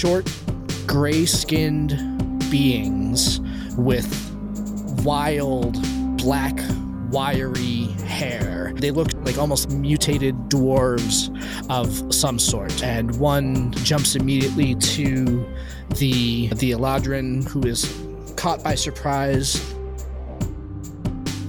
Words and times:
short, 0.00 0.32
gray 0.86 1.26
skinned 1.26 1.90
beings 2.50 3.38
with 3.76 4.08
wild, 5.04 5.76
black, 6.16 6.58
wiry 7.10 7.84
hair. 8.06 8.72
They 8.76 8.92
look 8.92 9.12
like 9.26 9.36
almost 9.36 9.70
mutated 9.70 10.34
dwarves 10.48 11.28
of 11.68 12.14
some 12.14 12.38
sort. 12.38 12.82
And 12.82 13.20
one 13.20 13.72
jumps 13.72 14.16
immediately 14.16 14.74
to 14.74 15.46
the 15.96 16.48
the 16.48 16.70
Eladrin 16.70 17.46
who 17.46 17.60
is 17.66 17.84
caught 18.36 18.64
by 18.64 18.76
surprise. 18.76 19.60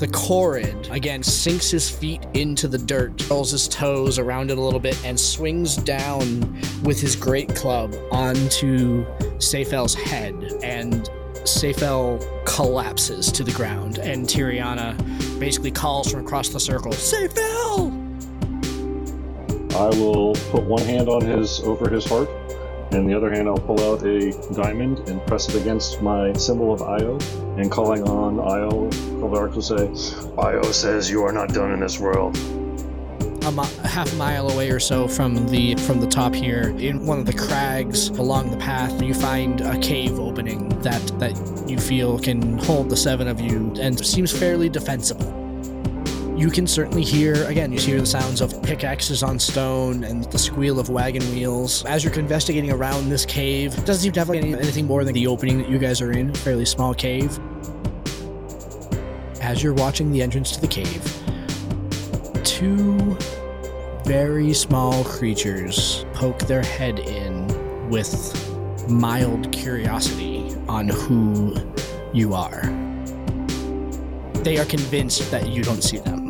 The 0.02 0.08
Korid 0.08 0.90
again 0.90 1.22
sinks 1.22 1.70
his 1.70 1.88
feet 1.88 2.26
into 2.34 2.68
the 2.68 2.80
dirt, 2.80 3.30
rolls 3.30 3.52
his 3.52 3.68
toes 3.68 4.18
around 4.18 4.50
it 4.50 4.58
a 4.58 4.62
little 4.62 4.80
bit, 4.80 5.00
and 5.06 5.18
swings 5.20 5.76
down 5.76 6.60
with 6.82 7.00
his 7.00 7.16
great 7.16 7.54
club 7.54 7.94
onto 8.12 9.06
Seyfel's 9.38 9.94
head. 9.94 10.34
And 10.64 11.08
Seyfel 11.44 12.20
collapses 12.46 13.32
to 13.32 13.44
the 13.44 13.52
ground, 13.52 14.00
and 14.00 14.26
Tiriana 14.26 14.98
basically 15.40 15.70
calls 15.70 16.10
from 16.12 16.22
across 16.22 16.50
the 16.50 16.60
circle, 16.60 16.94
Seyfel! 16.94 17.92
I 19.76 19.90
will 20.00 20.34
put 20.50 20.64
one 20.64 20.82
hand 20.82 21.10
on 21.10 21.24
his 21.24 21.60
over 21.60 21.88
his 21.92 22.06
heart, 22.06 22.28
and 22.90 23.08
the 23.08 23.14
other 23.14 23.30
hand 23.30 23.48
I'll 23.48 23.60
pull 23.60 23.80
out 23.82 24.04
a 24.04 24.32
diamond 24.56 25.08
and 25.08 25.24
press 25.28 25.48
it 25.48 25.62
against 25.62 26.02
my 26.02 26.34
symbol 26.34 26.74
of 26.74 26.82
Io, 26.82 27.20
and 27.58 27.70
calling 27.72 28.04
on 28.04 28.40
Io, 28.40 28.90
Kalvark 29.20 29.54
will 29.54 29.62
say, 29.62 29.88
Io 30.38 30.62
says 30.72 31.10
you 31.10 31.24
are 31.24 31.32
not 31.34 31.50
done 31.54 31.72
in 31.72 31.80
this 31.80 32.00
world. 32.00 32.36
a 33.44 33.52
mi- 33.52 33.88
half 33.90 34.14
mile 34.18 34.50
away 34.52 34.70
or 34.70 34.80
so 34.80 35.08
from 35.08 35.48
the 35.48 35.76
from 35.88 36.00
the 36.00 36.08
top 36.08 36.34
here 36.34 36.70
in 36.78 37.06
one 37.08 37.18
of 37.18 37.26
the 37.26 37.34
crags 37.34 38.10
along 38.10 38.52
the 38.52 38.58
path 38.58 39.02
you 39.02 39.16
find 39.16 39.62
a 39.62 39.78
cave 39.80 40.20
opening 40.20 40.70
that 40.82 41.02
that 41.20 41.34
you 41.68 41.80
feel 41.80 42.20
can 42.20 42.58
hold 42.60 42.88
the 42.88 42.96
seven 42.96 43.28
of 43.28 43.42
you 43.42 43.74
and 43.80 44.06
seems 44.06 44.32
fairly 44.32 44.70
defensible 44.70 45.26
you 46.42 46.50
can 46.50 46.66
certainly 46.66 47.04
hear 47.04 47.44
again 47.46 47.72
you 47.72 47.80
hear 47.80 48.00
the 48.00 48.06
sounds 48.06 48.42
of 48.42 48.64
pickaxes 48.64 49.22
on 49.22 49.38
stone 49.38 50.04
and 50.04 50.24
the 50.32 50.40
squeal 50.40 50.80
of 50.80 50.90
wagon 50.90 51.22
wheels 51.36 51.86
as 51.86 52.04
you're 52.04 52.12
investigating 52.14 52.72
around 52.72 53.08
this 53.10 53.28
cave 53.28 53.78
it 53.78 53.86
doesn't 53.86 54.02
seem 54.02 54.12
to 54.12 54.20
have 54.20 54.30
any, 54.32 54.56
anything 54.56 54.88
more 54.88 55.04
than 55.04 55.14
the 55.14 55.28
opening 55.28 55.60
that 55.60 55.70
you 55.70 55.78
guys 55.78 56.02
are 56.02 56.12
in 56.12 56.34
fairly 56.34 56.66
small 56.66 56.96
cave 56.96 57.40
as 59.40 59.62
you're 59.62 59.76
watching 59.76 60.12
the 60.12 60.20
entrance 60.20 60.50
to 60.52 60.60
the 60.60 60.68
cave 60.68 61.04
two 62.44 63.16
very 64.06 64.52
small 64.52 65.04
creatures 65.04 66.08
poke 66.12 66.40
their 66.48 66.64
head 66.64 66.98
in 66.98 67.48
with 67.88 68.10
mild 68.90 69.52
curiosity 69.52 70.56
on 70.68 70.90
who 70.90 71.56
you 72.14 72.34
are. 72.34 72.62
They 74.44 74.58
are 74.58 74.66
convinced 74.66 75.30
that 75.30 75.48
you 75.50 75.62
don't 75.62 75.84
see 75.84 76.00
them. 76.00 76.21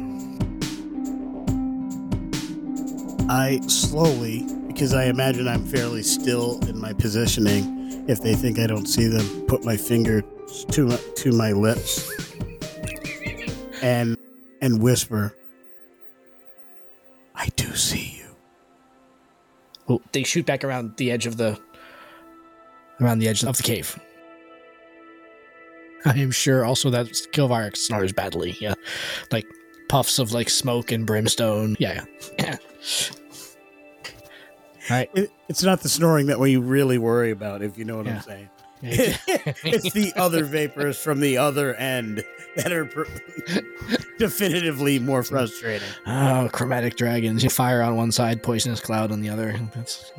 I 3.31 3.61
slowly, 3.67 4.45
because 4.67 4.93
I 4.93 5.05
imagine 5.05 5.47
I'm 5.47 5.65
fairly 5.65 6.03
still 6.03 6.59
in 6.67 6.77
my 6.77 6.91
positioning, 6.91 8.03
if 8.09 8.21
they 8.21 8.35
think 8.35 8.59
I 8.59 8.67
don't 8.67 8.87
see 8.87 9.07
them, 9.07 9.25
put 9.47 9.63
my 9.63 9.77
finger 9.77 10.21
to 10.71 10.87
my, 10.87 10.99
to 11.15 11.31
my 11.31 11.53
lips 11.53 12.11
and 13.81 14.17
and 14.61 14.81
whisper, 14.81 15.33
"I 17.33 17.47
do 17.55 17.73
see 17.73 18.17
you." 18.19 18.35
Well, 19.87 20.01
they 20.11 20.23
shoot 20.23 20.45
back 20.45 20.65
around 20.65 20.97
the 20.97 21.09
edge 21.09 21.25
of 21.25 21.37
the 21.37 21.57
around 22.99 23.19
the 23.19 23.29
edge 23.29 23.45
of 23.45 23.55
the 23.55 23.63
cave. 23.63 23.97
I 26.03 26.19
am 26.19 26.31
sure 26.31 26.65
also 26.65 26.89
that 26.89 27.05
Kilvarek 27.31 27.77
snores 27.77 28.11
badly. 28.11 28.57
Yeah, 28.59 28.73
like 29.31 29.47
puffs 29.87 30.19
of 30.19 30.33
like 30.33 30.49
smoke 30.49 30.91
and 30.91 31.07
brimstone. 31.07 31.77
Yeah, 31.79 32.03
yeah. 32.37 32.57
Right. 34.89 35.09
It, 35.13 35.31
it's 35.47 35.63
not 35.63 35.81
the 35.81 35.89
snoring 35.89 36.27
that 36.27 36.39
we 36.39 36.57
really 36.57 36.97
worry 36.97 37.31
about, 37.31 37.61
if 37.61 37.77
you 37.77 37.85
know 37.85 37.97
what 37.97 38.07
Yeah. 38.07 38.15
I'm 38.15 38.21
saying. 38.21 38.49
it's 38.83 39.93
the 39.93 40.11
other 40.15 40.43
vapors 40.43 40.97
from 40.97 41.19
the 41.19 41.37
other 41.37 41.75
end 41.75 42.23
that 42.55 42.71
are 42.71 42.85
pr- 42.85 43.03
definitively 44.17 44.97
more 44.97 45.23
frustrating. 45.23 45.87
Oh, 46.07 46.49
chromatic 46.51 46.95
dragons. 46.97 47.43
You 47.43 47.49
fire 47.49 47.83
on 47.83 47.95
one 47.95 48.11
side, 48.11 48.41
poisonous 48.41 48.79
cloud 48.79 49.11
on 49.11 49.21
the 49.21 49.29
other. 49.29 49.55
That's... 49.75 50.11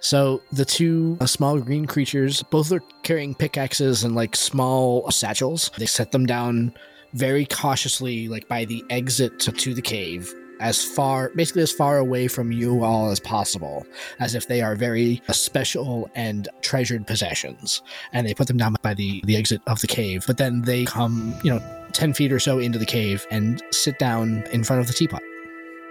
So 0.00 0.42
the 0.50 0.64
two 0.64 1.18
uh, 1.20 1.26
small 1.26 1.60
green 1.60 1.86
creatures, 1.86 2.42
both 2.42 2.72
are 2.72 2.82
carrying 3.04 3.34
pickaxes 3.34 4.02
and 4.02 4.14
like 4.16 4.34
small 4.34 5.08
satchels. 5.10 5.70
They 5.78 5.86
set 5.86 6.10
them 6.10 6.26
down 6.26 6.74
very 7.12 7.46
cautiously, 7.46 8.28
like 8.28 8.48
by 8.48 8.64
the 8.64 8.84
exit 8.90 9.38
to, 9.40 9.52
to 9.52 9.74
the 9.74 9.82
cave, 9.82 10.32
as 10.60 10.84
far, 10.84 11.30
basically 11.34 11.62
as 11.62 11.72
far 11.72 11.98
away 11.98 12.28
from 12.28 12.52
you 12.52 12.84
all 12.84 13.10
as 13.10 13.18
possible, 13.18 13.86
as 14.20 14.34
if 14.34 14.46
they 14.46 14.60
are 14.60 14.76
very 14.76 15.20
uh, 15.28 15.32
special 15.32 16.08
and 16.14 16.48
treasured 16.60 17.06
possessions. 17.06 17.82
And 18.12 18.26
they 18.26 18.34
put 18.34 18.46
them 18.46 18.58
down 18.58 18.76
by 18.82 18.94
the 18.94 19.22
the 19.24 19.36
exit 19.36 19.62
of 19.66 19.80
the 19.80 19.86
cave. 19.86 20.24
But 20.26 20.36
then 20.36 20.62
they 20.62 20.84
come, 20.84 21.34
you 21.42 21.50
know, 21.50 21.86
10 21.92 22.14
feet 22.14 22.32
or 22.32 22.38
so 22.38 22.58
into 22.58 22.78
the 22.78 22.86
cave 22.86 23.26
and 23.30 23.62
sit 23.72 23.98
down 23.98 24.44
in 24.52 24.62
front 24.62 24.80
of 24.80 24.86
the 24.86 24.92
teapot 24.92 25.22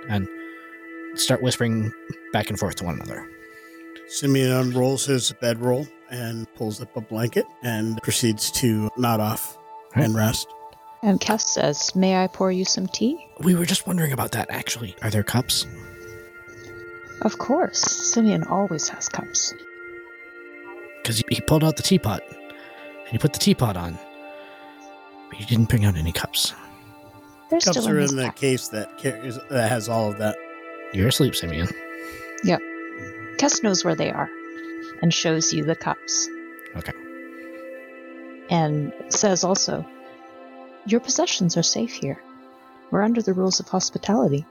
and 0.08 0.28
start 1.16 1.42
whispering 1.42 1.92
back 2.32 2.50
and 2.50 2.58
forth 2.58 2.76
to 2.76 2.86
one 2.86 2.96
another. 2.96 3.28
Simeon 4.08 4.52
unrolls 4.52 5.06
his 5.06 5.34
bedroll 5.42 5.88
and 6.10 6.52
pulls 6.56 6.82
up 6.82 6.96
a 6.96 7.02
blanket 7.02 7.46
and 7.64 8.02
proceeds 8.02 8.52
to 8.52 8.90
nod 8.98 9.20
off 9.20 9.58
and 9.96 10.16
rest. 10.16 10.48
And 11.02 11.20
Cass 11.22 11.50
says, 11.54 11.96
May 11.96 12.22
I 12.22 12.28
pour 12.28 12.52
you 12.52 12.66
some 12.66 12.88
tea? 12.88 13.26
We 13.40 13.56
were 13.56 13.66
just 13.66 13.88
wondering 13.88 14.12
about 14.12 14.32
that, 14.32 14.50
actually. 14.50 14.96
Are 15.02 15.10
there 15.10 15.24
cups? 15.24 15.66
Of 17.22 17.38
course. 17.38 17.80
Simeon 17.80 18.44
always 18.46 18.90
has 18.90 19.08
cups. 19.08 19.54
Because 21.02 21.24
he 21.30 21.42
pulled 21.42 21.64
out 21.64 21.78
the 21.78 21.84
teapot 21.84 22.22
and 22.30 23.10
he 23.10 23.18
put 23.18 23.34
the 23.34 23.40
teapot 23.40 23.78
on. 23.78 23.98
But 25.30 25.38
he 25.38 25.46
didn't 25.46 25.70
bring 25.70 25.86
out 25.86 25.96
any 25.96 26.12
cups. 26.12 26.54
They're 27.50 27.60
Cups 27.60 27.78
still 27.80 27.88
in 27.88 27.96
are 27.98 28.00
in 28.00 28.16
the 28.16 28.24
pack. 28.26 28.36
case 28.36 28.68
that 28.70 28.98
carries 28.98 29.38
that 29.50 29.70
has 29.70 29.90
all 29.90 30.12
of 30.12 30.18
that. 30.20 30.36
You're 30.94 31.08
asleep, 31.08 31.36
Simeon. 31.36 31.68
Yep. 32.44 32.60
Cass 33.38 33.64
knows 33.64 33.84
where 33.84 33.96
they 33.96 34.12
are 34.12 34.30
and 35.02 35.14
shows 35.14 35.52
you 35.54 35.64
the 35.64 35.76
cups. 35.76 36.30
Okay. 36.76 36.92
And 38.50 38.94
says 39.10 39.44
also, 39.44 39.86
Your 40.86 41.00
possessions 41.00 41.58
are 41.58 41.64
safe 41.64 41.94
here. 41.94 42.22
We're 42.92 43.04
under 43.04 43.22
the 43.22 43.34
rules 43.34 43.60
of 43.60 43.68
hospitality. 43.68 44.46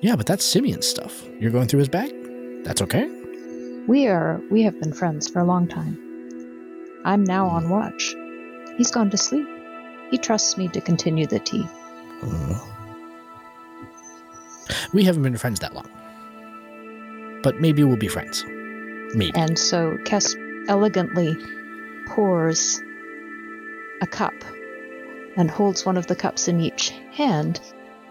Yeah, 0.00 0.16
but 0.16 0.26
that's 0.26 0.44
Simeon's 0.44 0.86
stuff. 0.86 1.24
You're 1.40 1.50
going 1.50 1.68
through 1.68 1.80
his 1.80 1.88
bag? 1.88 2.14
That's 2.64 2.80
okay. 2.82 3.08
We 3.86 4.06
are 4.06 4.40
we 4.50 4.62
have 4.62 4.78
been 4.80 4.92
friends 4.92 5.28
for 5.28 5.40
a 5.40 5.44
long 5.44 5.66
time. 5.66 5.98
I'm 7.04 7.24
now 7.24 7.46
on 7.46 7.68
watch. 7.68 8.14
He's 8.76 8.90
gone 8.90 9.10
to 9.10 9.16
sleep. 9.16 9.48
He 10.10 10.18
trusts 10.18 10.56
me 10.56 10.68
to 10.68 10.80
continue 10.80 11.26
the 11.26 11.38
tea. 11.40 11.66
Uh, 12.22 12.58
we 14.92 15.04
haven't 15.04 15.22
been 15.22 15.36
friends 15.36 15.60
that 15.60 15.74
long. 15.74 15.88
But 17.42 17.60
maybe 17.60 17.84
we'll 17.84 17.96
be 17.96 18.08
friends. 18.08 18.44
Maybe. 19.14 19.32
And 19.34 19.58
so 19.58 19.96
Kess 20.04 20.36
elegantly 20.68 21.36
pours 22.06 22.80
a 24.00 24.06
cup 24.06 24.34
and 25.36 25.50
holds 25.50 25.86
one 25.86 25.96
of 25.96 26.06
the 26.06 26.16
cups 26.16 26.48
in 26.48 26.60
each 26.60 26.90
hand 27.12 27.60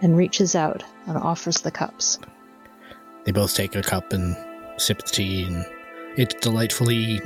and 0.01 0.15
reaches 0.15 0.55
out 0.55 0.83
and 1.07 1.17
offers 1.17 1.61
the 1.61 1.71
cups. 1.71 2.19
They 3.25 3.31
both 3.31 3.55
take 3.55 3.75
a 3.75 3.81
cup 3.81 4.13
and 4.13 4.37
sip 4.77 4.99
the 5.03 5.09
tea, 5.09 5.43
and 5.43 5.65
it's 6.15 6.35
delightfully 6.35 7.21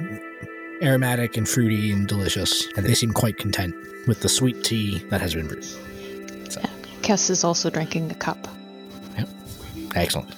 aromatic 0.82 1.38
and 1.38 1.48
fruity 1.48 1.92
and 1.92 2.08
delicious. 2.08 2.68
And 2.76 2.86
they 2.86 2.96
seem 2.96 3.12
quite 3.12 3.38
content 3.38 3.76
with 4.08 4.22
the 4.22 4.30
sweet 4.30 4.64
tea 4.64 5.00
that 5.10 5.22
has 5.22 5.36
been 5.36 5.48
brewed. 5.48 5.64
Yeah, 5.64 6.66
Kess 7.02 7.30
is 7.30 7.44
also 7.44 7.70
drinking 7.70 8.10
a 8.12 8.16
cup. 8.16 8.48
Yep. 9.18 9.30
Excellent. 9.96 10.34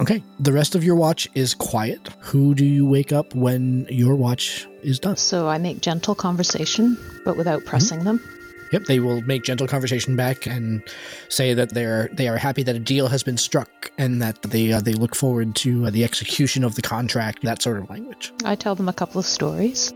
Okay, 0.00 0.22
the 0.38 0.52
rest 0.52 0.74
of 0.74 0.84
your 0.84 0.94
watch 0.94 1.28
is 1.34 1.54
quiet. 1.54 2.08
Who 2.20 2.54
do 2.54 2.64
you 2.64 2.84
wake 2.84 3.12
up 3.12 3.34
when 3.34 3.86
your 3.88 4.14
watch 4.14 4.66
is 4.82 4.98
done? 4.98 5.16
So 5.16 5.48
I 5.48 5.58
make 5.58 5.80
gentle 5.80 6.14
conversation, 6.14 6.98
but 7.24 7.36
without 7.36 7.64
pressing 7.64 8.04
them. 8.04 8.20
Yep, 8.72 8.84
they 8.84 9.00
will 9.00 9.22
make 9.22 9.44
gentle 9.44 9.66
conversation 9.66 10.16
back 10.16 10.46
and 10.46 10.82
say 11.28 11.54
that 11.54 11.72
they're 11.72 12.10
they 12.12 12.28
are 12.28 12.36
happy 12.36 12.62
that 12.64 12.74
a 12.74 12.80
deal 12.80 13.08
has 13.08 13.22
been 13.22 13.36
struck 13.36 13.90
and 13.96 14.20
that 14.20 14.42
they 14.42 14.72
uh, 14.72 14.80
they 14.80 14.92
look 14.92 15.14
forward 15.14 15.54
to 15.56 15.86
uh, 15.86 15.90
the 15.90 16.04
execution 16.04 16.64
of 16.64 16.74
the 16.74 16.82
contract. 16.82 17.42
That 17.42 17.62
sort 17.62 17.78
of 17.78 17.88
language. 17.88 18.32
I 18.44 18.56
tell 18.56 18.74
them 18.74 18.88
a 18.88 18.92
couple 18.92 19.18
of 19.18 19.24
stories. 19.24 19.94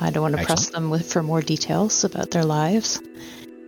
I 0.00 0.10
don't 0.10 0.22
want 0.22 0.36
to 0.36 0.44
press 0.44 0.70
them 0.70 0.90
with 0.90 1.12
for 1.12 1.22
more 1.22 1.42
details 1.42 2.04
about 2.04 2.30
their 2.30 2.44
lives. 2.44 3.00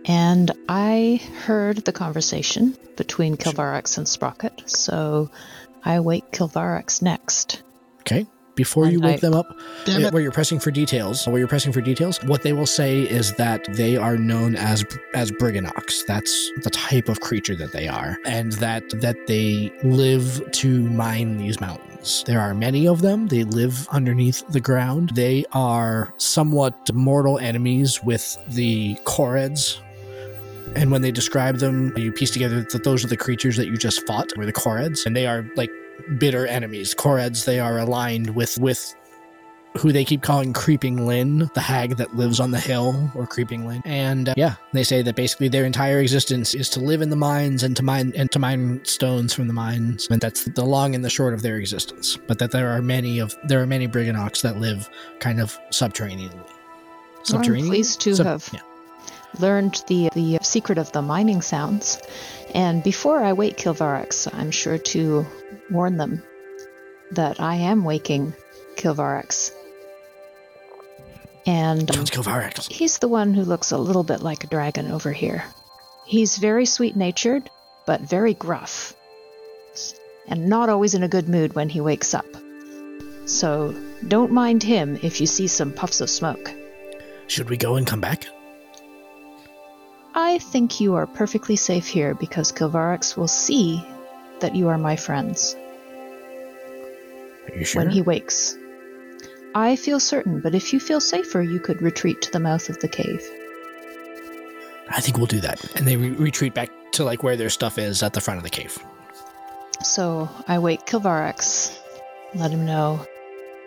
And 0.05 0.51
I 0.67 1.21
heard 1.45 1.77
the 1.77 1.93
conversation 1.93 2.77
between 2.97 3.37
Kilvarax 3.37 3.97
and 3.97 4.07
Sprocket, 4.07 4.69
so 4.69 5.29
I 5.83 5.99
wake 5.99 6.31
Kilvarax 6.31 7.01
next. 7.01 7.61
Okay. 8.01 8.25
Before 8.55 8.85
you 8.85 8.99
wake 8.99 9.15
I- 9.15 9.19
them 9.19 9.33
up, 9.33 9.55
it. 9.87 10.11
where 10.11 10.21
you're 10.21 10.31
pressing 10.31 10.59
for 10.59 10.71
details, 10.71 11.25
where 11.25 11.39
you're 11.39 11.47
pressing 11.47 11.71
for 11.71 11.79
details, 11.81 12.21
what 12.25 12.43
they 12.43 12.51
will 12.51 12.65
say 12.65 13.01
is 13.01 13.33
that 13.35 13.65
they 13.75 13.95
are 13.95 14.17
known 14.17 14.55
as 14.55 14.83
as 15.13 15.31
Briganox. 15.31 16.05
That's 16.05 16.51
the 16.63 16.69
type 16.69 17.07
of 17.07 17.21
creature 17.21 17.55
that 17.55 17.71
they 17.71 17.87
are, 17.87 18.17
and 18.25 18.51
that 18.53 18.83
that 19.01 19.15
they 19.27 19.71
live 19.83 20.51
to 20.51 20.81
mine 20.89 21.37
these 21.37 21.61
mountains. 21.61 22.23
There 22.27 22.41
are 22.41 22.53
many 22.53 22.87
of 22.87 23.01
them. 23.01 23.27
They 23.27 23.45
live 23.45 23.87
underneath 23.89 24.45
the 24.49 24.59
ground. 24.59 25.11
They 25.15 25.45
are 25.53 26.13
somewhat 26.17 26.93
mortal 26.93 27.39
enemies 27.39 28.03
with 28.03 28.37
the 28.49 28.95
Koreds. 29.05 29.79
And 30.75 30.91
when 30.91 31.01
they 31.01 31.11
describe 31.11 31.57
them, 31.57 31.95
you 31.97 32.11
piece 32.11 32.31
together 32.31 32.61
that 32.63 32.83
those 32.83 33.03
are 33.03 33.07
the 33.07 33.17
creatures 33.17 33.57
that 33.57 33.67
you 33.67 33.77
just 33.77 34.05
fought, 34.07 34.35
were 34.37 34.45
the 34.45 34.53
Koreds, 34.53 35.05
and 35.05 35.15
they 35.15 35.27
are 35.27 35.45
like 35.55 35.71
bitter 36.17 36.47
enemies. 36.47 36.95
Koreds, 36.95 37.45
they 37.45 37.59
are 37.59 37.79
aligned 37.79 38.35
with 38.35 38.57
with 38.57 38.95
who 39.77 39.91
they 39.91 40.03
keep 40.03 40.21
calling 40.21 40.51
Creeping 40.51 41.05
Lynn, 41.05 41.49
the 41.53 41.61
hag 41.61 41.95
that 41.95 42.15
lives 42.15 42.39
on 42.39 42.51
the 42.51 42.59
hill, 42.59 43.09
or 43.15 43.25
Creeping 43.25 43.65
Lynn. 43.65 43.81
And 43.85 44.29
uh, 44.29 44.33
yeah, 44.35 44.55
they 44.73 44.83
say 44.83 45.01
that 45.01 45.15
basically 45.15 45.47
their 45.47 45.65
entire 45.65 45.99
existence 45.99 46.53
is 46.53 46.69
to 46.71 46.79
live 46.79 47.01
in 47.01 47.09
the 47.09 47.15
mines 47.15 47.63
and 47.63 47.75
to 47.77 47.83
mine 47.83 48.11
and 48.15 48.29
to 48.31 48.39
mine 48.39 48.83
stones 48.83 49.33
from 49.33 49.47
the 49.47 49.53
mines, 49.53 50.07
and 50.09 50.19
that's 50.19 50.45
the 50.45 50.65
long 50.65 50.95
and 50.95 51.05
the 51.05 51.09
short 51.09 51.33
of 51.33 51.41
their 51.41 51.57
existence. 51.57 52.17
But 52.27 52.39
that 52.39 52.51
there 52.51 52.69
are 52.69 52.81
many 52.81 53.19
of 53.19 53.37
there 53.45 53.61
are 53.61 53.67
many 53.67 53.87
Briganox 53.87 54.41
that 54.41 54.57
live 54.57 54.89
kind 55.19 55.39
of 55.39 55.57
subterraneanly. 55.71 56.45
Well, 57.29 57.39
I'm 57.39 57.43
pleased 57.43 58.01
to 58.01 58.15
Sub- 58.15 58.25
have 58.25 58.49
yeah. 58.51 58.61
Learned 59.39 59.83
the 59.87 60.09
the 60.13 60.39
secret 60.41 60.77
of 60.77 60.91
the 60.91 61.01
mining 61.01 61.41
sounds. 61.41 61.99
And 62.53 62.83
before 62.83 63.23
I 63.23 63.33
wake 63.33 63.57
Kilvarax, 63.57 64.27
I'm 64.33 64.51
sure 64.51 64.77
to 64.77 65.25
warn 65.69 65.97
them 65.97 66.21
that 67.11 67.39
I 67.39 67.55
am 67.55 67.83
waking 67.83 68.33
Kilvarax. 68.75 69.51
And 71.45 71.89
um, 71.95 72.05
he's 72.69 72.99
the 72.99 73.07
one 73.07 73.33
who 73.33 73.43
looks 73.43 73.71
a 73.71 73.77
little 73.77 74.03
bit 74.03 74.21
like 74.21 74.43
a 74.43 74.47
dragon 74.47 74.91
over 74.91 75.11
here. 75.11 75.43
He's 76.05 76.37
very 76.37 76.65
sweet 76.65 76.95
natured, 76.95 77.49
but 77.85 78.01
very 78.01 78.33
gruff. 78.33 78.93
And 80.27 80.47
not 80.47 80.69
always 80.69 80.93
in 80.93 81.03
a 81.03 81.07
good 81.07 81.27
mood 81.27 81.55
when 81.55 81.69
he 81.69 81.81
wakes 81.81 82.13
up. 82.13 82.27
So 83.25 83.73
don't 84.07 84.31
mind 84.31 84.61
him 84.61 84.99
if 85.01 85.19
you 85.19 85.27
see 85.27 85.47
some 85.47 85.71
puffs 85.71 86.01
of 86.01 86.09
smoke. 86.09 86.51
Should 87.27 87.49
we 87.49 87.57
go 87.57 87.75
and 87.75 87.87
come 87.87 88.01
back? 88.01 88.25
I 90.13 90.39
think 90.39 90.79
you 90.81 90.95
are 90.95 91.07
perfectly 91.07 91.55
safe 91.55 91.87
here 91.87 92.13
because 92.13 92.51
Kilvarax 92.51 93.15
will 93.15 93.27
see 93.29 93.85
that 94.41 94.55
you 94.55 94.67
are 94.67 94.77
my 94.77 94.95
friends 94.95 95.55
Are 97.49 97.57
you 97.57 97.65
sure? 97.65 97.81
when 97.83 97.91
he 97.91 98.01
wakes. 98.01 98.57
I 99.55 99.75
feel 99.75 99.99
certain, 99.99 100.39
but 100.41 100.55
if 100.55 100.73
you 100.73 100.79
feel 100.79 100.99
safer, 101.01 101.41
you 101.41 101.59
could 101.59 101.81
retreat 101.81 102.21
to 102.23 102.31
the 102.31 102.39
mouth 102.39 102.69
of 102.69 102.79
the 102.79 102.87
cave. 102.87 103.21
I 104.89 104.99
think 105.01 105.17
we'll 105.17 105.25
do 105.27 105.39
that. 105.41 105.63
And 105.75 105.87
they 105.87 105.95
re- 105.97 106.09
retreat 106.11 106.53
back 106.53 106.69
to 106.93 107.03
like 107.03 107.23
where 107.23 107.35
their 107.37 107.49
stuff 107.49 107.77
is 107.77 108.03
at 108.03 108.13
the 108.13 108.21
front 108.21 108.37
of 108.37 108.43
the 108.43 108.49
cave. 108.49 108.77
So 109.83 110.29
I 110.47 110.59
wake 110.59 110.85
Kilvarax, 110.85 111.77
let 112.35 112.51
him 112.51 112.65
know, 112.65 113.05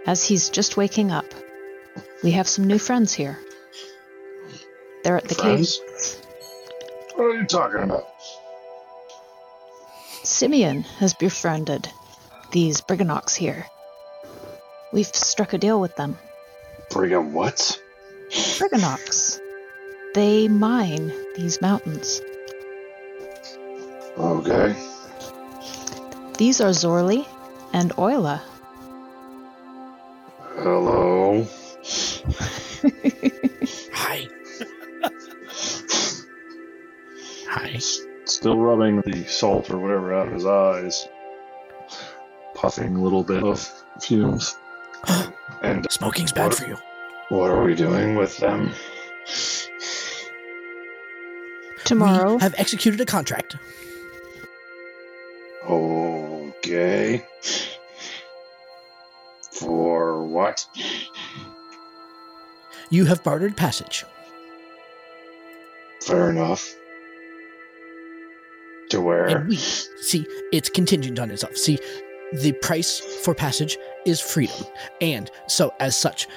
as 0.06 0.24
he's 0.24 0.50
just 0.50 0.76
waking 0.76 1.10
up, 1.10 1.26
we 2.22 2.32
have 2.32 2.46
some 2.48 2.66
new 2.66 2.78
friends 2.78 3.12
here. 3.14 3.38
They're 5.02 5.16
at 5.16 5.28
the 5.28 5.34
Friends? 5.34 5.78
cave. 5.78 6.23
What 7.14 7.26
are 7.26 7.34
you 7.34 7.46
talking 7.46 7.82
about? 7.82 8.08
Simeon 10.24 10.82
has 10.98 11.14
befriended 11.14 11.88
these 12.50 12.80
Briganox 12.80 13.36
here. 13.36 13.66
We've 14.92 15.06
struck 15.06 15.52
a 15.52 15.58
deal 15.58 15.80
with 15.80 15.94
them. 15.96 16.18
Brigham 16.90 17.32
what? 17.32 17.80
Briganox. 18.30 19.38
They 20.14 20.48
mine 20.48 21.12
these 21.36 21.60
mountains. 21.60 22.20
Okay. 24.18 24.74
These 26.38 26.60
are 26.60 26.70
Zorli 26.70 27.26
and 27.72 27.92
Oila. 27.92 28.40
Hello. 30.56 31.46
Hi. 37.54 37.78
Still 38.24 38.58
rubbing 38.58 39.00
the 39.02 39.24
salt 39.26 39.70
or 39.70 39.78
whatever 39.78 40.12
out 40.12 40.26
of 40.26 40.32
his 40.34 40.44
eyes. 40.44 41.08
Puffing 42.54 42.96
a 42.96 43.00
little 43.02 43.22
bit 43.22 43.42
of 43.44 43.60
fumes. 44.00 44.56
And 45.62 45.86
Smoking's 45.90 46.32
bad 46.32 46.46
What- 46.48 46.54
for 46.56 46.66
you. 46.66 46.76
what 47.30 47.48
are 47.50 47.62
we 47.62 47.74
doing 47.74 48.16
with 48.16 48.36
them? 48.38 48.72
Tomorrow, 51.84 52.34
We 52.34 52.40
have 52.42 52.54
executed 52.58 53.00
a 53.00 53.06
contract. 53.06 53.56
Okay. 55.66 57.24
For 59.52 60.26
what? 60.26 60.66
You 62.90 63.04
have 63.06 63.22
bartered 63.22 63.56
passage. 63.56 64.04
Fair 66.02 66.28
enough. 66.30 66.74
To 68.94 69.00
where? 69.00 69.26
And 69.26 69.48
we 69.48 69.56
see 69.56 70.24
it's 70.52 70.68
contingent 70.68 71.18
on 71.18 71.28
itself. 71.32 71.56
See, 71.56 71.80
the 72.32 72.52
price 72.52 73.00
for 73.24 73.34
passage 73.34 73.76
is 74.06 74.20
freedom. 74.20 74.64
And 75.00 75.28
so 75.48 75.74
as 75.80 75.96
such, 75.96 76.28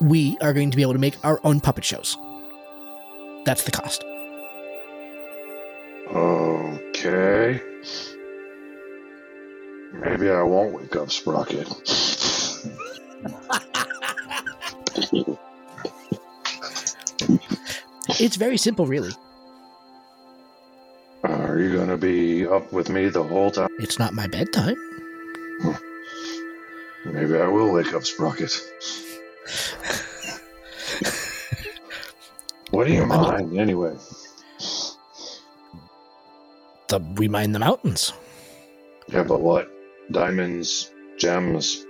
we 0.00 0.38
are 0.40 0.52
going 0.52 0.70
to 0.70 0.76
be 0.76 0.82
able 0.82 0.92
to 0.92 1.00
make 1.00 1.16
our 1.24 1.40
own 1.42 1.58
puppet 1.58 1.84
shows. 1.84 2.16
That's 3.44 3.64
the 3.64 3.72
cost. 3.72 4.04
Okay. 6.14 7.60
Maybe 9.92 10.30
I 10.30 10.42
won't 10.42 10.74
wake 10.74 10.94
up 10.94 11.10
Sprocket. 11.10 11.66
It's 18.18 18.36
very 18.36 18.56
simple, 18.56 18.86
really. 18.86 19.12
Are 21.24 21.58
you 21.58 21.76
gonna 21.76 21.96
be 21.96 22.46
up 22.46 22.72
with 22.72 22.88
me 22.88 23.08
the 23.08 23.22
whole 23.22 23.50
time? 23.50 23.68
It's 23.78 23.98
not 23.98 24.14
my 24.14 24.26
bedtime. 24.26 24.76
Maybe 27.04 27.36
I 27.38 27.46
will 27.46 27.72
wake 27.72 27.92
up 27.94 28.04
Sprocket. 28.04 28.52
what 32.70 32.86
do 32.86 32.92
you 32.92 33.06
mind 33.06 33.58
anyway? 33.58 33.96
The, 36.88 37.00
we 37.16 37.28
mine 37.28 37.52
the 37.52 37.58
mountains. 37.58 38.12
Yeah, 39.08 39.22
but 39.22 39.40
what? 39.40 39.70
Diamonds, 40.10 40.92
gems, 41.18 41.84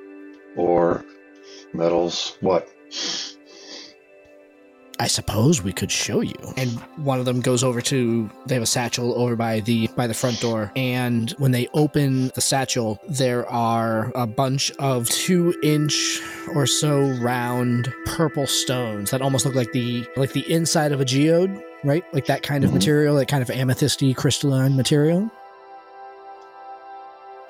or 0.57 1.05
metals? 1.73 2.37
What? 2.41 2.69
I 4.99 5.09
suppose 5.09 5.63
we 5.63 5.73
could 5.75 5.91
show 5.93 6.23
you. 6.23 6.35
And 6.57 6.71
one 6.97 7.19
of 7.19 7.27
them 7.27 7.41
goes 7.43 7.63
over 7.63 7.83
to 7.83 8.31
they 8.47 8.55
have 8.55 8.63
a 8.63 8.67
satchel 8.67 9.13
over 9.21 9.37
by 9.37 9.61
the 9.61 9.89
by 9.89 10.07
the 10.07 10.15
front 10.15 10.41
door. 10.41 10.73
And 10.75 11.31
when 11.33 11.53
they 11.53 11.69
open 11.75 12.29
the 12.35 12.41
satchel, 12.41 12.99
there 13.09 13.47
are 13.51 14.11
a 14.15 14.27
bunch 14.27 14.71
of 14.79 15.09
two 15.11 15.55
inch 15.63 16.21
or 16.55 16.67
so 16.67 17.01
round 17.21 17.93
purple 18.07 18.47
stones 18.47 19.11
that 19.11 19.21
almost 19.21 19.45
look 19.45 19.55
like 19.55 19.73
the 19.73 20.07
like 20.17 20.33
the 20.33 20.51
inside 20.51 20.93
of 20.93 21.01
a 21.01 21.05
geode, 21.05 21.63
right? 21.85 22.05
Like 22.15 22.27
that 22.27 22.43
kind 22.43 22.65
of 22.65 22.71
Mhm. 22.71 22.75
material, 22.75 23.17
that 23.17 23.29
kind 23.29 23.43
of 23.43 23.49
amethysty 23.49 24.17
crystalline 24.17 24.77
material. 24.77 25.31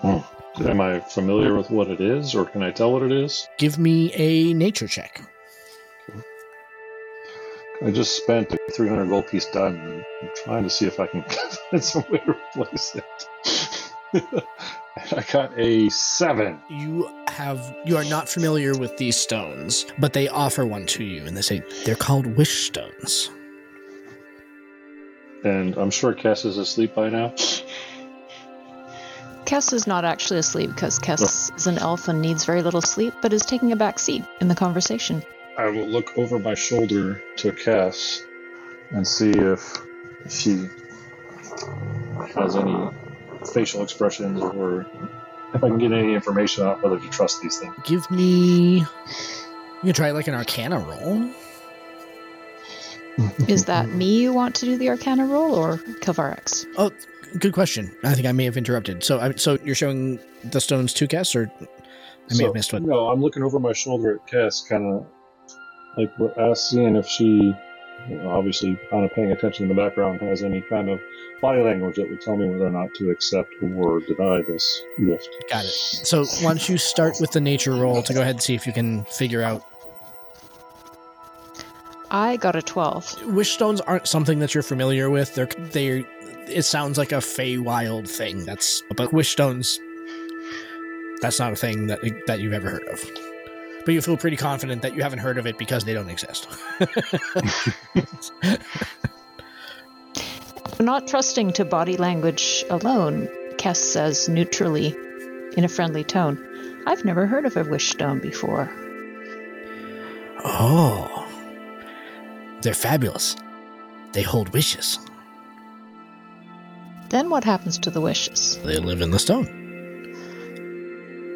Am 0.02 0.80
I 0.80 1.00
familiar 1.00 1.54
with 1.54 1.70
what 1.70 1.88
it 1.88 2.00
is, 2.00 2.34
or 2.34 2.44
can 2.46 2.62
I 2.62 2.70
tell 2.70 2.92
what 2.92 3.02
it 3.02 3.12
is? 3.12 3.46
Give 3.58 3.78
me 3.78 4.12
a 4.14 4.52
nature 4.54 4.88
check. 4.88 5.20
I 7.82 7.90
just 7.90 8.16
spent 8.16 8.52
a 8.52 8.58
300 8.72 9.08
gold 9.08 9.26
piece 9.26 9.46
diamond. 9.46 10.04
I'm 10.22 10.30
trying 10.44 10.62
to 10.64 10.70
see 10.70 10.86
if 10.86 10.98
I 10.98 11.06
can 11.06 11.22
find 11.70 11.84
some 11.84 12.04
way 12.10 12.18
to 12.20 12.36
replace 12.56 12.96
it. 12.96 13.84
I 15.12 15.22
got 15.30 15.52
a 15.58 15.88
seven. 15.90 16.58
You 16.70 17.10
have 17.28 17.76
you 17.84 17.96
are 17.98 18.04
not 18.04 18.28
familiar 18.28 18.76
with 18.76 18.96
these 18.96 19.16
stones, 19.16 19.84
but 19.98 20.14
they 20.14 20.26
offer 20.28 20.64
one 20.64 20.86
to 20.86 21.04
you 21.04 21.24
and 21.26 21.36
they 21.36 21.42
say 21.42 21.62
they're 21.84 21.94
called 21.94 22.26
wish 22.26 22.66
stones. 22.66 23.30
And 25.44 25.76
I'm 25.76 25.90
sure 25.90 26.14
Cass 26.14 26.44
is 26.44 26.56
asleep 26.56 26.94
by 26.94 27.10
now. 27.10 27.34
Kess 29.44 29.72
is 29.72 29.86
not 29.86 30.04
actually 30.04 30.40
asleep 30.40 30.70
because 30.70 30.98
Kess 30.98 31.20
oh. 31.22 31.54
is 31.56 31.66
an 31.66 31.78
elf 31.78 32.08
and 32.08 32.20
needs 32.20 32.44
very 32.44 32.62
little 32.62 32.80
sleep, 32.80 33.14
but 33.22 33.32
is 33.32 33.42
taking 33.42 33.70
a 33.70 33.76
back 33.76 33.98
seat 33.98 34.24
in 34.40 34.48
the 34.48 34.54
conversation. 34.54 35.22
I 35.56 35.68
will 35.68 35.86
look 35.86 36.16
over 36.18 36.38
my 36.38 36.54
shoulder 36.54 37.22
to 37.36 37.52
Cass 37.52 38.24
and 38.90 39.06
see 39.06 39.30
if 39.30 39.76
she 40.28 40.68
has 42.34 42.56
any 42.56 42.90
facial 43.52 43.82
expressions 43.82 44.42
or 44.42 44.86
if 45.54 45.64
I 45.64 45.68
can 45.68 45.78
get 45.78 45.92
any 45.92 46.14
information 46.14 46.66
on 46.66 46.80
whether 46.82 46.98
to 46.98 47.08
trust 47.08 47.40
these 47.40 47.58
things. 47.58 47.74
Give 47.84 48.08
me. 48.10 48.80
You 48.80 48.86
can 49.82 49.92
try 49.94 50.10
like 50.10 50.26
an 50.26 50.34
Arcana 50.34 50.78
roll. 50.78 51.30
Is 53.48 53.64
that 53.64 53.88
me 53.88 54.20
you 54.20 54.32
want 54.34 54.54
to 54.56 54.66
do 54.66 54.76
the 54.76 54.90
Arcana 54.90 55.24
roll 55.24 55.54
or 55.54 55.78
Kavarax? 56.00 56.66
Oh, 56.76 56.90
good 57.38 57.54
question. 57.54 57.96
I 58.04 58.14
think 58.14 58.26
I 58.26 58.32
may 58.32 58.44
have 58.44 58.58
interrupted. 58.58 59.02
So, 59.04 59.18
I, 59.20 59.32
so 59.36 59.58
you're 59.64 59.74
showing 59.74 60.18
the 60.44 60.60
stones 60.60 60.92
to 60.94 61.08
Cass, 61.08 61.34
or 61.34 61.50
I 61.60 61.64
may 62.30 62.34
So, 62.34 62.44
have 62.44 62.54
missed 62.54 62.72
one. 62.74 62.84
No, 62.84 63.08
I'm 63.08 63.22
looking 63.22 63.42
over 63.42 63.58
my 63.58 63.72
shoulder 63.72 64.16
at 64.16 64.26
Cass, 64.26 64.60
kind 64.60 64.92
of 64.92 65.06
like 65.96 66.12
ask, 66.36 66.70
seeing 66.70 66.96
if 66.96 67.06
she, 67.06 67.56
obviously, 68.24 68.78
kind 68.90 69.04
of 69.04 69.12
paying 69.12 69.32
attention 69.32 69.64
in 69.64 69.68
the 69.68 69.74
background, 69.74 70.20
has 70.20 70.42
any 70.42 70.60
kind 70.62 70.90
of 70.90 71.00
body 71.40 71.62
language 71.62 71.96
that 71.96 72.08
would 72.08 72.20
tell 72.20 72.36
me 72.36 72.48
whether 72.48 72.66
or 72.66 72.70
not 72.70 72.92
to 72.94 73.10
accept 73.10 73.52
or 73.62 74.00
deny 74.00 74.42
this 74.46 74.82
gift. 74.98 75.28
Got 75.48 75.64
it. 75.64 75.70
So, 75.70 76.24
why 76.42 76.50
don't 76.50 76.68
you 76.68 76.78
start 76.78 77.16
with 77.20 77.32
the 77.32 77.40
nature 77.40 77.74
roll 77.74 78.02
to 78.02 78.14
go 78.14 78.20
ahead 78.20 78.36
and 78.36 78.42
see 78.42 78.54
if 78.54 78.66
you 78.66 78.72
can 78.72 79.04
figure 79.04 79.42
out. 79.42 79.64
I 82.10 82.36
got 82.36 82.54
a 82.54 82.62
12. 82.62 83.34
Wish 83.34 83.52
stones 83.52 83.80
aren't 83.80 84.06
something 84.06 84.38
that 84.38 84.54
you're 84.54 84.62
familiar 84.62 85.10
with. 85.10 85.34
They're 85.34 85.46
they. 85.46 86.04
It 86.48 86.62
sounds 86.62 86.96
like 86.96 87.10
a 87.10 87.16
Feywild 87.16 88.08
thing. 88.08 88.44
That's 88.44 88.82
but 88.96 89.12
wish 89.12 89.30
stones. 89.30 89.80
That's 91.20 91.40
not 91.40 91.52
a 91.52 91.56
thing 91.56 91.88
that 91.88 92.00
that 92.26 92.40
you've 92.40 92.52
ever 92.52 92.70
heard 92.70 92.84
of. 92.88 93.25
But 93.86 93.94
you 93.94 94.02
feel 94.02 94.16
pretty 94.16 94.36
confident 94.36 94.82
that 94.82 94.96
you 94.96 95.02
haven't 95.02 95.20
heard 95.20 95.38
of 95.38 95.46
it 95.46 95.58
because 95.58 95.84
they 95.84 95.94
don't 95.94 96.10
exist. 96.10 96.48
Not 100.80 101.06
trusting 101.06 101.52
to 101.52 101.64
body 101.64 101.96
language 101.96 102.64
alone, 102.68 103.28
Kess 103.58 103.76
says 103.76 104.28
neutrally, 104.28 104.88
in 105.56 105.62
a 105.62 105.68
friendly 105.68 106.02
tone, 106.02 106.36
I've 106.88 107.04
never 107.04 107.26
heard 107.26 107.46
of 107.46 107.56
a 107.56 107.62
wish 107.62 107.90
stone 107.90 108.18
before. 108.18 108.68
Oh. 110.44 111.22
They're 112.62 112.74
fabulous. 112.74 113.36
They 114.12 114.22
hold 114.22 114.48
wishes. 114.48 114.98
Then 117.10 117.30
what 117.30 117.44
happens 117.44 117.78
to 117.78 117.90
the 117.90 118.00
wishes? 118.00 118.58
They 118.64 118.78
live 118.78 119.00
in 119.00 119.12
the 119.12 119.20
stone. 119.20 119.46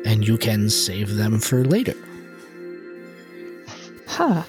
And 0.04 0.26
you 0.26 0.37
can 0.37 0.69
save 0.69 1.14
them 1.14 1.38
for 1.38 1.64
later. 1.64 1.95
Huh. 4.11 4.43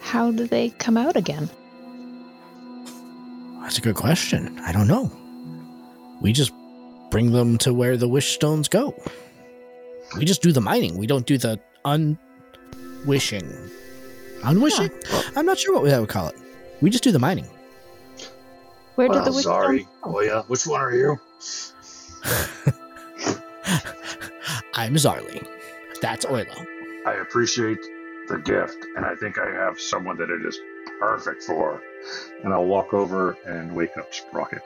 How 0.00 0.30
do 0.32 0.46
they 0.46 0.70
come 0.70 0.96
out 0.96 1.14
again? 1.16 1.50
That's 3.60 3.78
a 3.78 3.80
good 3.80 3.96
question. 3.96 4.58
I 4.60 4.72
don't 4.72 4.88
know. 4.88 5.10
We 6.20 6.32
just 6.32 6.52
bring 7.10 7.32
them 7.32 7.58
to 7.58 7.74
where 7.74 7.96
the 7.96 8.08
wish 8.08 8.32
stones 8.32 8.68
go. 8.68 8.94
We 10.16 10.24
just 10.24 10.40
do 10.42 10.52
the 10.52 10.60
mining. 10.60 10.96
We 10.96 11.06
don't 11.06 11.26
do 11.26 11.36
the 11.36 11.60
unwishing. 11.84 13.52
Unwishing? 14.44 14.90
I'm 15.34 15.44
not 15.44 15.58
sure 15.58 15.74
what 15.80 15.90
that 15.90 16.00
would 16.00 16.08
call 16.08 16.28
it. 16.28 16.36
We 16.80 16.88
just 16.90 17.04
do 17.04 17.10
the 17.10 17.18
mining. 17.18 17.46
Where 18.94 19.08
did 19.08 19.16
Well, 19.16 19.24
the 19.24 19.32
wish 19.32 19.44
sorry. 19.44 19.80
stone 19.80 20.12
go? 20.12 20.18
Oh 20.18 20.20
yeah, 20.22 20.42
which 20.46 20.66
one 20.66 20.80
are 20.80 20.94
you? 20.94 21.18
I'm 24.74 24.94
Zarly. 24.94 25.46
That's 26.00 26.24
Oila. 26.24 26.66
I 27.06 27.14
appreciate 27.14 27.78
the 28.28 28.38
gift, 28.38 28.84
and 28.96 29.04
I 29.04 29.14
think 29.14 29.38
I 29.38 29.50
have 29.50 29.80
someone 29.80 30.16
that 30.18 30.30
it 30.30 30.44
is 30.44 30.58
perfect 30.98 31.42
for. 31.42 31.82
And 32.42 32.52
I'll 32.52 32.66
walk 32.66 32.94
over 32.94 33.36
and 33.46 33.74
wake 33.74 33.96
up 33.96 34.12
Sprocket. 34.12 34.62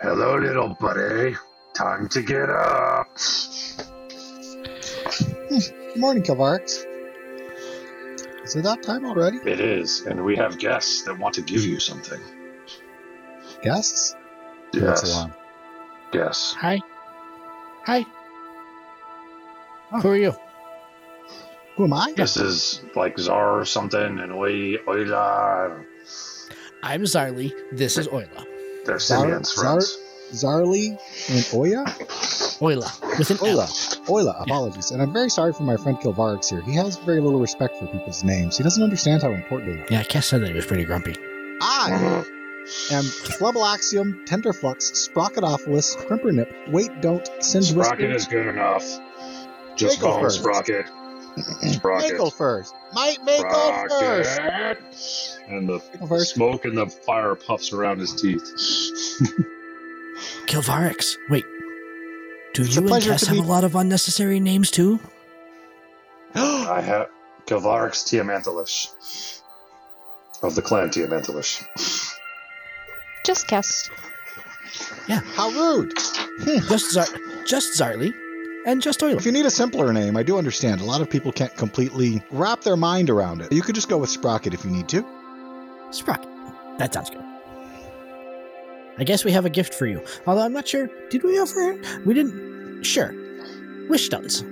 Hello, 0.00 0.38
little 0.38 0.76
buddy. 0.80 1.36
Time 1.74 2.08
to 2.08 2.22
get 2.22 2.48
up. 2.50 3.08
Hmm. 5.48 5.58
Good 5.58 5.96
morning, 5.96 6.22
Kavarx. 6.22 6.86
Is 8.44 8.56
it 8.56 8.62
that 8.62 8.82
time 8.82 9.04
already? 9.04 9.38
It 9.38 9.60
is, 9.60 10.06
and 10.06 10.24
we 10.24 10.36
have 10.36 10.58
guests 10.58 11.02
that 11.02 11.18
want 11.18 11.34
to 11.34 11.42
give 11.42 11.64
you 11.64 11.78
something. 11.78 12.20
Guests? 13.62 14.16
Yes. 14.72 15.02
along? 15.12 15.34
Yes. 16.12 16.54
Hi. 16.58 16.80
Hi. 17.84 18.04
Who 20.00 20.08
are 20.08 20.16
you? 20.16 20.34
Who 21.80 21.86
am 21.86 21.94
I? 21.94 22.12
This 22.14 22.36
is 22.36 22.82
like 22.94 23.18
Czar 23.18 23.58
or 23.58 23.64
something, 23.64 24.18
and 24.18 24.32
Oi, 24.34 24.76
Oila. 24.86 25.82
I'm 26.82 27.04
Zarly. 27.04 27.54
This 27.72 27.96
is 27.96 28.06
Oila. 28.08 28.44
They're 28.84 28.98
Zar- 28.98 29.20
Simeon's 29.20 29.54
Zar- 29.54 29.64
friends. 29.64 29.98
Zarly 30.30 30.98
and 31.30 31.58
Oya? 31.58 31.84
Oila. 32.60 33.18
With 33.18 33.30
an 33.30 33.38
Ola. 33.40 33.62
L. 33.62 34.04
Oila, 34.08 34.42
apologies. 34.42 34.90
And 34.90 35.00
I'm 35.00 35.14
very 35.14 35.30
sorry 35.30 35.54
for 35.54 35.62
my 35.62 35.78
friend 35.78 35.96
Kilvarix 35.96 36.50
here. 36.50 36.60
He 36.60 36.74
has 36.74 36.98
very 36.98 37.22
little 37.22 37.40
respect 37.40 37.78
for 37.78 37.86
people's 37.86 38.22
names. 38.24 38.58
He 38.58 38.62
doesn't 38.62 38.82
understand 38.82 39.22
how 39.22 39.30
important 39.30 39.88
they 39.88 39.96
are. 39.96 40.00
Yeah, 40.00 40.02
Cass 40.02 40.26
said 40.26 40.42
that 40.42 40.48
he 40.48 40.52
was 40.54 40.66
pretty 40.66 40.84
grumpy. 40.84 41.16
I 41.62 42.24
am 42.92 43.04
Flebelaxium, 43.04 44.26
Tenderflux, 44.26 45.08
Sprocketophilus, 45.08 45.96
Crimpernip, 46.06 46.52
Wait 46.70 47.00
Don't, 47.00 47.26
Send 47.42 47.64
Sprocket 47.64 48.14
is 48.14 48.26
good 48.26 48.48
enough. 48.48 48.84
Just 49.76 50.02
Mako 50.02 50.12
call 50.12 50.24
him. 50.24 50.30
Sprocket. 50.30 50.84
Sprocket. 51.72 52.12
Mako 52.12 52.30
first. 52.30 52.74
Might 52.92 53.18
Mako 53.24 53.88
first. 54.00 54.40
And 55.48 55.68
the 55.68 55.80
first. 56.08 56.34
smoke 56.34 56.64
and 56.64 56.76
the 56.76 56.86
fire 56.86 57.34
puffs 57.34 57.72
around 57.72 57.98
his 58.00 58.14
teeth. 58.14 58.42
Kilvarix. 60.46 61.16
Wait. 61.28 61.44
Do 62.54 62.62
It's 62.62 62.74
you 62.74 62.80
and 62.80 62.88
pleasure 62.88 63.10
Cass 63.12 63.26
have 63.26 63.36
meet- 63.36 63.44
a 63.44 63.48
lot 63.48 63.64
of 63.64 63.74
unnecessary 63.76 64.40
names 64.40 64.70
too? 64.70 64.98
I 66.34 66.80
have 66.80 67.08
Kilvarix 67.46 68.04
Tiamanthalish 68.08 69.40
of 70.42 70.54
the 70.54 70.62
clan 70.62 70.88
Tiamanthalish. 70.90 71.64
Just 73.24 73.46
Kess. 73.48 73.90
Yeah. 75.08 75.20
How 75.34 75.50
rude. 75.50 75.92
Just 76.68 76.92
Zar- 76.92 77.06
just 77.46 77.78
Zarly, 77.78 78.12
and 78.66 78.82
just 78.82 79.02
If 79.02 79.24
you 79.24 79.32
need 79.32 79.46
a 79.46 79.50
simpler 79.50 79.92
name, 79.92 80.16
I 80.16 80.22
do 80.22 80.38
understand. 80.38 80.80
A 80.80 80.84
lot 80.84 81.00
of 81.00 81.08
people 81.08 81.32
can't 81.32 81.54
completely 81.56 82.22
wrap 82.30 82.62
their 82.62 82.76
mind 82.76 83.10
around 83.10 83.40
it. 83.40 83.52
You 83.52 83.62
could 83.62 83.74
just 83.74 83.88
go 83.88 83.98
with 83.98 84.10
Sprocket 84.10 84.54
if 84.54 84.64
you 84.64 84.70
need 84.70 84.88
to. 84.90 85.04
Sprocket. 85.90 86.28
That 86.78 86.92
sounds 86.94 87.10
good. 87.10 87.24
I 88.98 89.04
guess 89.04 89.24
we 89.24 89.32
have 89.32 89.46
a 89.46 89.50
gift 89.50 89.74
for 89.74 89.86
you. 89.86 90.04
Although 90.26 90.42
I'm 90.42 90.52
not 90.52 90.68
sure. 90.68 90.88
Did 91.08 91.22
we 91.22 91.38
offer 91.38 91.72
it? 91.72 92.06
We 92.06 92.14
didn't. 92.14 92.84
Sure. 92.84 93.14
Wish 93.88 94.06
stones. 94.06 94.44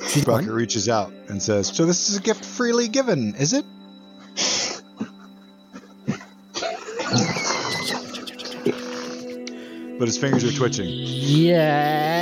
Sprocket 0.00 0.50
reaches 0.50 0.88
out 0.88 1.12
and 1.28 1.42
says, 1.42 1.68
So 1.68 1.86
this 1.86 2.08
is 2.08 2.16
a 2.16 2.20
gift 2.20 2.44
freely 2.44 2.88
given, 2.88 3.34
is 3.34 3.52
it? 3.52 3.64
But 9.98 10.06
his 10.06 10.16
fingers 10.16 10.44
are 10.44 10.56
twitching. 10.56 10.86
Yes. 10.88 12.17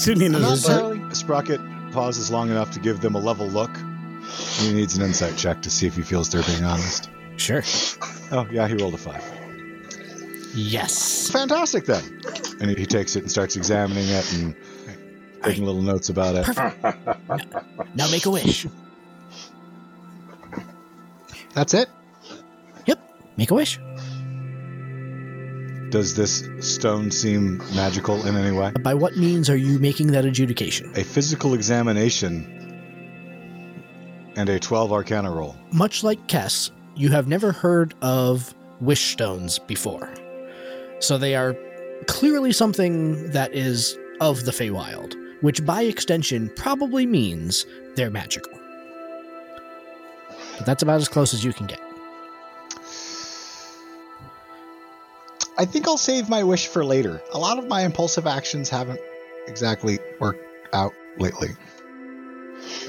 Sunina 0.00 0.40
Not 0.40 0.52
is 0.52 0.66
entirely. 0.66 1.14
Sprocket 1.14 1.60
pauses 1.92 2.30
long 2.30 2.48
enough 2.48 2.70
to 2.70 2.80
give 2.80 3.00
them 3.00 3.14
a 3.14 3.18
level 3.18 3.46
look. 3.48 3.70
He 4.58 4.72
needs 4.72 4.96
an 4.96 5.04
insight 5.04 5.36
check 5.36 5.60
to 5.60 5.70
see 5.70 5.86
if 5.86 5.94
he 5.94 6.00
feels 6.00 6.30
they're 6.30 6.42
being 6.42 6.64
honest. 6.64 7.10
Sure. 7.36 7.62
Oh, 8.32 8.46
yeah, 8.50 8.66
he 8.66 8.74
rolled 8.74 8.94
a 8.94 8.96
five. 8.96 9.22
Yes. 10.54 11.30
Fantastic, 11.30 11.84
then. 11.84 12.02
And 12.60 12.70
he, 12.70 12.76
he 12.76 12.86
takes 12.86 13.14
it 13.14 13.20
and 13.20 13.30
starts 13.30 13.56
examining 13.56 14.08
it 14.08 14.32
and 14.32 14.56
taking 15.42 15.66
little 15.66 15.82
notes 15.82 16.08
about 16.08 16.34
it. 16.34 16.44
Perfect. 16.46 16.96
Now 17.94 18.08
make 18.10 18.24
a 18.24 18.30
wish. 18.30 18.66
That's 21.54 21.74
it. 21.74 21.88
Yep. 22.86 23.00
Make 23.36 23.50
a 23.50 23.54
wish. 23.54 23.78
Does 25.90 26.14
this 26.14 26.48
stone 26.60 27.10
seem 27.10 27.58
magical 27.74 28.24
in 28.24 28.36
any 28.36 28.56
way? 28.56 28.70
By 28.80 28.94
what 28.94 29.16
means 29.16 29.50
are 29.50 29.56
you 29.56 29.80
making 29.80 30.12
that 30.12 30.24
adjudication? 30.24 30.92
A 30.94 31.02
physical 31.02 31.52
examination 31.52 32.56
and 34.36 34.48
a 34.48 34.60
12 34.60 34.92
arcana 34.92 35.32
roll. 35.32 35.56
Much 35.72 36.04
like 36.04 36.24
Kess, 36.28 36.70
you 36.94 37.10
have 37.10 37.26
never 37.26 37.50
heard 37.50 37.94
of 38.02 38.54
wish 38.80 39.10
stones 39.12 39.58
before. 39.58 40.14
So 41.00 41.18
they 41.18 41.34
are 41.34 41.56
clearly 42.06 42.52
something 42.52 43.30
that 43.32 43.52
is 43.52 43.98
of 44.20 44.44
the 44.44 44.52
Feywild, 44.52 45.16
which 45.42 45.64
by 45.66 45.82
extension 45.82 46.52
probably 46.54 47.04
means 47.04 47.66
they're 47.96 48.10
magical. 48.10 48.52
But 50.56 50.66
that's 50.66 50.84
about 50.84 51.00
as 51.00 51.08
close 51.08 51.34
as 51.34 51.42
you 51.42 51.52
can 51.52 51.66
get. 51.66 51.80
I 55.60 55.66
think 55.66 55.86
I'll 55.86 55.98
save 55.98 56.30
my 56.30 56.42
wish 56.42 56.68
for 56.68 56.86
later. 56.86 57.20
A 57.34 57.38
lot 57.38 57.58
of 57.58 57.68
my 57.68 57.82
impulsive 57.82 58.26
actions 58.26 58.70
haven't 58.70 58.98
exactly 59.46 59.98
worked 60.18 60.42
out 60.72 60.94
lately. 61.18 61.50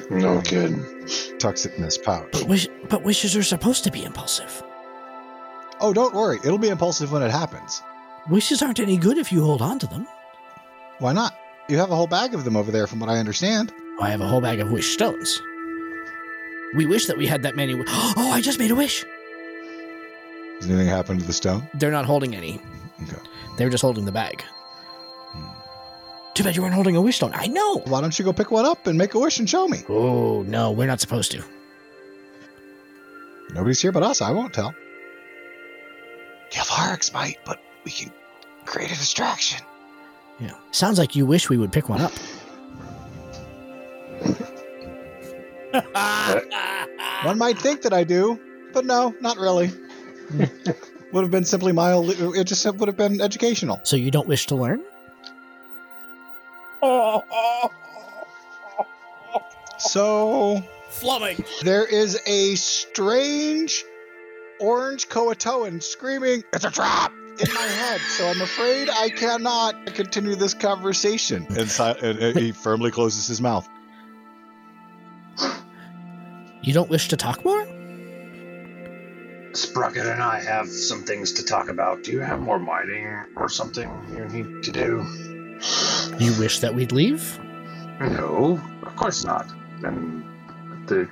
No 0.10 0.40
kid. 0.40 0.80
Tucks 1.38 1.66
it 1.66 1.74
in 1.74 1.84
his 1.84 1.98
pouch. 1.98 2.30
But, 2.32 2.46
wish, 2.46 2.70
but 2.88 3.04
wishes 3.04 3.36
are 3.36 3.44
supposed 3.44 3.84
to 3.84 3.92
be 3.92 4.06
impulsive. 4.06 4.64
Oh, 5.82 5.92
don't 5.92 6.16
worry. 6.16 6.38
It'll 6.46 6.58
be 6.58 6.70
impulsive 6.70 7.12
when 7.12 7.24
it 7.24 7.32
happens. 7.32 7.84
Wishes 8.30 8.62
aren't 8.62 8.80
any 8.80 8.96
good 8.96 9.18
if 9.18 9.34
you 9.34 9.44
hold 9.44 9.62
on 9.62 9.78
to 9.80 9.88
them. 9.88 10.08
Why 11.00 11.12
not? 11.12 11.38
You 11.68 11.78
have 11.78 11.92
a 11.92 11.96
whole 11.98 12.08
bag 12.08 12.34
of 12.34 12.46
them 12.46 12.56
over 12.56 12.72
there, 12.72 12.88
from 12.88 13.02
what 13.02 13.10
I 13.10 13.18
understand. 13.18 13.74
I 14.00 14.12
have 14.12 14.22
a 14.22 14.28
whole 14.28 14.40
bag 14.40 14.62
of 14.62 14.72
wish 14.72 14.94
stones. 14.94 15.42
We 16.74 16.86
wish 16.86 17.08
that 17.08 17.18
we 17.18 17.28
had 17.28 17.44
that 17.44 17.58
many. 17.58 17.74
Oh, 18.16 18.32
I 18.32 18.40
just 18.40 18.60
made 18.60 18.72
a 18.72 18.76
wish. 18.76 19.06
Has 20.62 20.70
anything 20.70 20.88
happened 20.88 21.20
to 21.22 21.26
the 21.26 21.34
stone? 21.34 21.68
They're 21.74 21.90
not 21.92 22.06
holding 22.06 22.36
any. 22.36 22.62
Okay. 23.02 23.18
They're 23.58 23.72
just 23.72 23.82
holding 23.82 24.06
the 24.06 24.12
bag. 24.12 24.44
Too 26.36 26.44
bad 26.44 26.56
you 26.56 26.62
weren't 26.62 26.76
holding 26.76 26.96
a 26.96 27.02
wish 27.02 27.16
stone. 27.16 27.32
I 27.34 27.48
know. 27.48 27.80
Why 27.80 28.00
don't 28.00 28.18
you 28.18 28.24
go 28.24 28.32
pick 28.32 28.52
one 28.52 28.66
up 28.66 28.86
and 28.86 28.96
make 28.96 29.16
a 29.16 29.20
wish 29.20 29.40
and 29.40 29.50
show 29.50 29.68
me? 29.68 29.80
Oh, 29.90 30.44
no, 30.44 30.70
we're 30.72 30.86
not 30.86 31.02
supposed 31.02 31.32
to. 31.32 31.44
Nobody's 33.54 33.82
here 33.82 33.92
but 33.92 34.04
us. 34.04 34.22
I 34.22 34.30
won't 34.30 34.54
tell. 34.54 34.74
Gilvarix 36.52 37.12
might, 37.12 37.38
but 37.44 37.60
we 37.84 37.90
can 37.90 38.12
create 38.66 38.92
a 38.92 38.96
distraction. 38.96 39.66
Yeah. 40.40 40.54
Sounds 40.70 41.00
like 41.00 41.16
you 41.16 41.26
wish 41.26 41.50
we 41.50 41.58
would 41.58 41.72
pick 41.72 41.90
one 41.90 42.02
up. 42.02 42.14
One 47.24 47.38
might 47.38 47.58
think 47.58 47.82
that 47.82 47.94
I 47.94 48.04
do, 48.04 48.40
but 48.74 48.86
no, 48.86 49.16
not 49.22 49.38
really. 49.38 49.72
would 51.12 51.22
have 51.22 51.32
been 51.32 51.46
simply 51.46 51.72
mild. 51.72 52.10
It 52.12 52.44
just 52.46 52.66
would 52.66 52.88
have 52.88 52.98
been 52.98 53.22
educational. 53.22 53.80
So 53.84 53.96
you 53.96 54.12
don't 54.12 54.28
wish 54.28 54.48
to 54.48 54.56
learn? 54.56 54.82
Oh. 56.82 57.70
So 59.78 60.64
Flumming. 60.90 61.44
there 61.64 61.86
is 61.86 62.20
a 62.26 62.56
strange 62.56 63.84
orange 64.60 65.10
Coatoan 65.10 65.82
screaming, 65.82 66.44
"It's 66.54 66.66
a 66.66 66.72
trap!" 66.72 67.12
in 67.40 67.54
my 67.54 67.62
head. 67.62 68.00
So 68.02 68.28
I'm 68.28 68.42
afraid 68.42 68.90
I 68.90 69.10
cannot 69.10 69.88
continue 69.94 70.36
this 70.36 70.54
conversation. 70.54 71.46
And, 71.50 71.70
si- 71.70 71.84
and, 72.02 72.20
and 72.20 72.38
he 72.38 72.52
firmly 72.52 72.92
closes 72.92 73.28
his 73.28 73.42
mouth. 73.42 73.68
You 76.62 76.74
don't 76.74 76.90
wish 76.90 77.08
to 77.08 77.18
talk 77.18 77.44
more? 77.44 77.66
Sprocket 79.54 80.06
and 80.06 80.22
I 80.24 80.40
have 80.42 80.68
some 80.70 81.04
things 81.04 81.34
to 81.34 81.44
talk 81.46 81.70
about. 81.70 82.04
Do 82.04 82.12
you 82.12 82.20
have 82.20 82.40
more 82.40 82.60
mining 82.60 83.06
or 83.36 83.50
something 83.50 83.90
you 84.16 84.26
need 84.30 84.64
to 84.64 84.72
do? 84.72 85.06
You 86.20 86.34
wish 86.40 86.60
that 86.60 86.74
we'd 86.74 86.92
leave? 86.92 87.40
No, 88.00 88.60
of 88.84 88.96
course 88.96 89.24
not. 89.26 89.48
Then 89.82 90.24
the 90.88 91.08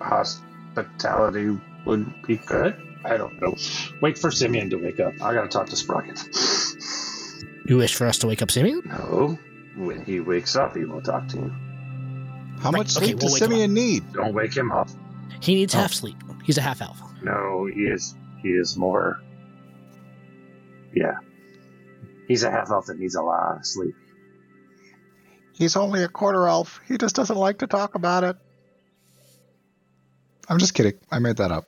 hospitality 0.00 1.58
would 1.86 2.22
be 2.26 2.36
good. 2.38 2.76
I 3.04 3.16
don't 3.16 3.40
know. 3.40 3.54
Wait 4.00 4.18
for 4.18 4.30
Simeon 4.30 4.70
to 4.70 4.76
wake 4.76 5.00
up. 5.00 5.14
I 5.22 5.34
gotta 5.34 5.48
talk 5.48 5.68
to 5.68 5.76
Sprocket. 5.76 6.18
You 7.66 7.76
wish 7.78 7.94
for 7.94 8.06
us 8.06 8.18
to 8.18 8.26
wake 8.26 8.42
up 8.42 8.50
Simeon? 8.50 8.82
No, 8.84 9.38
when 9.76 10.04
he 10.04 10.20
wakes 10.20 10.56
up, 10.56 10.76
he 10.76 10.84
will 10.84 11.00
talk 11.02 11.28
to 11.28 11.36
you. 11.36 11.52
How 12.60 12.70
Right, 12.70 12.78
much 12.78 12.96
okay, 12.96 13.06
sleep 13.06 13.16
we'll 13.20 13.28
does 13.30 13.38
Simeon 13.38 13.74
need? 13.74 14.12
Don't 14.12 14.34
wake 14.34 14.54
him 14.56 14.70
up. 14.72 14.88
He 15.40 15.54
needs 15.54 15.74
Oh. 15.74 15.78
half 15.78 15.92
sleep. 15.92 16.16
He's 16.42 16.58
a 16.58 16.62
half 16.62 16.80
elf. 16.82 17.00
No, 17.24 17.66
he 17.66 17.80
is. 17.82 18.14
He 18.42 18.50
is 18.50 18.76
more. 18.76 19.20
Yeah, 20.94 21.16
he's 22.28 22.44
a 22.44 22.50
half 22.50 22.70
elf 22.70 22.86
that 22.86 22.98
needs 22.98 23.14
a 23.14 23.22
lot 23.22 23.56
of 23.56 23.66
sleep. 23.66 23.94
He's 25.54 25.76
only 25.76 26.04
a 26.04 26.08
quarter 26.08 26.46
elf. 26.46 26.80
He 26.86 26.98
just 26.98 27.16
doesn't 27.16 27.36
like 27.36 27.58
to 27.58 27.66
talk 27.66 27.94
about 27.94 28.24
it. 28.24 28.36
I'm 30.48 30.58
just 30.58 30.74
kidding. 30.74 30.94
I 31.10 31.18
made 31.18 31.38
that 31.38 31.50
up. 31.50 31.64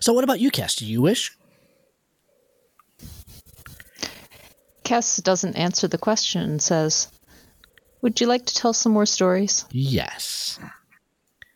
So 0.00 0.12
what 0.12 0.24
about 0.24 0.40
you, 0.40 0.50
Cass? 0.50 0.76
Do 0.76 0.86
you 0.86 1.02
wish? 1.02 1.36
Cass 4.84 5.16
doesn't 5.18 5.56
answer 5.56 5.88
the 5.88 5.98
question 5.98 6.42
and 6.42 6.62
says, 6.62 7.08
Would 8.02 8.20
you 8.20 8.26
like 8.26 8.46
to 8.46 8.54
tell 8.54 8.72
some 8.72 8.92
more 8.92 9.06
stories? 9.06 9.64
Yes. 9.70 10.58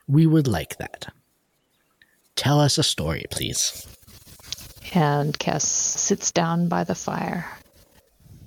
We 0.06 0.26
would 0.26 0.46
like 0.46 0.76
that. 0.78 1.12
Tell 2.36 2.60
us 2.60 2.78
a 2.78 2.82
story, 2.82 3.24
please. 3.30 3.86
And 4.92 5.38
Cass 5.38 5.64
sits 5.64 6.30
down 6.30 6.68
by 6.68 6.84
the 6.84 6.94
fire 6.94 7.46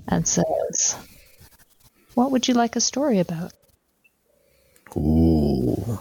and 0.07 0.27
says, 0.27 0.95
What 2.13 2.31
would 2.31 2.47
you 2.47 2.53
like 2.53 2.75
a 2.75 2.81
story 2.81 3.19
about? 3.19 3.53
Ooh. 4.95 5.99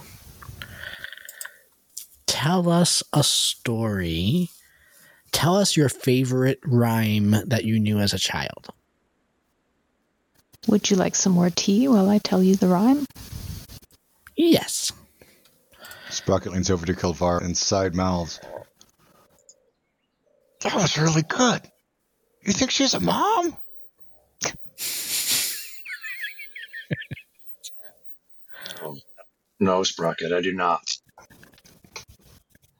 Tell 2.25 2.69
us 2.69 3.03
a 3.13 3.23
story. 3.23 4.49
Tell 5.31 5.57
us 5.57 5.75
your 5.75 5.89
favorite 5.89 6.59
rhyme 6.65 7.31
that 7.45 7.65
you 7.65 7.79
knew 7.79 7.99
as 7.99 8.13
a 8.13 8.19
child. 8.19 8.69
Would 10.67 10.89
you 10.89 10.97
like 10.97 11.15
some 11.15 11.33
more 11.33 11.49
tea 11.49 11.87
while 11.87 12.09
I 12.09 12.19
tell 12.19 12.43
you 12.43 12.55
the 12.55 12.67
rhyme? 12.67 13.05
Yes. 14.35 14.91
Sprocket 16.09 16.53
leans 16.53 16.69
over 16.69 16.85
to 16.85 16.93
Kilvar 16.93 17.41
and 17.43 17.55
side 17.57 17.95
mouths. 17.95 18.39
That 20.61 20.73
was 20.75 20.97
really 20.97 21.21
good. 21.23 21.61
You 22.41 22.53
think 22.53 22.71
she's 22.71 22.93
a 22.93 22.99
mom? 22.99 23.55
No, 29.59 29.83
Sprocket, 29.83 30.31
I 30.33 30.41
do 30.41 30.53
not. 30.53 30.81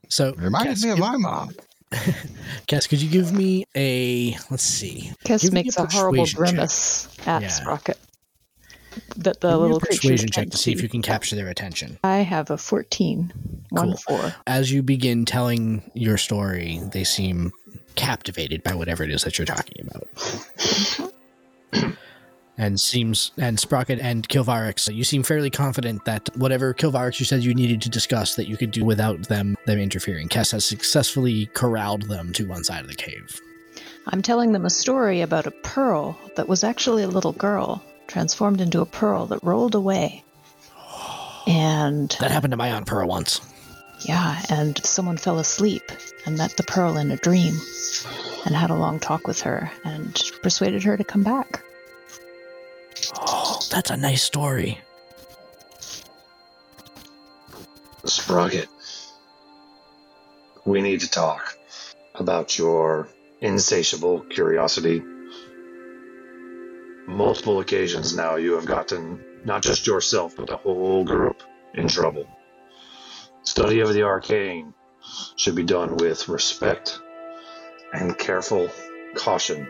So, 0.10 0.34
Reminded 0.36 0.70
Cass, 0.76 0.84
me 0.84 0.90
of 0.92 0.98
give- 0.98 1.06
my 1.06 1.18
mom. 1.18 1.52
Cass, 2.68 2.86
could 2.88 3.02
you 3.02 3.10
give 3.10 3.32
me 3.32 3.66
a 3.76 4.38
let's 4.52 4.64
see? 4.64 5.12
Cass 5.24 5.50
makes 5.52 5.78
a 5.78 5.84
a 5.84 5.88
horrible 5.92 6.24
persuasion 6.24 6.46
check. 6.46 6.54
grimace 6.56 7.08
at 7.26 7.42
Yeah. 7.42 7.48
Sprocket. 7.48 7.98
That 9.18 9.42
the 9.42 9.58
little 9.58 9.80
persuasion 9.80 10.30
check 10.30 10.50
to 10.52 10.58
see 10.58 10.72
if 10.72 10.82
you 10.84 10.90
can 10.90 11.02
capture 11.02 11.36
their 11.36 11.48
attention. 11.48 11.98
I 12.04 12.18
have 12.18 12.52
a 12.52 12.58
14. 12.58 13.34
One 13.70 13.98
four. 13.98 14.34
As 14.46 14.72
you 14.72 14.82
begin 14.82 15.26
telling 15.26 15.90
your 15.94 16.18
story, 16.18 16.80
they 16.94 17.04
seem 17.04 17.52
captivated 17.96 18.64
by 18.64 18.76
whatever 18.76 19.04
it 19.04 19.12
is 19.12 19.24
that 19.24 19.38
you're 19.38 19.46
talking 19.46 19.88
about. 19.88 20.08
and 22.58 22.80
seems 22.80 23.32
and 23.38 23.60
Sprocket 23.60 24.00
and 24.00 24.28
Kilvarix, 24.30 24.94
you 24.94 25.04
seem 25.04 25.24
fairly 25.24 25.50
confident 25.50 26.06
that 26.06 26.30
whatever 26.38 26.74
Kilvarix 26.74 27.20
you 27.20 27.26
said 27.26 27.44
you 27.44 27.54
needed 27.54 27.82
to 27.82 27.90
discuss 27.90 28.36
that 28.36 28.48
you 28.48 28.56
could 28.56 28.72
do 28.72 28.86
without 28.86 29.28
them 29.28 29.58
them 29.66 29.80
interfering. 29.80 30.30
Kess 30.30 30.52
has 30.52 30.64
successfully 30.64 31.48
corralled 31.48 32.04
them 32.04 32.32
to 32.34 32.48
one 32.48 32.64
side 32.64 32.82
of 32.82 32.88
the 32.88 32.96
cave. 32.96 33.42
I'm 34.08 34.22
telling 34.22 34.54
them 34.54 34.66
a 34.66 34.70
story 34.70 35.22
about 35.22 35.48
a 35.48 35.52
pearl 35.52 36.18
that 36.36 36.48
was 36.48 36.64
actually 36.64 37.04
a 37.04 37.10
little 37.10 37.34
girl 37.34 37.84
transformed 38.08 38.62
into 38.62 38.82
a 38.82 38.86
pearl 38.86 39.28
that 39.28 39.44
rolled 39.44 39.76
away. 39.76 40.24
And 41.46 42.10
That 42.20 42.32
happened 42.32 42.52
to 42.52 42.58
my 42.58 42.72
aunt 42.72 42.86
Pearl 42.86 43.08
once. 43.08 43.40
yeah, 44.02 44.42
and 44.50 44.78
someone 44.86 45.18
fell 45.18 45.40
asleep 45.40 45.84
and 46.26 46.38
met 46.38 46.52
the 46.58 46.64
pearl 46.64 46.98
in 46.98 47.12
a 47.12 47.18
dream 47.18 47.56
and 48.46 48.56
had 48.56 48.70
a 48.70 48.76
long 48.76 49.00
talk 49.00 49.28
with 49.28 49.42
her 49.42 49.72
and 49.86 50.14
persuaded 50.44 50.84
her 50.84 50.98
to 50.98 51.04
come 51.04 51.24
back. 51.24 51.64
Oh, 53.16 53.60
that's 53.72 53.90
a 53.92 53.98
nice 53.98 54.24
story. 54.24 54.80
Sprocket, 58.06 58.70
we 60.66 60.82
need 60.82 61.02
to 61.02 61.10
talk 61.10 61.58
about 62.16 62.58
your 62.58 63.10
insatiable 63.42 64.22
curiosity. 64.22 65.02
Multiple 67.08 67.62
occasions 67.62 68.16
now, 68.16 68.36
you 68.36 68.54
have 68.54 68.66
gotten 68.66 69.24
not 69.46 69.64
just 69.64 69.88
yourself, 69.88 70.36
but 70.36 70.48
the 70.48 70.58
whole 70.58 71.06
group 71.06 71.42
in 71.74 71.88
trouble. 71.88 72.28
Study 73.44 73.80
of 73.80 73.94
the 73.94 74.04
arcane 74.04 74.74
should 75.38 75.56
be 75.56 75.64
done 75.64 75.96
with 75.96 76.28
respect 76.28 77.00
and 77.94 78.18
careful 78.18 78.70
caution, 79.16 79.68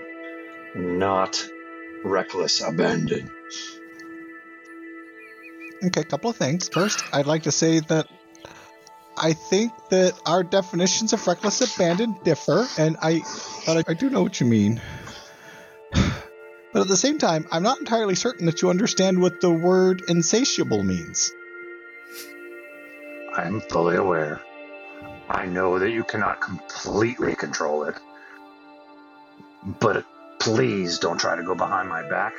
not 0.76 1.48
reckless 2.04 2.62
abandon. 2.62 3.30
Okay, 5.84 6.02
a 6.02 6.04
couple 6.04 6.32
of 6.32 6.36
things. 6.36 6.70
First, 6.70 7.04
I'd 7.14 7.28
like 7.28 7.44
to 7.44 7.52
say 7.52 7.82
that 7.82 8.08
I 9.16 9.34
think 9.34 9.74
that 9.90 10.20
our 10.26 10.44
definitions 10.44 11.14
of 11.14 11.26
reckless 11.28 11.62
abandon 11.62 12.18
differ, 12.24 12.66
and 12.80 12.98
I, 13.02 13.22
but 13.66 13.88
I, 13.88 13.92
I 13.92 13.94
do 13.94 14.10
know 14.10 14.24
what 14.24 14.40
you 14.40 14.48
mean. 14.48 14.82
But 16.78 16.84
at 16.84 16.90
the 16.90 16.98
same 16.98 17.18
time, 17.18 17.48
I'm 17.52 17.64
not 17.64 17.80
entirely 17.80 18.14
certain 18.14 18.46
that 18.46 18.62
you 18.62 18.70
understand 18.70 19.20
what 19.20 19.42
the 19.42 19.50
word 19.50 20.04
insatiable 20.08 20.84
means. 20.84 21.32
I 23.36 23.48
am 23.48 23.62
fully 23.62 23.96
aware. 23.96 24.42
I 25.28 25.48
know 25.48 25.80
that 25.80 25.90
you 25.90 26.04
cannot 26.04 26.40
completely 26.40 27.34
control 27.34 27.86
it. 27.86 27.96
But 29.80 30.06
please 30.38 31.00
don't 31.00 31.20
try 31.20 31.36
to 31.36 31.42
go 31.42 31.56
behind 31.56 31.90
my 31.90 32.08
back. 32.08 32.34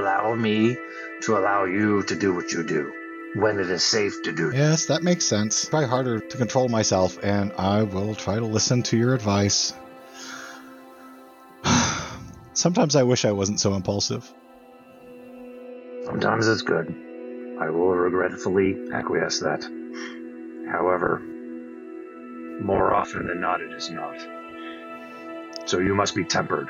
Allow 0.00 0.34
me 0.34 0.76
to 1.22 1.38
allow 1.38 1.62
you 1.62 2.02
to 2.02 2.18
do 2.18 2.34
what 2.34 2.50
you 2.50 2.64
do. 2.64 2.92
when 3.34 3.58
it 3.58 3.70
is 3.70 3.84
safe 3.84 4.22
to 4.24 4.32
do. 4.32 4.50
Yes, 4.54 4.86
that 4.86 5.02
makes 5.02 5.24
sense. 5.24 5.68
Try 5.68 5.84
harder 5.84 6.18
to 6.18 6.36
control 6.36 6.68
myself, 6.68 7.18
and 7.22 7.52
I 7.58 7.82
will 7.82 8.14
try 8.14 8.36
to 8.36 8.44
listen 8.44 8.82
to 8.84 8.96
your 8.96 9.14
advice. 9.14 9.72
Sometimes 12.58 12.96
I 12.96 13.04
wish 13.04 13.24
I 13.24 13.30
wasn't 13.30 13.60
so 13.60 13.74
impulsive. 13.74 14.34
Sometimes 16.06 16.48
it's 16.48 16.62
good. 16.62 16.92
I 17.60 17.70
will 17.70 17.94
regretfully 17.94 18.76
acquiesce 18.92 19.38
that. 19.38 19.62
However, 20.68 21.22
more 22.60 22.92
often 22.92 23.28
than 23.28 23.40
not, 23.40 23.60
it 23.60 23.70
is 23.70 23.90
not. 23.90 24.18
So 25.66 25.78
you 25.78 25.94
must 25.94 26.16
be 26.16 26.24
tempered. 26.24 26.68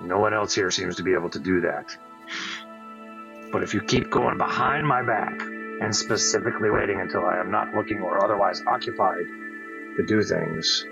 No 0.00 0.20
one 0.20 0.32
else 0.32 0.54
here 0.54 0.70
seems 0.70 0.94
to 0.96 1.02
be 1.02 1.14
able 1.14 1.30
to 1.30 1.40
do 1.40 1.62
that. 1.62 1.96
But 3.50 3.64
if 3.64 3.74
you 3.74 3.80
keep 3.80 4.08
going 4.08 4.38
behind 4.38 4.86
my 4.86 5.02
back 5.02 5.40
and 5.40 5.94
specifically 5.96 6.70
waiting 6.70 7.00
until 7.00 7.24
I 7.26 7.40
am 7.40 7.50
not 7.50 7.74
looking 7.74 8.02
or 8.02 8.24
otherwise 8.24 8.62
occupied 8.68 9.26
to 9.96 10.06
do 10.06 10.22
things, 10.22 10.86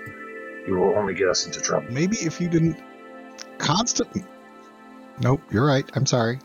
you 0.67 0.75
will 0.75 0.97
only 0.97 1.13
get 1.13 1.29
us 1.29 1.45
into 1.45 1.61
trouble. 1.61 1.87
Maybe 1.89 2.17
if 2.17 2.41
you 2.41 2.49
didn't 2.49 2.77
constantly. 3.57 4.23
Nope, 5.19 5.41
you're 5.51 5.65
right. 5.65 5.89
I'm 5.95 6.05
sorry. 6.05 6.39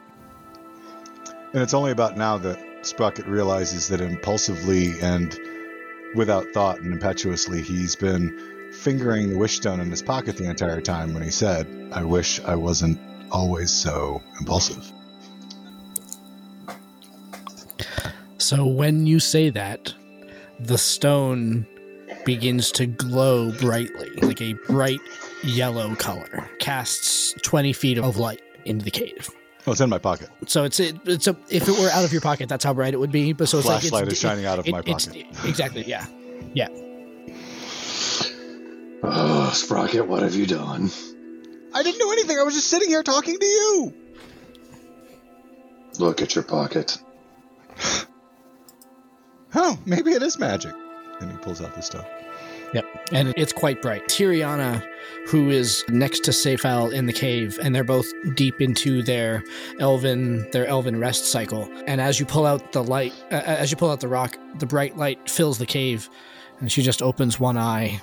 And 1.53 1.63
it's 1.63 1.75
only 1.75 1.91
about 1.91 2.17
now 2.17 2.39
that 2.39 2.87
Sprocket 2.87 3.27
realizes 3.27 3.89
that 3.89 4.01
impulsively 4.01 4.99
and 5.01 5.39
without 6.15 6.47
thought 6.53 6.81
and 6.81 6.93
impetuously, 6.93 7.63
he's 7.63 7.97
been 7.97 8.71
fingering 8.73 9.31
the 9.31 9.39
wish 9.39 9.57
stone 9.57 9.81
in 9.81 9.91
his 9.91 10.03
pocket 10.03 10.37
the 10.37 10.49
entire 10.49 10.81
time 10.81 11.13
when 11.13 11.23
he 11.23 11.31
said, 11.31 11.67
I 11.93 12.05
wish 12.05 12.41
I 12.45 12.55
wasn't 12.55 12.99
always 13.31 13.71
so 13.73 14.23
impulsive. 14.39 14.91
So 18.39 18.67
when 18.67 19.07
you 19.07 19.21
say 19.21 19.51
that, 19.51 19.95
the 20.59 20.79
stone 20.79 21.67
begins 22.25 22.71
to 22.73 22.87
glow 22.87 23.53
brightly, 23.53 24.11
like 24.23 24.41
a 24.41 24.53
bright 24.53 25.01
yellow 25.43 25.95
color, 25.97 26.49
casts 26.59 27.35
20 27.43 27.73
feet 27.73 27.99
of 27.99 28.17
light 28.17 28.43
into 28.65 28.85
the 28.85 28.91
cave. 28.91 29.31
Oh, 29.67 29.73
it's 29.73 29.81
in 29.81 29.91
my 29.91 29.99
pocket. 29.99 30.31
So 30.47 30.65
it's 30.65 30.81
it, 30.81 30.97
it's 31.05 31.27
a, 31.27 31.37
if 31.51 31.69
it 31.69 31.79
were 31.79 31.91
out 31.91 32.05
of 32.05 32.13
your 32.13 32.23
pocket, 32.23 32.49
that's 32.49 32.65
how 32.65 32.73
bright 32.73 32.95
it 32.95 32.97
would 32.99 33.13
be. 33.13 33.33
But 33.33 33.49
so 33.49 33.59
it's 33.59 33.67
Flashlight 33.67 33.93
like 33.93 34.05
it's, 34.05 34.15
is 34.15 34.19
shining 34.19 34.47
out 34.47 34.59
of 34.59 34.67
my 34.69 34.81
pocket. 34.81 35.15
exactly, 35.45 35.85
yeah, 35.85 36.07
yeah. 36.55 36.69
Oh, 39.03 39.51
Sprocket, 39.55 40.07
what 40.07 40.23
have 40.23 40.35
you 40.35 40.47
done? 40.47 40.91
I 41.73 41.83
didn't 41.83 42.01
do 42.01 42.13
anything. 42.13 42.39
I 42.39 42.43
was 42.43 42.55
just 42.55 42.69
sitting 42.69 42.89
here 42.89 43.03
talking 43.03 43.39
to 43.39 43.47
you. 43.47 43.95
Look 45.99 46.23
at 46.23 46.35
your 46.35 46.45
pocket. 46.45 46.99
Oh, 49.55 49.79
maybe 49.85 50.13
it 50.13 50.23
is 50.23 50.39
magic. 50.39 50.75
And 51.21 51.31
he 51.31 51.37
pulls 51.39 51.61
out 51.61 51.75
the 51.75 51.83
stuff. 51.83 52.07
Yep, 52.73 52.85
and 53.13 53.35
it's 53.37 53.53
quite 53.53 53.83
bright. 53.83 54.05
Tiriana, 54.07 54.81
who 55.27 55.51
is 55.51 55.85
next 55.89 56.21
to 56.25 56.31
Seifal 56.31 56.93
in 56.93 57.07
the 57.07 57.13
cave, 57.13 57.59
and 57.61 57.75
they're 57.75 57.83
both 57.83 58.07
deep 58.35 58.61
into 58.61 59.03
their 59.03 59.43
elven 59.81 60.49
their 60.53 60.67
elven 60.67 61.01
rest 61.01 61.25
cycle. 61.27 61.69
And 61.89 62.01
as 62.01 62.21
you 62.21 62.27
pull 62.27 62.47
out 62.47 62.71
the 62.73 62.85
light, 62.85 63.13
uh, 63.33 63.43
as 63.45 63.73
you 63.73 63.77
pull 63.77 63.91
out 63.91 63.99
the 64.01 64.07
rock, 64.09 64.37
the 64.59 64.67
bright 64.67 64.97
light 64.97 65.29
fills 65.29 65.59
the 65.59 65.67
cave, 65.67 66.09
and 66.61 66.71
she 66.71 66.83
just 66.83 67.03
opens 67.03 67.41
one 67.41 67.57
eye. 67.57 68.01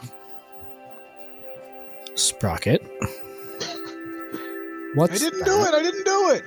Sprocket. 2.16 2.82
What's 4.96 5.14
I 5.14 5.18
didn't 5.18 5.40
that? 5.40 5.46
do 5.46 5.62
it. 5.64 5.74
I 5.74 5.84
didn't 5.84 6.04
do 6.04 6.32
it. 6.32 6.44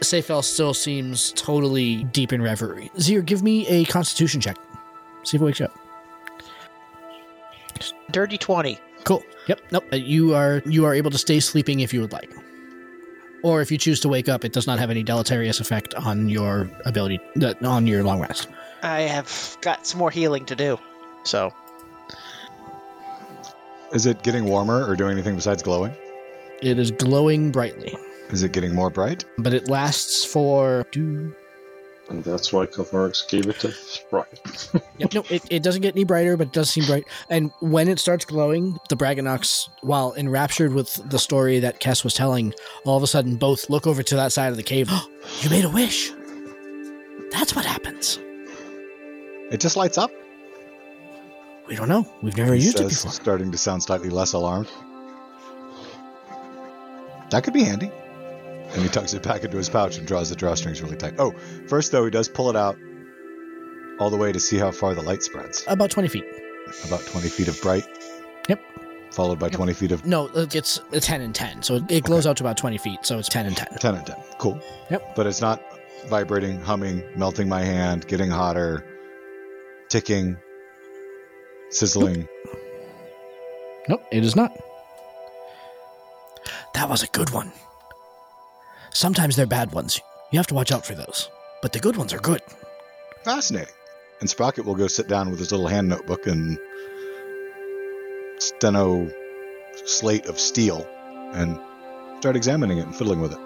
Seifel 0.00 0.42
still 0.44 0.72
seems 0.72 1.32
totally 1.32 2.04
deep 2.04 2.32
in 2.32 2.40
reverie. 2.40 2.90
Zir, 3.00 3.20
give 3.20 3.42
me 3.42 3.66
a 3.66 3.84
Constitution 3.86 4.40
check. 4.40 4.56
See 5.28 5.36
if 5.36 5.42
it 5.42 5.44
wakes 5.44 5.60
you 5.60 5.66
up. 5.66 5.74
Dirty 8.10 8.38
20. 8.38 8.78
Cool. 9.04 9.22
Yep. 9.46 9.60
Nope. 9.72 9.84
Uh, 9.92 9.96
You 9.96 10.34
are 10.34 10.62
you 10.66 10.84
are 10.86 10.94
able 10.94 11.10
to 11.10 11.18
stay 11.18 11.38
sleeping 11.40 11.80
if 11.80 11.92
you 11.92 12.00
would 12.00 12.12
like, 12.12 12.30
or 13.42 13.60
if 13.60 13.70
you 13.70 13.76
choose 13.78 14.00
to 14.00 14.08
wake 14.08 14.28
up, 14.28 14.44
it 14.44 14.52
does 14.54 14.66
not 14.66 14.78
have 14.78 14.90
any 14.90 15.02
deleterious 15.02 15.60
effect 15.60 15.94
on 15.94 16.28
your 16.30 16.70
ability 16.86 17.20
uh, 17.42 17.52
on 17.62 17.86
your 17.86 18.02
long 18.02 18.20
rest. 18.20 18.48
I 18.82 19.02
have 19.02 19.56
got 19.60 19.86
some 19.86 19.98
more 19.98 20.10
healing 20.10 20.46
to 20.46 20.56
do. 20.56 20.78
So, 21.24 21.52
Is 23.92 24.06
it 24.06 24.22
getting 24.22 24.44
warmer 24.46 24.86
or 24.88 24.96
doing 24.96 25.12
anything 25.12 25.34
besides 25.36 25.62
glowing? 25.62 25.94
It 26.62 26.78
is 26.78 26.90
glowing 26.90 27.50
brightly, 27.52 27.96
Is 28.30 28.42
it 28.42 28.52
getting 28.52 28.74
more 28.74 28.88
bright? 28.90 29.24
but 29.38 29.52
it 29.52 29.68
lasts 29.68 30.24
for. 30.24 30.84
Two, 30.90 31.34
And 32.08 32.24
that's 32.24 32.52
why 32.52 32.64
Kovarix 32.64 33.28
gave 33.28 33.46
it 33.48 33.60
to 33.60 33.70
Sprocket. 33.70 34.70
Yep, 34.98 35.14
no, 35.14 35.24
it, 35.28 35.42
it 35.50 35.62
doesn't 35.62 35.82
get 35.82 35.94
any 35.94 36.04
brighter, 36.04 36.36
but 36.36 36.48
it 36.48 36.52
does 36.52 36.70
seem 36.70 36.86
bright. 36.86 37.04
And 37.28 37.52
when 37.60 37.86
it 37.86 37.98
starts 37.98 38.24
glowing, 38.24 38.78
the 38.88 38.96
Braganox, 38.96 39.68
while 39.82 40.14
enraptured 40.14 40.72
with 40.72 40.94
the 41.10 41.18
story 41.18 41.60
that 41.60 41.80
Kess 41.80 42.04
was 42.04 42.14
telling, 42.14 42.54
all 42.84 42.96
of 42.96 43.02
a 43.02 43.06
sudden 43.06 43.36
both 43.36 43.68
look 43.68 43.86
over 43.86 44.02
to 44.02 44.16
that 44.16 44.32
side 44.32 44.50
of 44.50 44.56
the 44.56 44.62
cave. 44.62 44.90
you 45.40 45.50
made 45.50 45.64
a 45.64 45.70
wish. 45.70 46.10
That's 47.30 47.54
what 47.54 47.66
happens. 47.66 48.18
It 49.50 49.60
just 49.60 49.76
lights 49.76 49.98
up. 49.98 50.10
We 51.66 51.76
don't 51.76 51.88
know. 51.88 52.10
We've 52.22 52.36
never 52.36 52.54
He 52.54 52.64
used 52.64 52.80
it 52.80 52.88
before. 52.88 53.12
starting 53.12 53.52
to 53.52 53.58
sound 53.58 53.82
slightly 53.82 54.08
less 54.08 54.32
alarmed. 54.32 54.70
That 57.30 57.44
could 57.44 57.52
be 57.52 57.64
handy. 57.64 57.90
And 58.70 58.82
he 58.82 58.88
tucks 58.88 59.14
it 59.14 59.22
back 59.22 59.44
into 59.44 59.56
his 59.56 59.68
pouch 59.68 59.96
and 59.96 60.06
draws 60.06 60.30
the 60.30 60.36
drawstrings 60.36 60.82
really 60.82 60.96
tight. 60.96 61.14
Oh, 61.18 61.32
first 61.66 61.92
though, 61.92 62.04
he 62.04 62.10
does 62.10 62.28
pull 62.28 62.50
it 62.50 62.56
out 62.56 62.76
all 63.98 64.10
the 64.10 64.16
way 64.16 64.30
to 64.32 64.38
see 64.40 64.58
how 64.58 64.70
far 64.70 64.94
the 64.94 65.02
light 65.02 65.22
spreads. 65.22 65.64
About 65.66 65.90
20 65.90 66.08
feet. 66.08 66.24
About 66.86 67.00
20 67.06 67.28
feet 67.28 67.48
of 67.48 67.60
bright. 67.62 67.84
Yep. 68.48 68.60
Followed 69.10 69.38
by 69.38 69.48
20 69.48 69.72
feet 69.72 69.90
of 69.92 70.04
No, 70.04 70.30
it's 70.34 70.80
a 70.92 71.00
10 71.00 71.20
and 71.22 71.34
10. 71.34 71.62
So 71.62 71.76
it, 71.76 71.90
it 71.90 72.04
glows 72.04 72.26
out 72.26 72.36
to 72.36 72.42
about 72.42 72.58
20 72.58 72.78
feet. 72.78 72.98
So 73.02 73.18
it's 73.18 73.28
10 73.28 73.46
and 73.46 73.56
10. 73.56 73.68
10 73.80 73.94
and 73.94 74.06
10. 74.06 74.16
Cool. 74.38 74.60
Yep. 74.90 75.16
But 75.16 75.26
it's 75.26 75.40
not 75.40 75.62
vibrating, 76.06 76.60
humming, 76.60 77.02
melting 77.16 77.48
my 77.48 77.62
hand, 77.62 78.06
getting 78.06 78.30
hotter, 78.30 78.84
ticking, 79.88 80.36
sizzling. 81.70 82.28
Nope, 83.88 84.04
it 84.12 84.24
is 84.24 84.36
not. 84.36 84.52
That 86.74 86.88
was 86.88 87.02
a 87.02 87.06
good 87.08 87.30
one. 87.30 87.50
Sometimes 88.92 89.36
they're 89.36 89.46
bad 89.46 89.72
ones. 89.72 90.00
You 90.30 90.38
have 90.38 90.46
to 90.48 90.54
watch 90.54 90.72
out 90.72 90.84
for 90.84 90.94
those. 90.94 91.30
But 91.62 91.72
the 91.72 91.78
good 91.78 91.96
ones 91.96 92.12
are 92.12 92.18
good. 92.18 92.42
Fascinating. 93.24 93.74
And 94.20 94.28
Sprocket 94.28 94.64
will 94.64 94.74
go 94.74 94.86
sit 94.88 95.08
down 95.08 95.30
with 95.30 95.38
his 95.38 95.52
little 95.52 95.68
hand 95.68 95.88
notebook 95.88 96.26
and 96.26 96.58
steno 98.38 99.10
slate 99.84 100.26
of 100.26 100.38
steel 100.38 100.86
and 101.32 101.58
start 102.18 102.36
examining 102.36 102.78
it 102.78 102.86
and 102.86 102.96
fiddling 102.96 103.20
with 103.20 103.32
it. 103.32 103.38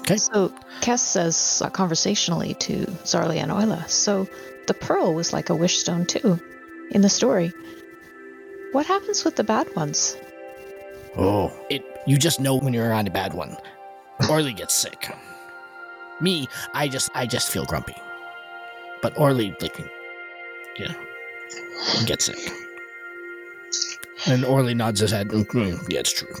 Okay. 0.00 0.16
So 0.16 0.52
Kess 0.80 1.00
says 1.00 1.62
uh, 1.64 1.70
conversationally 1.70 2.54
to 2.54 2.86
Zarli 3.04 3.36
and 3.36 3.50
Oila, 3.50 3.88
so 3.88 4.28
the 4.68 4.74
pearl 4.74 5.14
was 5.14 5.32
like 5.32 5.50
a 5.50 5.54
wish 5.54 5.78
stone 5.78 6.06
too, 6.06 6.40
in 6.90 7.00
the 7.00 7.08
story. 7.08 7.52
What 8.72 8.86
happens 8.86 9.24
with 9.24 9.36
the 9.36 9.44
bad 9.44 9.74
ones? 9.74 10.16
Oh. 11.16 11.52
It 11.70 11.84
you 12.06 12.16
just 12.16 12.40
know 12.40 12.56
when 12.58 12.72
you're 12.72 12.92
on 12.92 13.06
a 13.06 13.10
bad 13.10 13.34
one. 13.34 13.56
Orly 14.30 14.52
gets 14.52 14.74
sick. 14.74 15.10
Me, 16.20 16.48
I 16.74 16.88
just 16.88 17.10
I 17.14 17.26
just 17.26 17.50
feel 17.50 17.64
grumpy. 17.64 17.94
But 19.02 19.18
Orly 19.18 19.54
like 19.60 19.78
yeah. 20.78 20.94
Gets 22.06 22.26
sick. 22.26 22.38
And 24.26 24.44
Orly 24.44 24.74
nods 24.74 25.00
his 25.00 25.10
head. 25.10 25.28
"Mm, 25.28 25.88
Yeah, 25.88 26.00
it's 26.00 26.12
true. 26.12 26.34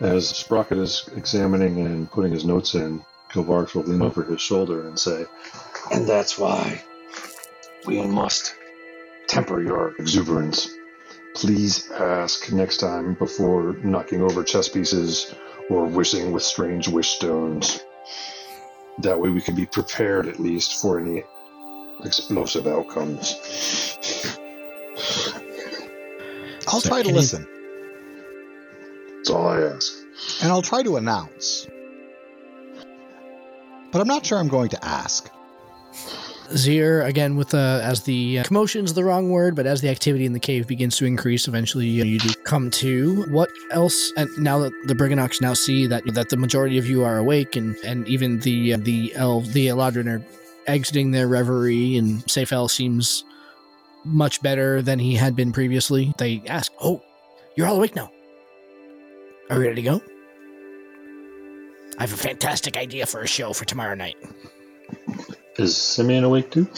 As 0.00 0.28
Sprocket 0.28 0.78
is 0.78 1.08
examining 1.16 1.80
and 1.80 2.10
putting 2.10 2.32
his 2.32 2.44
notes 2.44 2.74
in, 2.74 3.04
Kovarix 3.30 3.74
will 3.74 3.84
lean 3.84 4.02
over 4.02 4.22
his 4.24 4.40
shoulder 4.40 4.86
and 4.86 4.98
say, 4.98 5.24
And 5.92 6.06
that's 6.06 6.36
why 6.38 6.82
we 7.86 8.02
must 8.02 8.54
temper 9.28 9.62
your 9.62 9.94
Exuberance. 9.98 10.73
Please 11.48 11.90
ask 11.90 12.50
next 12.52 12.78
time 12.78 13.12
before 13.18 13.74
knocking 13.84 14.22
over 14.22 14.42
chess 14.42 14.66
pieces 14.66 15.34
or 15.68 15.84
wishing 15.84 16.32
with 16.32 16.42
strange 16.42 16.88
wish 16.88 17.08
stones. 17.10 17.80
That 19.02 19.20
way 19.20 19.28
we 19.28 19.42
can 19.42 19.54
be 19.54 19.66
prepared 19.66 20.26
at 20.26 20.40
least 20.40 20.80
for 20.80 20.98
any 20.98 21.22
explosive 22.02 22.66
outcomes. 22.66 23.34
I'll 26.66 26.80
So 26.80 26.88
try 26.88 27.02
to 27.02 27.08
any- 27.10 27.18
listen 27.18 27.46
That's 29.18 29.28
all 29.28 29.46
I 29.46 29.60
ask. 29.64 29.92
and 30.40 30.50
I'll 30.50 30.62
try 30.62 30.82
to 30.82 30.96
announce. 30.96 31.66
But 33.92 34.00
I'm 34.00 34.08
not 34.08 34.24
sure 34.24 34.38
I'm 34.38 34.48
going 34.48 34.70
to 34.70 34.82
ask. 34.82 35.28
Zir, 36.52 37.02
again, 37.02 37.36
with 37.36 37.50
the 37.50 37.80
as 37.82 38.02
the 38.02 38.40
uh, 38.40 38.44
commotion's 38.44 38.92
the 38.92 39.04
wrong 39.04 39.30
word, 39.30 39.54
but 39.54 39.66
as 39.66 39.80
the 39.80 39.88
activity 39.88 40.24
in 40.24 40.32
the 40.32 40.40
cave 40.40 40.66
begins 40.66 40.96
to 40.98 41.06
increase, 41.06 41.48
eventually 41.48 42.00
uh, 42.00 42.04
you 42.04 42.18
do 42.18 42.32
come 42.44 42.70
to. 42.72 43.24
What 43.30 43.50
else? 43.70 44.12
And 44.16 44.28
now 44.38 44.58
that 44.58 44.72
the 44.86 44.94
Brigandocs 44.94 45.40
now 45.40 45.54
see 45.54 45.86
that 45.86 46.02
that 46.14 46.28
the 46.28 46.36
majority 46.36 46.78
of 46.78 46.86
you 46.86 47.04
are 47.04 47.18
awake, 47.18 47.56
and 47.56 47.76
and 47.84 48.06
even 48.08 48.40
the 48.40 48.74
uh, 48.74 48.78
the 48.78 49.14
elf 49.14 49.46
the 49.48 49.68
Eladrin 49.68 50.06
are 50.06 50.24
exiting 50.66 51.10
their 51.10 51.28
reverie, 51.28 51.96
and 51.96 52.22
Seyfel 52.24 52.70
seems 52.70 53.24
much 54.04 54.42
better 54.42 54.82
than 54.82 54.98
he 54.98 55.14
had 55.14 55.34
been 55.34 55.52
previously. 55.52 56.12
They 56.18 56.42
ask, 56.46 56.72
"Oh, 56.80 57.02
you're 57.56 57.66
all 57.66 57.76
awake 57.76 57.96
now. 57.96 58.10
Are 59.50 59.58
we 59.58 59.66
ready 59.66 59.82
to 59.82 59.88
go?" 59.90 60.02
I 61.98 62.02
have 62.02 62.12
a 62.12 62.16
fantastic 62.16 62.76
idea 62.76 63.06
for 63.06 63.20
a 63.20 63.26
show 63.26 63.52
for 63.52 63.64
tomorrow 63.64 63.94
night. 63.94 64.16
Is 65.56 65.76
Simeon 65.76 66.24
awake 66.24 66.50
too? 66.50 66.68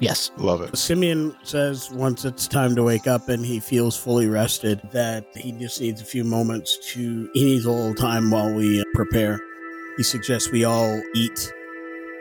Yes. 0.00 0.30
Love 0.38 0.62
it. 0.62 0.76
Simeon 0.76 1.36
says 1.42 1.90
once 1.90 2.24
it's 2.24 2.48
time 2.48 2.74
to 2.76 2.82
wake 2.82 3.06
up 3.06 3.28
and 3.28 3.44
he 3.44 3.60
feels 3.60 3.96
fully 3.96 4.26
rested 4.28 4.80
that 4.92 5.26
he 5.36 5.52
just 5.52 5.80
needs 5.80 6.00
a 6.00 6.04
few 6.04 6.24
moments 6.24 6.78
to, 6.92 7.28
he 7.34 7.44
needs 7.44 7.66
a 7.66 7.70
little 7.70 7.94
time 7.94 8.30
while 8.30 8.52
we 8.52 8.80
uh, 8.80 8.84
prepare. 8.94 9.38
He 9.98 10.02
suggests 10.02 10.50
we 10.50 10.64
all 10.64 11.02
eat. 11.14 11.52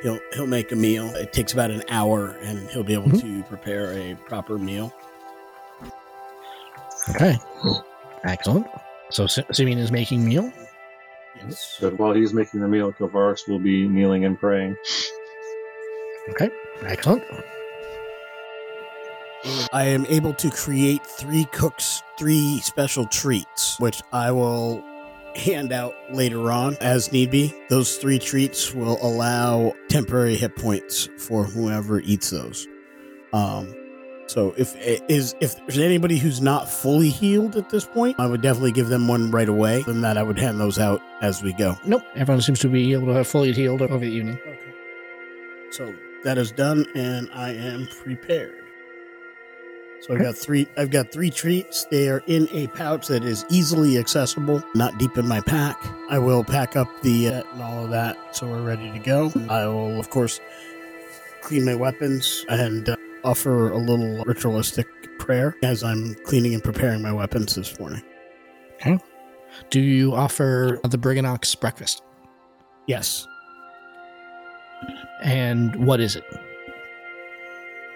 He'll 0.03 0.19
he'll 0.33 0.47
make 0.47 0.71
a 0.71 0.75
meal. 0.75 1.05
It 1.15 1.31
takes 1.33 1.53
about 1.53 1.71
an 1.71 1.83
hour 1.89 2.37
and 2.41 2.69
he'll 2.69 2.83
be 2.83 2.93
able 2.93 3.17
to 3.19 3.43
prepare 3.43 3.91
a 3.93 4.15
proper 4.27 4.57
meal. 4.57 4.93
Okay. 7.15 7.37
Excellent. 8.25 8.67
So 9.09 9.27
Si- 9.27 9.43
Simeon 9.51 9.77
is 9.79 9.91
making 9.91 10.25
meal. 10.25 10.51
Yes. 11.43 11.77
But 11.79 11.97
while 11.97 12.13
he's 12.13 12.33
making 12.33 12.59
the 12.59 12.67
meal, 12.67 12.91
Kovaris 12.91 13.47
will 13.47 13.59
be 13.59 13.87
kneeling 13.87 14.25
and 14.25 14.39
praying. 14.39 14.77
Okay. 16.29 16.49
Excellent. 16.81 17.23
I 19.71 19.85
am 19.85 20.05
able 20.07 20.33
to 20.33 20.49
create 20.49 21.05
three 21.05 21.45
cooks, 21.45 22.03
three 22.17 22.59
special 22.59 23.05
treats, 23.05 23.79
which 23.79 24.01
I 24.11 24.31
will 24.31 24.83
hand 25.35 25.71
out 25.71 25.93
later 26.11 26.51
on 26.51 26.75
as 26.81 27.11
need 27.11 27.31
be. 27.31 27.55
Those 27.69 27.97
three 27.97 28.19
treats 28.19 28.73
will 28.73 28.97
allow 29.01 29.73
temporary 29.87 30.35
hit 30.35 30.55
points 30.55 31.07
for 31.17 31.45
whoever 31.45 32.01
eats 32.01 32.31
those. 32.31 32.67
Um, 33.31 33.73
so 34.29 34.53
if 34.57 34.75
is 34.77 35.35
if 35.39 35.55
there's 35.55 35.79
anybody 35.79 36.19
who's 36.19 36.39
not 36.39 36.69
fully 36.69 37.09
healed 37.09 37.55
at 37.55 37.71
this 37.71 37.83
point, 37.83 38.19
I 38.19 38.27
would 38.27 38.41
definitely 38.41 38.71
give 38.71 38.89
them 38.89 39.07
one 39.07 39.31
right 39.31 39.49
away. 39.49 39.81
Than 39.81 40.01
that, 40.01 40.17
I 40.17 40.23
would 40.23 40.37
hand 40.37 40.59
those 40.59 40.77
out 40.77 41.01
as 41.23 41.41
we 41.41 41.51
go. 41.53 41.75
Nope. 41.83 42.03
Everyone 42.15 42.41
seems 42.41 42.59
to 42.59 42.69
be 42.69 42.93
able 42.93 43.07
to 43.07 43.13
have 43.13 43.27
fully 43.27 43.51
healed 43.53 43.81
over 43.81 43.97
the 43.97 44.05
evening. 44.05 44.37
Okay. 44.45 44.59
So 45.71 45.95
that 46.23 46.37
is 46.37 46.51
done, 46.51 46.85
and 46.93 47.27
I 47.33 47.53
am 47.53 47.87
prepared. 48.03 48.63
So 50.01 50.13
I've 50.13 50.21
got 50.21 50.37
three. 50.37 50.67
I've 50.77 50.91
got 50.91 51.11
three 51.11 51.31
treats. 51.31 51.85
They 51.85 52.07
are 52.07 52.21
in 52.27 52.47
a 52.51 52.67
pouch 52.67 53.07
that 53.07 53.23
is 53.23 53.45
easily 53.49 53.97
accessible, 53.97 54.63
not 54.75 54.95
deep 54.99 55.17
in 55.17 55.27
my 55.27 55.41
pack. 55.41 55.83
I 56.07 56.19
will 56.19 56.43
pack 56.43 56.75
up 56.75 56.87
the 57.01 57.29
uh, 57.29 57.43
and 57.53 57.63
all 57.63 57.85
of 57.85 57.89
that, 57.89 58.35
so 58.35 58.45
we're 58.45 58.61
ready 58.61 58.91
to 58.91 58.99
go. 58.99 59.31
I 59.49 59.65
will, 59.65 59.99
of 59.99 60.11
course, 60.11 60.39
clean 61.41 61.65
my 61.65 61.73
weapons 61.73 62.45
and 62.47 62.89
uh, 62.89 62.95
offer 63.23 63.71
a 63.71 63.77
little 63.77 64.23
ritualistic 64.25 64.87
prayer 65.19 65.55
as 65.63 65.83
I'm 65.83 66.15
cleaning 66.25 66.53
and 66.53 66.63
preparing 66.63 67.01
my 67.01 67.11
weapons 67.11 67.55
this 67.55 67.79
morning. 67.79 68.01
Okay. 68.75 68.97
Do 69.69 69.79
you 69.79 70.13
offer 70.13 70.79
the 70.83 70.97
Brigandocs 70.97 71.59
breakfast? 71.59 72.01
Yes, 72.87 73.27
And 75.21 75.75
what 75.85 75.99
is 75.99 76.15
it? 76.15 76.23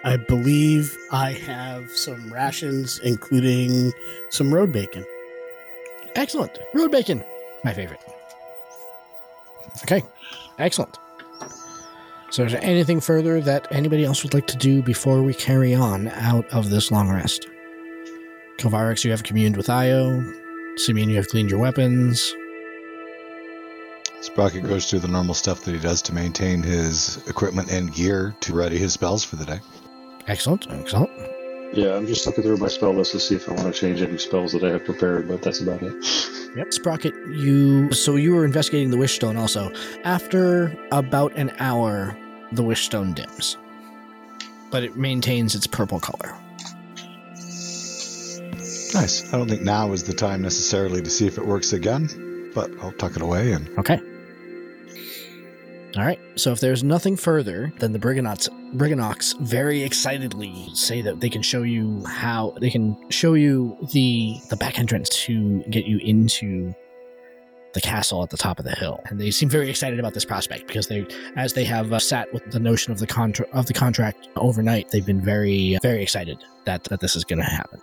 I 0.04 0.16
believe 0.18 0.94
I 1.10 1.32
have 1.32 1.90
some 1.90 2.30
rations, 2.32 2.98
including 3.02 3.92
some 4.28 4.52
road 4.52 4.70
bacon. 4.70 5.04
Excellent. 6.14 6.58
Road 6.74 6.92
bacon. 6.92 7.24
My 7.64 7.72
favorite. 7.72 8.00
Okay. 9.82 10.02
Excellent. 10.58 10.98
So, 12.34 12.42
is 12.42 12.50
there 12.50 12.64
anything 12.64 12.98
further 12.98 13.40
that 13.42 13.68
anybody 13.70 14.04
else 14.04 14.24
would 14.24 14.34
like 14.34 14.48
to 14.48 14.56
do 14.56 14.82
before 14.82 15.22
we 15.22 15.32
carry 15.32 15.72
on 15.72 16.08
out 16.08 16.44
of 16.52 16.68
this 16.68 16.90
long 16.90 17.08
rest? 17.08 17.46
Kovarix, 18.58 19.04
you 19.04 19.12
have 19.12 19.22
communed 19.22 19.56
with 19.56 19.70
Io. 19.70 20.20
Simeon, 20.76 21.10
you 21.10 21.14
have 21.14 21.28
cleaned 21.28 21.48
your 21.48 21.60
weapons. 21.60 22.34
Sprocket 24.20 24.64
goes 24.64 24.90
through 24.90 24.98
the 24.98 25.06
normal 25.06 25.34
stuff 25.34 25.60
that 25.60 25.74
he 25.74 25.78
does 25.78 26.02
to 26.02 26.12
maintain 26.12 26.60
his 26.60 27.24
equipment 27.28 27.70
and 27.70 27.94
gear 27.94 28.34
to 28.40 28.52
ready 28.52 28.78
his 28.78 28.92
spells 28.92 29.22
for 29.22 29.36
the 29.36 29.44
day. 29.44 29.60
Excellent. 30.26 30.66
Excellent. 30.68 31.12
Yeah, 31.72 31.94
I'm 31.94 32.08
just 32.08 32.26
looking 32.26 32.42
through 32.42 32.56
my 32.56 32.66
spell 32.66 32.94
list 32.94 33.12
to 33.12 33.20
see 33.20 33.36
if 33.36 33.48
I 33.48 33.52
want 33.52 33.72
to 33.72 33.80
change 33.80 34.02
any 34.02 34.18
spells 34.18 34.50
that 34.54 34.64
I 34.64 34.70
have 34.70 34.84
prepared, 34.84 35.28
but 35.28 35.40
that's 35.40 35.60
about 35.60 35.84
it. 35.84 35.94
Yep. 36.56 36.72
Sprocket, 36.72 37.14
you. 37.28 37.92
So 37.92 38.16
you 38.16 38.34
were 38.34 38.44
investigating 38.44 38.90
the 38.90 38.96
wish 38.96 39.14
stone 39.14 39.36
also. 39.36 39.72
After 40.02 40.76
about 40.90 41.32
an 41.36 41.52
hour, 41.60 42.16
the 42.56 42.62
wish 42.62 42.84
stone 42.84 43.12
dims, 43.14 43.56
but 44.70 44.82
it 44.82 44.96
maintains 44.96 45.54
its 45.54 45.66
purple 45.66 46.00
color. 46.00 46.34
Nice. 48.94 49.32
I 49.32 49.38
don't 49.38 49.48
think 49.48 49.62
now 49.62 49.92
is 49.92 50.04
the 50.04 50.14
time 50.14 50.40
necessarily 50.40 51.02
to 51.02 51.10
see 51.10 51.26
if 51.26 51.36
it 51.36 51.44
works 51.44 51.72
again, 51.72 52.52
but 52.54 52.70
I'll 52.80 52.92
tuck 52.92 53.16
it 53.16 53.22
away 53.22 53.52
and 53.52 53.68
Okay. 53.78 54.00
All 55.96 56.04
right. 56.04 56.18
So 56.34 56.50
if 56.50 56.60
there's 56.60 56.82
nothing 56.82 57.16
further, 57.16 57.72
then 57.78 57.92
the 57.92 58.00
Brigandocs, 58.00 58.48
Brigandocs 58.74 59.38
very 59.40 59.82
excitedly 59.82 60.68
say 60.74 61.02
that 61.02 61.20
they 61.20 61.28
can 61.28 61.42
show 61.42 61.62
you 61.62 62.04
how 62.04 62.54
they 62.60 62.70
can 62.70 62.96
show 63.10 63.34
you 63.34 63.76
the 63.92 64.40
the 64.50 64.56
back 64.56 64.78
entrance 64.78 65.08
to 65.26 65.62
get 65.70 65.86
you 65.86 65.98
into 65.98 66.74
the 67.74 67.80
castle 67.80 68.22
at 68.22 68.30
the 68.30 68.36
top 68.36 68.58
of 68.58 68.64
the 68.64 68.74
hill. 68.74 69.00
And 69.06 69.20
they 69.20 69.30
seem 69.30 69.48
very 69.48 69.68
excited 69.68 69.98
about 69.98 70.14
this 70.14 70.24
prospect 70.24 70.66
because 70.66 70.86
they, 70.86 71.06
as 71.36 71.52
they 71.52 71.64
have 71.64 71.92
uh, 71.92 71.98
sat 71.98 72.32
with 72.32 72.50
the 72.50 72.60
notion 72.60 72.92
of 72.92 72.98
the 72.98 73.06
contra- 73.06 73.48
of 73.52 73.66
the 73.66 73.74
contract 73.74 74.28
overnight, 74.36 74.90
they've 74.90 75.04
been 75.04 75.20
very 75.20 75.78
very 75.82 76.02
excited 76.02 76.38
that 76.64 76.84
that 76.84 77.00
this 77.00 77.16
is 77.16 77.24
going 77.24 77.40
to 77.40 77.44
happen. 77.44 77.80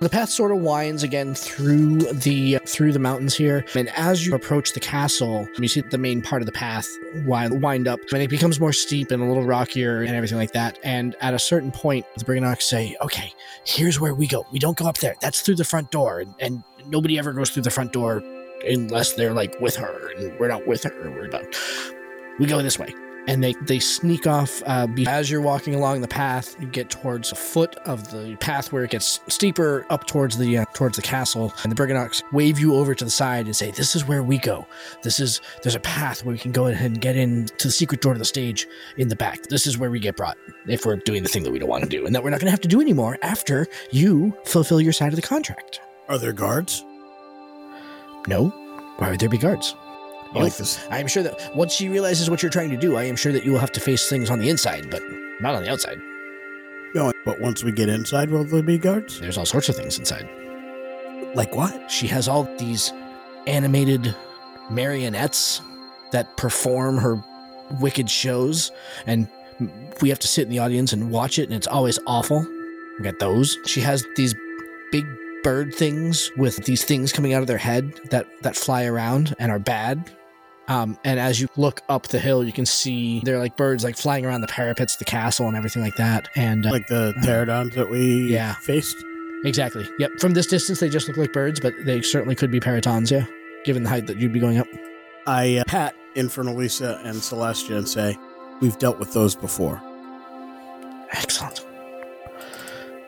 The 0.00 0.08
path 0.08 0.30
sort 0.30 0.50
of 0.50 0.62
winds 0.62 1.02
again 1.02 1.34
through 1.34 1.98
the 1.98 2.58
through 2.66 2.92
the 2.92 2.98
mountains 2.98 3.34
here, 3.34 3.66
and 3.74 3.90
as 3.90 4.26
you 4.26 4.34
approach 4.34 4.72
the 4.72 4.80
castle, 4.80 5.46
you 5.58 5.68
see 5.68 5.82
the 5.82 5.98
main 5.98 6.22
part 6.22 6.40
of 6.40 6.46
the 6.46 6.52
path 6.52 6.88
wind, 7.26 7.86
up, 7.86 8.00
and 8.10 8.22
it 8.22 8.30
becomes 8.30 8.58
more 8.58 8.72
steep 8.72 9.10
and 9.10 9.22
a 9.22 9.26
little 9.26 9.44
rockier 9.44 10.00
and 10.00 10.14
everything 10.14 10.38
like 10.38 10.52
that. 10.52 10.78
And 10.82 11.14
at 11.20 11.34
a 11.34 11.38
certain 11.38 11.70
point, 11.70 12.06
the 12.16 12.24
Brigandocs 12.24 12.62
say, 12.62 12.96
"Okay, 13.02 13.30
here's 13.66 14.00
where 14.00 14.14
we 14.14 14.26
go. 14.26 14.46
We 14.50 14.58
don't 14.58 14.76
go 14.76 14.86
up 14.86 14.96
there. 14.98 15.16
That's 15.20 15.42
through 15.42 15.56
the 15.56 15.64
front 15.64 15.90
door, 15.90 16.20
and, 16.20 16.34
and 16.40 16.64
nobody 16.86 17.18
ever 17.18 17.34
goes 17.34 17.50
through 17.50 17.64
the 17.64 17.70
front 17.70 17.92
door 17.92 18.22
unless 18.64 19.14
they're 19.14 19.34
like 19.34 19.60
with 19.60 19.76
her, 19.76 20.12
and 20.16 20.38
we're 20.38 20.48
not 20.48 20.66
with 20.66 20.82
her. 20.84 21.10
We're 21.10 21.28
not. 21.28 21.44
We 22.38 22.46
go 22.46 22.62
this 22.62 22.78
way." 22.78 22.94
and 23.26 23.42
they, 23.44 23.54
they 23.62 23.78
sneak 23.78 24.26
off. 24.26 24.62
Uh, 24.66 24.88
as 25.06 25.30
you're 25.30 25.40
walking 25.40 25.74
along 25.74 26.00
the 26.00 26.08
path, 26.08 26.56
you 26.60 26.66
get 26.66 26.90
towards 26.90 27.30
the 27.30 27.36
foot 27.36 27.76
of 27.86 28.10
the 28.10 28.36
path 28.40 28.72
where 28.72 28.84
it 28.84 28.90
gets 28.90 29.20
steeper 29.28 29.86
up 29.90 30.06
towards 30.06 30.36
the 30.36 30.58
uh, 30.58 30.64
towards 30.74 30.96
the 30.96 31.02
castle, 31.02 31.52
and 31.62 31.70
the 31.70 31.76
Brigandocs 31.76 32.22
wave 32.32 32.58
you 32.58 32.74
over 32.74 32.94
to 32.94 33.04
the 33.04 33.10
side 33.10 33.46
and 33.46 33.54
say, 33.54 33.70
"This 33.70 33.94
is 33.94 34.04
where 34.06 34.22
we 34.22 34.38
go. 34.38 34.66
This 35.02 35.20
is 35.20 35.40
there's 35.62 35.74
a 35.74 35.80
path 35.80 36.24
where 36.24 36.32
we 36.32 36.38
can 36.38 36.52
go 36.52 36.66
ahead 36.66 36.90
and 36.90 37.00
get 37.00 37.16
in 37.16 37.46
to 37.58 37.68
the 37.68 37.72
secret 37.72 38.00
door 38.00 38.14
to 38.14 38.18
the 38.18 38.24
stage 38.24 38.66
in 38.96 39.08
the 39.08 39.16
back. 39.16 39.42
This 39.44 39.66
is 39.66 39.78
where 39.78 39.90
we 39.90 40.00
get 40.00 40.16
brought 40.16 40.36
if 40.66 40.84
we're 40.84 40.96
doing 40.96 41.22
the 41.22 41.28
thing 41.28 41.42
that 41.44 41.52
we 41.52 41.58
don't 41.58 41.68
want 41.68 41.84
to 41.84 41.90
do, 41.90 42.06
and 42.06 42.14
that 42.14 42.24
we're 42.24 42.30
not 42.30 42.40
going 42.40 42.46
to 42.46 42.52
have 42.52 42.60
to 42.62 42.68
do 42.68 42.80
anymore 42.80 43.18
after 43.22 43.66
you 43.90 44.36
fulfill 44.44 44.80
your 44.80 44.92
side 44.92 45.08
of 45.08 45.16
the 45.16 45.22
contract." 45.22 45.80
Are 46.08 46.18
there 46.18 46.32
guards? 46.32 46.84
No, 48.26 48.48
why 48.98 49.10
would 49.10 49.20
there 49.20 49.28
be 49.28 49.38
guards? 49.38 49.74
I 50.34 50.38
like 50.42 50.56
this. 50.56 50.78
I 50.90 50.98
am 50.98 51.08
sure 51.08 51.22
that 51.24 51.54
once 51.56 51.72
she 51.72 51.88
realizes 51.88 52.30
what 52.30 52.42
you're 52.42 52.50
trying 52.50 52.70
to 52.70 52.76
do, 52.76 52.96
I 52.96 53.04
am 53.04 53.16
sure 53.16 53.32
that 53.32 53.44
you 53.44 53.52
will 53.52 53.58
have 53.58 53.72
to 53.72 53.80
face 53.80 54.08
things 54.08 54.30
on 54.30 54.38
the 54.38 54.48
inside, 54.48 54.88
but 54.90 55.02
not 55.40 55.54
on 55.54 55.64
the 55.64 55.70
outside. 55.70 56.00
No, 56.94 57.12
but 57.24 57.40
once 57.40 57.64
we 57.64 57.72
get 57.72 57.88
inside, 57.88 58.30
will 58.30 58.44
there 58.44 58.62
be 58.62 58.78
guards? 58.78 59.20
There's 59.20 59.38
all 59.38 59.46
sorts 59.46 59.68
of 59.68 59.76
things 59.76 59.98
inside. 59.98 60.28
Like 61.34 61.54
what? 61.54 61.90
She 61.90 62.06
has 62.08 62.28
all 62.28 62.44
these 62.58 62.92
animated 63.46 64.14
marionettes 64.70 65.62
that 66.12 66.36
perform 66.36 66.98
her 66.98 67.22
wicked 67.80 68.10
shows, 68.10 68.70
and 69.06 69.28
we 70.00 70.08
have 70.08 70.18
to 70.20 70.28
sit 70.28 70.44
in 70.44 70.50
the 70.50 70.58
audience 70.58 70.92
and 70.92 71.10
watch 71.10 71.38
it, 71.38 71.44
and 71.44 71.54
it's 71.54 71.66
always 71.66 71.98
awful. 72.06 72.46
We 72.98 73.04
got 73.04 73.18
those. 73.18 73.56
She 73.66 73.80
has 73.80 74.04
these 74.16 74.34
big 74.90 75.06
bird 75.42 75.74
things 75.74 76.30
with 76.36 76.64
these 76.64 76.84
things 76.84 77.12
coming 77.12 77.32
out 77.34 77.40
of 77.42 77.46
their 77.48 77.58
head 77.58 77.92
that 78.10 78.26
that 78.42 78.56
fly 78.56 78.84
around 78.84 79.34
and 79.38 79.50
are 79.50 79.58
bad. 79.58 80.10
Um, 80.68 80.96
and 81.04 81.18
as 81.18 81.40
you 81.40 81.48
look 81.56 81.80
up 81.88 82.08
the 82.08 82.20
hill, 82.20 82.44
you 82.44 82.52
can 82.52 82.64
see 82.64 83.20
they're 83.24 83.40
like 83.40 83.56
birds 83.56 83.82
like 83.82 83.96
flying 83.96 84.24
around 84.24 84.42
the 84.42 84.46
parapets, 84.46 84.96
the 84.96 85.04
castle, 85.04 85.48
and 85.48 85.56
everything 85.56 85.82
like 85.82 85.96
that. 85.96 86.28
And 86.36 86.64
uh, 86.64 86.70
Like 86.70 86.86
the 86.86 87.12
pterodons 87.24 87.74
that 87.74 87.90
we 87.90 88.32
Yeah. 88.32 88.54
faced? 88.54 88.96
Exactly. 89.44 89.88
Yep. 89.98 90.12
From 90.20 90.34
this 90.34 90.46
distance, 90.46 90.78
they 90.80 90.88
just 90.88 91.08
look 91.08 91.16
like 91.16 91.32
birds, 91.32 91.58
but 91.58 91.72
they 91.84 92.02
certainly 92.02 92.36
could 92.36 92.50
be 92.52 92.60
paratons. 92.60 93.10
Yeah, 93.10 93.24
given 93.64 93.82
the 93.82 93.88
height 93.88 94.06
that 94.06 94.18
you'd 94.18 94.32
be 94.32 94.38
going 94.38 94.58
up. 94.58 94.66
I 95.26 95.56
uh, 95.56 95.64
pat 95.66 95.94
Infernal 96.14 96.54
Lisa 96.54 97.00
and 97.04 97.16
Celestia 97.16 97.76
and 97.78 97.88
say, 97.88 98.16
We've 98.60 98.76
dealt 98.78 98.98
with 98.98 99.12
those 99.12 99.34
before. 99.34 99.82
Excellent. 101.12 101.66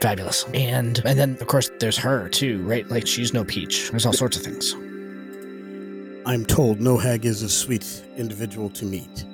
Fabulous. 0.02 0.44
And 0.52 1.00
and 1.04 1.16
then 1.16 1.38
of 1.40 1.46
course 1.46 1.70
there's 1.78 1.96
her 1.98 2.28
too, 2.28 2.60
right? 2.64 2.88
Like 2.90 3.06
she's 3.06 3.32
no 3.32 3.44
peach. 3.44 3.88
There's 3.90 4.04
all 4.04 4.12
sorts 4.12 4.36
of 4.36 4.42
things. 4.42 4.74
I'm 6.26 6.44
told 6.44 6.80
no 6.80 6.98
hag 6.98 7.24
is 7.24 7.42
a 7.42 7.48
sweet 7.48 8.02
individual 8.16 8.68
to 8.70 8.84
meet. 8.84 9.24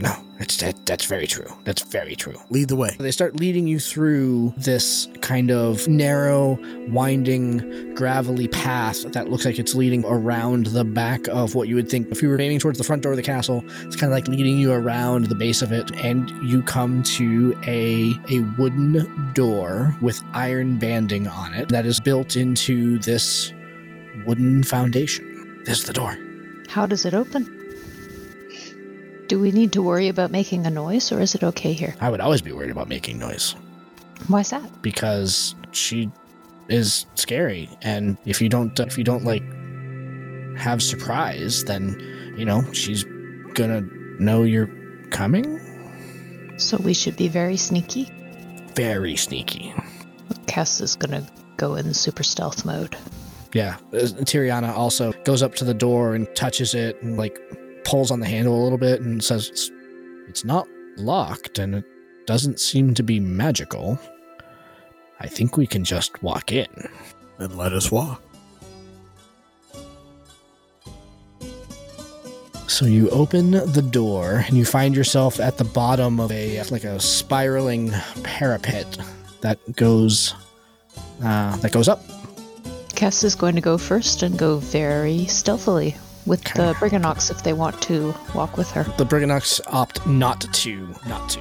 No, 0.00 0.14
it's 0.38 0.56
that, 0.58 0.86
that's 0.86 1.06
very 1.06 1.26
true. 1.26 1.52
That's 1.64 1.82
very 1.82 2.14
true. 2.14 2.36
Lead 2.50 2.68
the 2.68 2.76
way. 2.76 2.94
They 3.00 3.10
start 3.10 3.36
leading 3.36 3.66
you 3.66 3.80
through 3.80 4.54
this 4.56 5.08
kind 5.20 5.50
of 5.50 5.88
narrow, 5.88 6.56
winding, 6.88 7.94
gravelly 7.94 8.46
path 8.46 9.02
that 9.12 9.28
looks 9.28 9.44
like 9.44 9.58
it's 9.58 9.74
leading 9.74 10.04
around 10.04 10.66
the 10.66 10.84
back 10.84 11.26
of 11.28 11.56
what 11.56 11.66
you 11.66 11.74
would 11.74 11.88
think 11.90 12.08
if 12.12 12.22
you 12.22 12.28
were 12.28 12.40
aiming 12.40 12.60
towards 12.60 12.78
the 12.78 12.84
front 12.84 13.02
door 13.02 13.12
of 13.12 13.16
the 13.16 13.22
castle. 13.22 13.64
It's 13.82 13.96
kind 13.96 14.12
of 14.12 14.16
like 14.16 14.28
leading 14.28 14.58
you 14.58 14.72
around 14.72 15.26
the 15.26 15.34
base 15.34 15.62
of 15.62 15.72
it, 15.72 15.90
and 15.96 16.30
you 16.48 16.62
come 16.62 17.02
to 17.04 17.58
a 17.66 18.14
a 18.30 18.40
wooden 18.56 19.32
door 19.34 19.96
with 20.00 20.22
iron 20.32 20.78
banding 20.78 21.26
on 21.26 21.54
it 21.54 21.68
that 21.70 21.86
is 21.86 21.98
built 21.98 22.36
into 22.36 22.98
this 23.00 23.52
wooden 24.26 24.62
foundation. 24.62 25.62
There's 25.64 25.84
the 25.84 25.92
door. 25.92 26.16
How 26.68 26.86
does 26.86 27.04
it 27.04 27.14
open? 27.14 27.57
Do 29.28 29.38
we 29.38 29.50
need 29.52 29.72
to 29.72 29.82
worry 29.82 30.08
about 30.08 30.30
making 30.30 30.66
a 30.66 30.70
noise, 30.70 31.12
or 31.12 31.20
is 31.20 31.34
it 31.34 31.42
okay 31.44 31.72
here? 31.72 31.94
I 32.00 32.08
would 32.10 32.20
always 32.20 32.40
be 32.42 32.52
worried 32.52 32.70
about 32.70 32.88
making 32.88 33.18
noise. 33.18 33.54
Why's 34.26 34.50
that? 34.50 34.82
because 34.82 35.54
she 35.72 36.10
is 36.68 37.06
scary 37.14 37.68
and 37.82 38.16
if 38.26 38.42
you 38.42 38.48
don't 38.48 38.78
if 38.80 38.98
you 38.98 39.04
don't 39.04 39.24
like 39.24 39.42
have 40.58 40.82
surprise 40.82 41.64
then 41.64 41.96
you 42.36 42.44
know 42.44 42.60
she's 42.72 43.04
gonna 43.54 43.80
know 44.18 44.42
you're 44.42 44.68
coming 45.10 45.60
So 46.58 46.76
we 46.78 46.92
should 46.94 47.16
be 47.16 47.28
very 47.28 47.56
sneaky. 47.56 48.10
very 48.74 49.16
sneaky 49.16 49.72
Kess 50.46 50.80
is 50.82 50.96
gonna 50.96 51.26
go 51.56 51.74
in 51.76 51.94
super 51.94 52.22
stealth 52.22 52.64
mode. 52.66 52.96
yeah 53.54 53.76
Uh, 53.92 53.98
Tiriana 54.28 54.74
also 54.76 55.12
goes 55.24 55.42
up 55.42 55.54
to 55.56 55.64
the 55.64 55.74
door 55.74 56.14
and 56.14 56.26
touches 56.34 56.74
it 56.74 57.00
and 57.02 57.16
like 57.16 57.38
pulls 57.88 58.10
on 58.10 58.20
the 58.20 58.26
handle 58.26 58.60
a 58.60 58.62
little 58.62 58.78
bit 58.78 59.00
and 59.00 59.24
says 59.24 59.48
it's, 59.48 59.70
it's 60.28 60.44
not 60.44 60.68
locked 60.98 61.58
and 61.58 61.74
it 61.74 61.84
doesn't 62.26 62.60
seem 62.60 62.92
to 62.92 63.02
be 63.02 63.18
magical 63.18 63.98
i 65.20 65.26
think 65.26 65.56
we 65.56 65.66
can 65.66 65.84
just 65.84 66.22
walk 66.22 66.52
in 66.52 66.66
Then 67.38 67.56
let 67.56 67.72
us 67.72 67.90
walk. 67.90 68.20
So 72.66 72.84
you 72.84 73.08
open 73.10 73.52
the 73.52 73.82
door 73.82 74.44
and 74.46 74.56
you 74.56 74.64
find 74.64 74.94
yourself 74.94 75.40
at 75.40 75.56
the 75.56 75.64
bottom 75.64 76.20
of 76.20 76.30
a 76.30 76.62
like 76.64 76.84
a 76.84 77.00
spiraling 77.00 77.92
parapet 78.22 78.98
that 79.40 79.58
goes 79.74 80.34
uh, 81.22 81.56
that 81.56 81.72
goes 81.72 81.88
up. 81.88 82.04
Kess 82.94 83.24
is 83.24 83.34
going 83.34 83.54
to 83.54 83.60
go 83.60 83.78
first 83.78 84.22
and 84.22 84.38
go 84.38 84.58
very 84.58 85.24
stealthily 85.26 85.96
with 86.28 86.44
the 86.54 86.68
Okay. 86.68 86.78
Brigganocks 86.78 87.30
if 87.30 87.42
they 87.42 87.52
want 87.52 87.80
to 87.82 88.14
walk 88.34 88.56
with 88.56 88.70
her. 88.72 88.84
The 88.96 89.06
Brigganocks 89.06 89.60
opt 89.66 90.06
not 90.06 90.40
to, 90.40 90.94
not 91.06 91.30
to. 91.30 91.40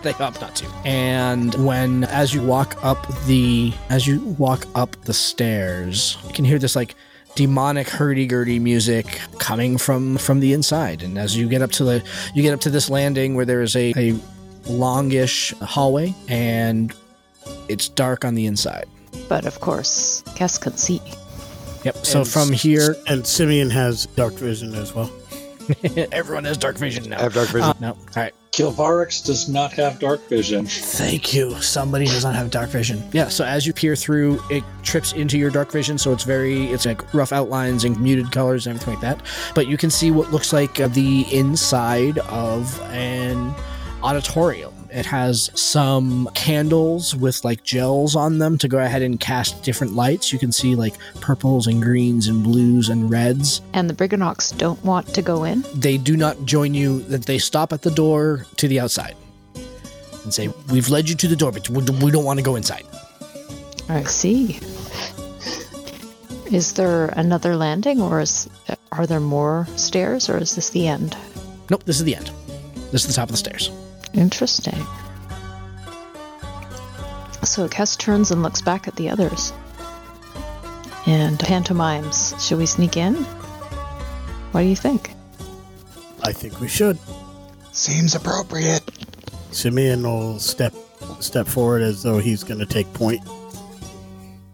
they 0.02 0.12
opt 0.12 0.40
not 0.40 0.54
to. 0.56 0.66
And 0.84 1.54
when 1.66 2.04
as 2.04 2.32
you 2.32 2.42
walk 2.42 2.82
up 2.84 3.06
the 3.26 3.72
as 3.90 4.06
you 4.06 4.20
walk 4.20 4.66
up 4.74 4.96
the 5.02 5.12
stairs, 5.12 6.16
you 6.26 6.32
can 6.32 6.44
hear 6.44 6.58
this 6.58 6.76
like 6.76 6.94
demonic 7.34 7.88
hurdy-gurdy 7.88 8.58
music 8.58 9.20
coming 9.38 9.76
from 9.76 10.16
from 10.16 10.40
the 10.40 10.52
inside. 10.52 11.02
And 11.02 11.18
as 11.18 11.36
you 11.36 11.48
get 11.48 11.62
up 11.62 11.72
to 11.72 11.84
the 11.84 12.02
you 12.34 12.42
get 12.42 12.54
up 12.54 12.60
to 12.60 12.70
this 12.70 12.88
landing 12.88 13.34
where 13.34 13.44
there 13.44 13.62
is 13.62 13.76
a, 13.76 13.92
a 13.96 14.18
longish 14.66 15.52
hallway 15.60 16.14
and 16.28 16.94
it's 17.68 17.88
dark 17.88 18.24
on 18.24 18.34
the 18.34 18.46
inside. 18.46 18.86
But 19.28 19.46
of 19.46 19.60
course, 19.60 20.22
Kess 20.36 20.60
can 20.60 20.76
see. 20.76 21.00
Yep. 21.84 22.06
So 22.06 22.20
And 22.20 22.28
from 22.28 22.52
here, 22.52 22.96
And 23.06 23.26
Simeon 23.26 23.70
has 23.70 24.06
dark 24.06 24.34
vision 24.34 24.74
as 24.74 24.94
well. 24.94 25.10
everyone 26.12 26.44
has 26.44 26.56
dark 26.56 26.76
vision 26.76 27.10
now. 27.10 27.18
I 27.18 27.22
have 27.22 27.34
dark 27.34 27.48
vision. 27.48 27.62
Uh, 27.62 27.74
no. 27.80 27.88
All 27.90 28.06
right. 28.16 28.34
Kilvarix 28.52 29.24
does 29.24 29.48
not 29.48 29.72
have 29.74 30.00
dark 30.00 30.26
vision. 30.28 30.66
Thank 30.66 31.32
you. 31.32 31.54
Somebody 31.60 32.06
does 32.06 32.24
not 32.24 32.34
have 32.34 32.50
dark 32.50 32.70
vision. 32.70 33.06
Yeah, 33.12 33.28
so 33.28 33.44
as 33.44 33.66
you 33.66 33.72
peer 33.72 33.94
through, 33.94 34.42
it 34.50 34.64
trips 34.82 35.12
into 35.12 35.38
your 35.38 35.50
dark 35.50 35.70
vision, 35.70 35.96
so 35.96 36.12
it's 36.12 36.24
very, 36.24 36.66
it's 36.66 36.84
like 36.84 37.14
rough 37.14 37.32
outlines 37.32 37.84
and 37.84 38.00
muted 38.00 38.32
colors 38.32 38.66
and 38.66 38.74
everything 38.74 38.94
like 38.94 39.02
that. 39.02 39.24
But 39.54 39.68
you 39.68 39.76
can 39.76 39.90
see 39.90 40.10
what 40.10 40.32
looks 40.32 40.52
like 40.52 40.80
uh, 40.80 40.88
the 40.88 41.26
inside 41.32 42.18
of 42.18 42.80
an 42.90 43.54
auditorium. 44.02 44.72
It 44.90 45.06
has 45.06 45.50
some 45.54 46.28
candles 46.34 47.14
with 47.14 47.44
like 47.44 47.62
gels 47.62 48.16
on 48.16 48.38
them 48.38 48.56
to 48.58 48.68
go 48.68 48.78
ahead 48.78 49.02
and 49.02 49.20
cast 49.20 49.62
different 49.62 49.94
lights. 49.94 50.32
You 50.32 50.38
can 50.38 50.50
see 50.50 50.74
like 50.74 50.94
purples 51.20 51.66
and 51.66 51.82
greens 51.82 52.28
and 52.28 52.42
blues 52.42 52.88
and 52.88 53.10
reds. 53.10 53.60
And 53.74 53.88
the 53.90 53.94
Brigganocks 53.94 54.56
don't 54.56 54.82
want 54.84 55.12
to 55.14 55.22
go 55.22 55.44
in. 55.44 55.64
They 55.74 55.98
do 55.98 56.16
not 56.16 56.44
join 56.46 56.74
you, 56.74 57.02
that 57.02 57.26
they 57.26 57.38
stop 57.38 57.72
at 57.72 57.82
the 57.82 57.90
door 57.90 58.46
to 58.56 58.68
the 58.68 58.80
outside 58.80 59.16
and 60.24 60.32
say, 60.32 60.48
We've 60.70 60.88
led 60.88 61.08
you 61.08 61.14
to 61.16 61.28
the 61.28 61.36
door, 61.36 61.52
but 61.52 61.68
we 61.68 61.82
we 61.82 62.10
don't 62.10 62.24
want 62.24 62.38
to 62.38 62.44
go 62.44 62.56
inside. 62.56 62.84
I 63.88 64.04
see. 64.04 64.58
Is 66.50 66.74
there 66.74 67.06
another 67.08 67.56
landing, 67.56 68.00
or 68.00 68.20
is 68.20 68.48
are 68.92 69.06
there 69.06 69.20
more 69.20 69.66
stairs, 69.76 70.30
or 70.30 70.38
is 70.38 70.54
this 70.54 70.70
the 70.70 70.88
end? 70.88 71.16
Nope, 71.70 71.84
this 71.84 71.98
is 71.98 72.04
the 72.04 72.16
end. 72.16 72.30
This 72.90 73.04
is 73.04 73.08
the 73.08 73.12
top 73.12 73.28
of 73.28 73.32
the 73.32 73.38
stairs. 73.38 73.70
Interesting. 74.18 74.84
So 77.44 77.68
Kess 77.68 77.96
turns 77.96 78.30
and 78.32 78.42
looks 78.42 78.60
back 78.60 78.88
at 78.88 78.96
the 78.96 79.08
others. 79.08 79.52
And 81.06 81.38
pantomimes. 81.38 82.34
Should 82.44 82.58
we 82.58 82.66
sneak 82.66 82.96
in? 82.96 83.14
What 84.52 84.62
do 84.62 84.66
you 84.66 84.76
think? 84.76 85.12
I 86.24 86.32
think 86.32 86.60
we 86.60 86.68
should. 86.68 86.98
Seems 87.72 88.14
appropriate. 88.16 88.82
Simeon 89.52 90.02
will 90.02 90.38
step 90.40 90.74
step 91.20 91.46
forward 91.46 91.82
as 91.82 92.02
though 92.02 92.18
he's 92.18 92.42
going 92.42 92.58
to 92.58 92.66
take 92.66 92.92
point. 92.94 93.22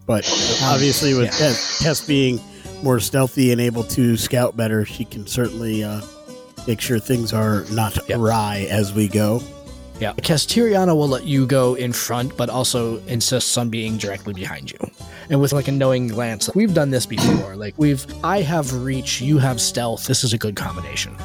But 0.05 0.25
obviously, 0.63 1.15
with 1.15 1.25
yeah. 1.25 1.31
Tess, 1.31 1.79
Tess 1.79 2.05
being 2.05 2.39
more 2.83 2.99
stealthy 2.99 3.51
and 3.51 3.59
able 3.59 3.83
to 3.85 4.15
scout 4.15 4.55
better, 4.55 4.85
she 4.85 5.05
can 5.05 5.25
certainly 5.25 5.83
uh, 5.83 6.01
make 6.67 6.79
sure 6.79 6.99
things 6.99 7.33
are 7.33 7.65
not 7.71 7.97
Yep. 8.07 8.19
awry 8.19 8.67
as 8.69 8.93
we 8.93 9.07
go. 9.07 9.41
Yeah. 9.99 10.13
Castiriana 10.13 10.95
will 10.95 11.07
let 11.07 11.23
you 11.23 11.45
go 11.45 11.75
in 11.75 11.93
front, 11.93 12.35
but 12.35 12.49
also 12.49 12.97
insists 13.05 13.57
on 13.57 13.69
being 13.69 13.97
directly 13.97 14.33
behind 14.33 14.71
you. 14.71 14.77
And 15.29 15.39
with 15.39 15.53
like 15.53 15.67
a 15.67 15.71
knowing 15.71 16.07
glance, 16.09 16.49
we've 16.53 16.73
done 16.73 16.89
this 16.91 17.05
before. 17.05 17.55
Like 17.55 17.75
we've 17.77 18.05
I 18.23 18.41
have 18.41 18.83
reach, 18.83 19.21
you 19.21 19.37
have 19.37 19.61
stealth. 19.61 20.05
This 20.05 20.23
is 20.23 20.33
a 20.33 20.37
good 20.37 20.55
combination. 20.55 21.15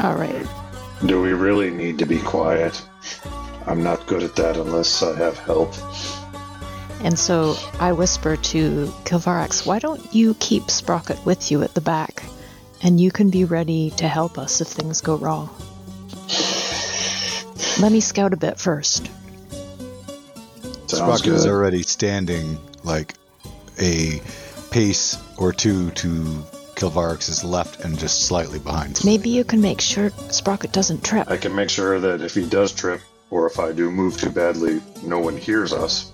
All 0.00 0.14
right. 0.14 0.46
Do 1.06 1.20
we 1.20 1.32
really 1.32 1.70
need 1.70 1.98
to 1.98 2.06
be 2.06 2.18
quiet? 2.20 2.82
I'm 3.66 3.82
not 3.82 4.06
good 4.06 4.22
at 4.22 4.34
that 4.36 4.56
unless 4.56 5.02
I 5.02 5.16
have 5.18 5.38
help. 5.38 5.74
And 7.04 7.18
so 7.18 7.56
I 7.78 7.92
whisper 7.92 8.36
to 8.36 8.86
Kilvarax, 9.04 9.66
why 9.66 9.78
don't 9.78 10.12
you 10.12 10.34
keep 10.40 10.70
Sprocket 10.70 11.24
with 11.24 11.50
you 11.50 11.62
at 11.62 11.74
the 11.74 11.80
back? 11.80 12.24
And 12.82 13.00
you 13.00 13.12
can 13.12 13.30
be 13.30 13.44
ready 13.44 13.90
to 13.90 14.08
help 14.08 14.38
us 14.38 14.60
if 14.60 14.68
things 14.68 15.00
go 15.00 15.16
wrong. 15.16 15.50
Let 17.80 17.92
me 17.92 18.00
scout 18.00 18.32
a 18.32 18.36
bit 18.36 18.58
first. 18.58 19.08
Sounds 20.88 21.20
Sprocket 21.20 21.32
is 21.32 21.46
already 21.46 21.82
standing 21.84 22.58
like 22.82 23.14
a 23.80 24.20
pace 24.72 25.16
or 25.36 25.52
two 25.52 25.90
to 25.92 26.44
Kilvarix's 26.74 27.44
left 27.44 27.84
and 27.84 27.96
just 27.96 28.22
slightly 28.22 28.58
behind. 28.58 29.00
Maybe 29.04 29.30
you 29.30 29.44
can 29.44 29.60
make 29.60 29.80
sure 29.80 30.10
Sprocket 30.28 30.72
doesn't 30.72 31.04
trip. 31.04 31.30
I 31.30 31.36
can 31.36 31.54
make 31.54 31.70
sure 31.70 32.00
that 32.00 32.20
if 32.20 32.34
he 32.34 32.48
does 32.48 32.72
trip, 32.72 33.00
or 33.30 33.46
if 33.46 33.60
I 33.60 33.70
do 33.70 33.92
move 33.92 34.16
too 34.16 34.30
badly, 34.30 34.80
no 35.04 35.20
one 35.20 35.36
hears 35.36 35.72
us. 35.72 36.12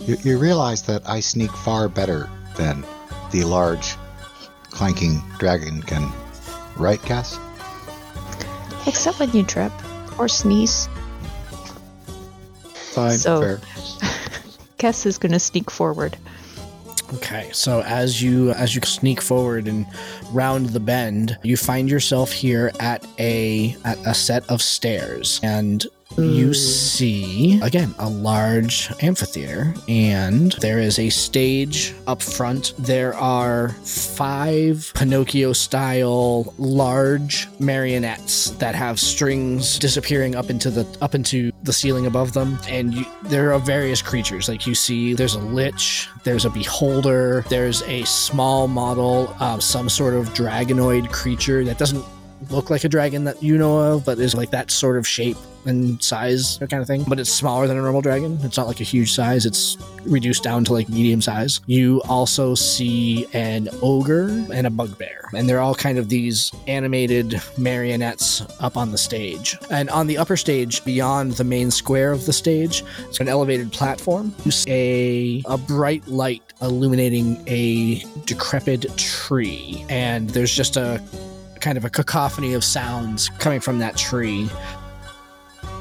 You, 0.00 0.16
you 0.24 0.36
realize 0.36 0.82
that 0.82 1.08
I 1.08 1.20
sneak 1.20 1.52
far 1.52 1.88
better 1.88 2.28
than 2.56 2.84
the 3.30 3.44
large, 3.44 3.94
clanking 4.70 5.22
dragon 5.38 5.80
can, 5.80 6.10
right, 6.76 7.00
Cass? 7.02 7.38
Except 8.84 9.20
when 9.20 9.30
you 9.30 9.44
trip 9.44 9.70
or 10.18 10.28
sneeze. 10.28 10.88
Fine, 12.74 13.18
So- 13.18 13.40
fair. 13.40 13.56
Kess 14.78 15.06
is 15.06 15.16
going 15.18 15.32
to 15.32 15.38
sneak 15.38 15.70
forward. 15.70 16.16
Okay, 17.14 17.50
so 17.52 17.82
as 17.82 18.22
you 18.22 18.50
as 18.52 18.74
you 18.74 18.80
sneak 18.82 19.20
forward 19.20 19.68
and 19.68 19.86
round 20.32 20.70
the 20.70 20.80
bend, 20.80 21.36
you 21.42 21.56
find 21.58 21.90
yourself 21.90 22.32
here 22.32 22.72
at 22.80 23.06
a 23.18 23.76
at 23.84 23.98
a 24.06 24.14
set 24.14 24.48
of 24.50 24.62
stairs, 24.62 25.38
and 25.42 25.86
You 26.16 26.48
mm. 26.48 26.54
see, 26.54 27.60
again, 27.62 27.94
a 27.98 28.08
large 28.08 28.90
amphitheater, 29.02 29.74
and 29.88 30.52
there 30.60 30.78
is 30.78 30.98
a 30.98 31.08
stage 31.08 31.94
up 32.06 32.22
front. 32.22 32.74
There 32.78 33.14
are 33.14 33.70
five 33.84 34.92
Pinocchio 34.94 35.52
style 35.52 36.52
large 36.58 37.48
marionettes 37.58 38.50
that 38.52 38.74
have 38.74 39.00
strings 39.00 39.78
disappearing 39.78 40.34
up 40.34 40.50
into 40.50 40.70
the 40.70 40.86
up 41.00 41.14
into 41.14 41.52
the 41.62 41.72
ceiling 41.72 42.06
above 42.06 42.32
them. 42.32 42.58
And 42.68 42.94
you, 42.94 43.06
there 43.24 43.52
are 43.52 43.58
various 43.58 44.02
creatures. 44.02 44.48
Like 44.48 44.66
you 44.66 44.74
see, 44.74 45.14
there's 45.14 45.34
a 45.34 45.40
lich, 45.40 46.08
there's 46.24 46.44
a 46.44 46.50
beholder, 46.50 47.44
there's 47.48 47.82
a 47.82 48.04
small 48.04 48.68
model 48.68 49.34
of 49.40 49.62
some 49.62 49.88
sort 49.88 50.14
of 50.14 50.28
dragonoid 50.34 51.10
creature 51.10 51.64
that 51.64 51.78
doesn't 51.78 52.04
look 52.50 52.70
like 52.70 52.84
a 52.84 52.88
dragon 52.88 53.24
that 53.24 53.42
you 53.42 53.58
know 53.58 53.78
of, 53.78 54.04
but 54.04 54.18
is 54.18 54.34
like 54.34 54.50
that 54.50 54.70
sort 54.70 54.96
of 54.96 55.06
shape 55.06 55.36
and 55.64 56.02
size 56.02 56.58
kind 56.58 56.80
of 56.80 56.86
thing. 56.86 57.04
But 57.06 57.20
it's 57.20 57.30
smaller 57.30 57.66
than 57.66 57.78
a 57.78 57.82
normal 57.82 58.00
dragon. 58.00 58.38
It's 58.42 58.56
not 58.56 58.66
like 58.66 58.80
a 58.80 58.84
huge 58.84 59.12
size. 59.12 59.46
It's 59.46 59.76
reduced 60.04 60.42
down 60.42 60.64
to 60.64 60.72
like 60.72 60.88
medium 60.88 61.20
size. 61.20 61.60
You 61.66 62.02
also 62.08 62.54
see 62.54 63.26
an 63.32 63.68
ogre 63.80 64.28
and 64.52 64.66
a 64.66 64.70
bugbear, 64.70 65.28
and 65.34 65.48
they're 65.48 65.60
all 65.60 65.74
kind 65.74 65.98
of 65.98 66.08
these 66.08 66.52
animated 66.66 67.40
marionettes 67.56 68.44
up 68.60 68.76
on 68.76 68.90
the 68.90 68.98
stage. 68.98 69.56
And 69.70 69.88
on 69.90 70.06
the 70.06 70.18
upper 70.18 70.36
stage, 70.36 70.84
beyond 70.84 71.32
the 71.32 71.44
main 71.44 71.70
square 71.70 72.12
of 72.12 72.26
the 72.26 72.32
stage, 72.32 72.84
it's 73.08 73.20
an 73.20 73.28
elevated 73.28 73.72
platform. 73.72 74.34
You 74.44 74.50
see 74.50 75.42
a, 75.46 75.52
a 75.54 75.58
bright 75.58 76.06
light 76.08 76.42
illuminating 76.60 77.42
a 77.46 78.04
decrepit 78.24 78.96
tree, 78.96 79.84
and 79.88 80.30
there's 80.30 80.54
just 80.54 80.76
a 80.76 81.02
kind 81.62 81.78
of 81.78 81.84
a 81.86 81.90
cacophony 81.90 82.52
of 82.52 82.62
sounds 82.62 83.30
coming 83.38 83.60
from 83.60 83.78
that 83.78 83.96
tree. 83.96 84.50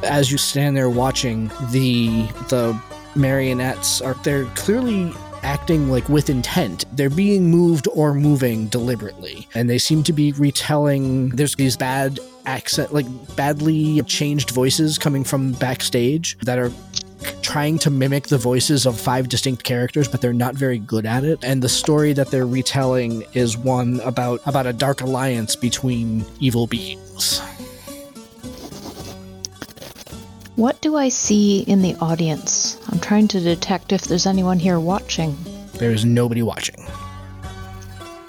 As 0.03 0.31
you 0.31 0.37
stand 0.37 0.77
there 0.77 0.89
watching, 0.89 1.49
the 1.71 2.27
the 2.47 2.79
marionettes 3.15 3.99
are 4.01 4.13
they're 4.23 4.45
clearly 4.55 5.11
acting 5.43 5.89
like 5.89 6.07
with 6.07 6.29
intent. 6.29 6.85
They're 6.95 7.09
being 7.09 7.49
moved 7.49 7.87
or 7.93 8.13
moving 8.13 8.67
deliberately. 8.67 9.47
And 9.55 9.69
they 9.69 9.79
seem 9.79 10.03
to 10.03 10.13
be 10.13 10.31
retelling 10.33 11.29
there's 11.29 11.55
these 11.55 11.75
bad 11.75 12.19
accent 12.45 12.93
like 12.93 13.05
badly 13.35 14.01
changed 14.03 14.51
voices 14.51 14.97
coming 14.97 15.23
from 15.23 15.51
backstage 15.53 16.37
that 16.39 16.57
are 16.57 16.71
trying 17.41 17.77
to 17.79 17.89
mimic 17.89 18.27
the 18.27 18.37
voices 18.37 18.85
of 18.85 18.99
five 18.99 19.29
distinct 19.29 19.63
characters, 19.63 20.07
but 20.07 20.21
they're 20.21 20.33
not 20.33 20.55
very 20.55 20.79
good 20.79 21.05
at 21.05 21.23
it. 21.23 21.43
And 21.43 21.61
the 21.61 21.69
story 21.69 22.13
that 22.13 22.31
they're 22.31 22.47
retelling 22.47 23.23
is 23.33 23.57
one 23.57 23.99
about 24.01 24.41
about 24.45 24.67
a 24.67 24.73
dark 24.73 25.01
alliance 25.01 25.55
between 25.55 26.25
evil 26.39 26.67
beings. 26.67 27.41
What 30.55 30.81
do 30.81 30.95
I 30.95 31.09
see 31.09 31.61
in 31.61 31.81
the 31.81 31.95
audience? 31.95 32.77
I'm 32.89 32.99
trying 32.99 33.27
to 33.29 33.39
detect 33.39 33.91
if 33.91 34.03
there's 34.03 34.25
anyone 34.25 34.59
here 34.59 34.79
watching. 34.79 35.37
There 35.73 35.91
is 35.91 36.05
nobody 36.05 36.43
watching. 36.43 36.80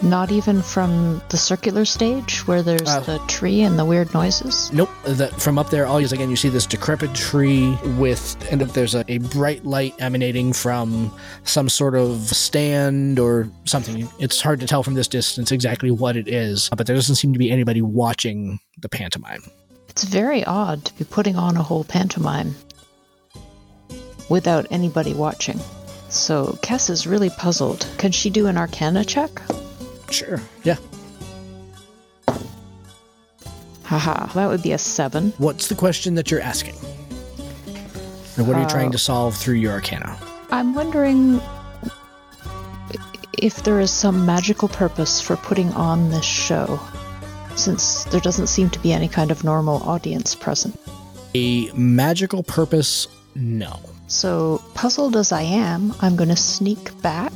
Not 0.02 0.32
even 0.32 0.62
from 0.62 1.22
the 1.28 1.36
circular 1.36 1.84
stage 1.84 2.46
where 2.48 2.62
there's 2.62 2.88
Uh, 2.88 3.00
the 3.00 3.18
tree 3.28 3.62
and 3.62 3.78
the 3.78 3.84
weird 3.84 4.12
noises. 4.12 4.68
Nope. 4.72 4.90
That 5.04 5.40
from 5.40 5.58
up 5.58 5.70
there, 5.70 5.86
all 5.86 6.00
you 6.00 6.08
again, 6.08 6.28
you 6.28 6.34
see 6.34 6.48
this 6.48 6.66
decrepit 6.66 7.14
tree 7.14 7.78
with, 7.98 8.36
and 8.50 8.60
there's 8.60 8.96
a, 8.96 9.04
a 9.06 9.18
bright 9.18 9.64
light 9.64 9.94
emanating 10.00 10.52
from 10.52 11.12
some 11.44 11.68
sort 11.68 11.94
of 11.94 12.18
stand 12.34 13.20
or 13.20 13.48
something. 13.64 14.08
It's 14.18 14.40
hard 14.40 14.58
to 14.60 14.66
tell 14.66 14.82
from 14.82 14.94
this 14.94 15.06
distance 15.06 15.52
exactly 15.52 15.92
what 15.92 16.16
it 16.16 16.26
is, 16.26 16.68
but 16.76 16.88
there 16.88 16.96
doesn't 16.96 17.14
seem 17.14 17.32
to 17.32 17.38
be 17.38 17.52
anybody 17.52 17.80
watching 17.80 18.58
the 18.80 18.88
pantomime. 18.88 19.44
It's 19.88 20.02
very 20.02 20.44
odd 20.44 20.84
to 20.86 20.94
be 20.98 21.04
putting 21.04 21.36
on 21.36 21.56
a 21.56 21.62
whole 21.62 21.84
pantomime 21.84 22.56
without 24.28 24.66
anybody 24.70 25.14
watching. 25.14 25.60
So 26.08 26.58
Cass 26.62 26.90
is 26.90 27.06
really 27.06 27.30
puzzled. 27.30 27.86
Can 27.98 28.10
she 28.10 28.30
do 28.30 28.48
an 28.48 28.58
arcana 28.58 29.04
check? 29.04 29.30
Sure. 30.12 30.40
Yeah. 30.62 30.76
Haha, 33.84 34.26
that 34.34 34.48
would 34.48 34.62
be 34.62 34.72
a 34.72 34.78
seven. 34.78 35.32
What's 35.38 35.68
the 35.68 35.74
question 35.74 36.14
that 36.14 36.30
you're 36.30 36.40
asking? 36.40 36.76
And 38.36 38.46
what 38.46 38.56
are 38.56 38.62
you 38.62 38.68
trying 38.68 38.90
to 38.92 38.96
uh, 38.96 38.98
solve 38.98 39.36
through 39.36 39.56
your 39.56 39.72
arcana? 39.72 40.16
I'm 40.50 40.74
wondering 40.74 41.40
if 43.38 43.62
there 43.64 43.80
is 43.80 43.90
some 43.90 44.24
magical 44.24 44.68
purpose 44.68 45.20
for 45.20 45.36
putting 45.36 45.70
on 45.72 46.10
this 46.10 46.24
show, 46.24 46.80
since 47.56 48.04
there 48.04 48.20
doesn't 48.20 48.46
seem 48.46 48.70
to 48.70 48.78
be 48.78 48.92
any 48.92 49.08
kind 49.08 49.30
of 49.30 49.44
normal 49.44 49.82
audience 49.82 50.34
present. 50.34 50.78
A 51.34 51.70
magical 51.72 52.42
purpose? 52.42 53.08
No. 53.34 53.80
So, 54.06 54.62
puzzled 54.74 55.16
as 55.16 55.32
I 55.32 55.42
am, 55.42 55.94
I'm 56.00 56.16
going 56.16 56.28
to 56.28 56.36
sneak 56.36 57.00
back 57.02 57.32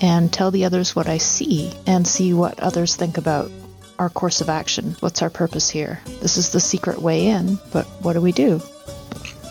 and 0.00 0.32
tell 0.32 0.50
the 0.50 0.64
others 0.64 0.94
what 0.94 1.08
I 1.08 1.18
see 1.18 1.72
and 1.86 2.06
see 2.06 2.32
what 2.34 2.58
others 2.60 2.96
think 2.96 3.18
about 3.18 3.50
our 3.98 4.10
course 4.10 4.40
of 4.40 4.48
action. 4.48 4.96
What's 5.00 5.22
our 5.22 5.30
purpose 5.30 5.70
here? 5.70 6.00
This 6.20 6.36
is 6.36 6.50
the 6.50 6.60
secret 6.60 7.00
way 7.00 7.26
in, 7.26 7.58
but 7.72 7.86
what 8.02 8.12
do 8.12 8.20
we 8.20 8.32
do? 8.32 8.60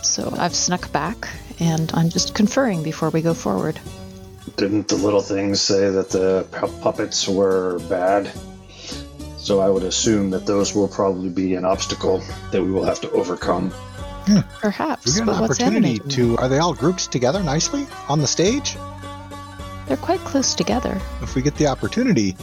So, 0.03 0.31
I've 0.37 0.55
snuck 0.55 0.91
back 0.91 1.27
and 1.59 1.91
I'm 1.93 2.09
just 2.09 2.35
conferring 2.35 2.83
before 2.83 3.09
we 3.09 3.21
go 3.21 3.33
forward. 3.33 3.79
Didn't 4.57 4.87
the 4.87 4.95
little 4.95 5.21
things 5.21 5.59
say 5.61 5.89
that 5.89 6.09
the 6.09 6.45
puppets 6.81 7.27
were 7.27 7.79
bad? 7.89 8.31
So 9.37 9.59
I 9.59 9.69
would 9.69 9.83
assume 9.83 10.31
that 10.31 10.45
those 10.45 10.73
will 10.73 10.87
probably 10.87 11.29
be 11.29 11.55
an 11.55 11.65
obstacle 11.65 12.23
that 12.51 12.63
we 12.63 12.71
will 12.71 12.83
have 12.83 12.99
to 13.01 13.11
overcome. 13.11 13.69
Hmm. 14.25 14.39
Perhaps, 14.59 15.05
We 15.05 15.13
get 15.13 15.29
an 15.29 15.43
opportunity 15.43 15.99
to. 15.99 16.35
Are 16.37 16.49
they 16.49 16.57
all 16.57 16.73
grouped 16.73 17.11
together 17.11 17.43
nicely 17.43 17.85
on 18.09 18.19
the 18.19 18.27
stage? 18.27 18.75
They're 19.88 19.97
quite 19.97 20.19
close 20.21 20.55
together. 20.55 20.99
If 21.21 21.36
we 21.36 21.41
get 21.41 21.55
the 21.55 21.67
opportunity 21.67 22.36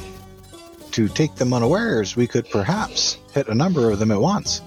to 0.93 1.09
take 1.09 1.34
them 1.34 1.53
unawares, 1.53 2.16
we 2.16 2.26
could 2.26 2.49
perhaps 2.51 3.18
hit 3.32 3.49
a 3.49 3.55
number 3.55 3.90
of 3.90 3.99
them 3.99 4.11
at 4.11 4.20
once. 4.20 4.62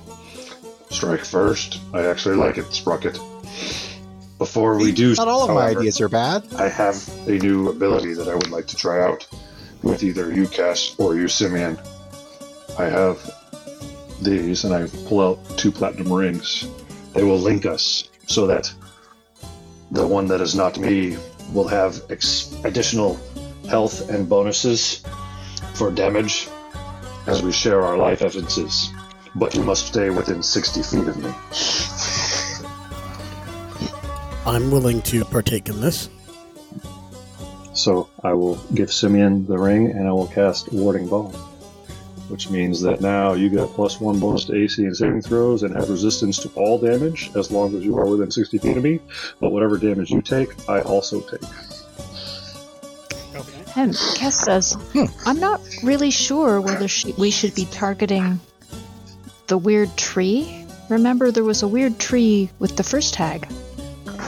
Strike 0.90 1.24
first. 1.24 1.80
I 1.94 2.06
actually 2.06 2.36
like 2.36 2.58
it, 2.58 2.72
Sprocket. 2.74 3.20
Before 4.38 4.78
we 4.78 4.92
do, 4.92 5.16
Not 5.16 5.28
all 5.28 5.50
of 5.50 5.56
my 5.56 5.68
ideas 5.68 6.02
are 6.02 6.10
bad. 6.10 6.44
I 6.56 6.68
have 6.68 7.08
a 7.28 7.38
new 7.38 7.70
ability 7.70 8.14
that 8.16 8.28
I 8.28 8.36
would 8.36 8.52
like 8.52 8.68
to 8.68 8.76
try 8.76 9.02
out 9.02 9.26
with 9.82 10.04
either 10.04 10.34
you, 10.34 10.48
Cass, 10.48 10.96
or 10.98 11.16
you, 11.16 11.28
Simeon. 11.28 11.80
I 12.78 12.86
have 12.86 13.18
these, 14.22 14.66
and 14.66 14.74
I 14.74 14.88
pull 15.08 15.22
out 15.22 15.58
two 15.58 15.72
platinum 15.72 16.12
rings. 16.12 16.68
They 17.14 17.24
will 17.24 17.38
link 17.38 17.66
us 17.66 18.10
so 18.28 18.46
that 18.48 18.74
the 19.92 20.06
one 20.06 20.28
that 20.28 20.42
is 20.42 20.56
not 20.56 20.78
me 20.78 21.18
will 21.54 21.68
have 21.68 22.02
ex- 22.10 22.54
additional 22.64 23.20
health 23.70 24.10
and 24.10 24.28
bonuses 24.28 25.04
for 25.74 25.92
damage 25.92 26.48
as 27.28 27.42
we 27.42 27.52
share 27.52 27.84
our 27.84 27.98
life 27.98 28.22
essences. 28.22 28.92
But 29.36 29.54
you 29.56 29.64
must 29.64 29.88
stay 29.88 30.10
within 30.10 30.42
60 30.42 30.84
feet 30.84 31.08
of 31.08 31.18
me. 31.18 31.34
I'm 34.46 34.72
willing 34.72 35.02
to 35.04 35.26
partake 35.26 35.70
in 35.70 35.82
this. 35.82 36.10
So 37.74 38.10
I 38.24 38.34
will 38.34 38.56
give 38.74 38.92
Simeon 38.92 39.46
the 39.46 39.58
ring 39.58 39.92
and 39.92 40.08
I 40.08 40.12
will 40.12 40.28
cast 40.28 40.72
Warding 40.72 41.08
Bond. 41.10 41.36
Which 42.28 42.50
means 42.50 42.82
that 42.82 43.02
now 43.02 43.34
you 43.34 43.50
get 43.50 43.70
plus 43.70 44.02
one 44.02 44.20
bonus 44.20 44.46
to 44.46 44.56
AC 44.56 44.84
and 44.84 44.98
saving 44.98 45.22
throws 45.22 45.64
and 45.64 45.76
have 45.76 45.90
resistance 45.90 46.40
to 46.40 46.50
all 46.56 46.80
damage 46.80 47.30
as 47.36 47.52
long 47.52 47.76
as 47.76 47.84
you 47.84 47.98
are 47.98 48.06
within 48.06 48.32
60 48.32 48.58
feet 48.58 48.78
of 48.78 48.84
me. 48.84 49.00
But 49.40 49.52
whatever 49.52 49.78
damage 49.78 50.10
you 50.10 50.22
take, 50.22 50.50
I 50.68 50.82
also 50.82 51.22
take. 51.22 51.44
And 53.78 53.94
Kess 53.94 54.32
says, 54.32 54.74
hmm. 54.94 55.06
I'm 55.28 55.40
not 55.40 55.62
really 55.84 56.10
sure 56.10 56.62
whether 56.62 56.88
she, 56.88 57.14
we 57.18 57.30
should 57.30 57.54
be 57.54 57.66
targeting 57.66 58.40
the 59.48 59.58
weird 59.58 59.96
tree. 59.98 60.66
Remember, 60.90 61.30
there 61.30 61.44
was 61.44 61.62
a 61.62 61.68
weird 61.68 62.00
tree 62.00 62.50
with 62.60 62.78
the 62.78 62.84
first 62.84 63.14
tag. 63.14 63.48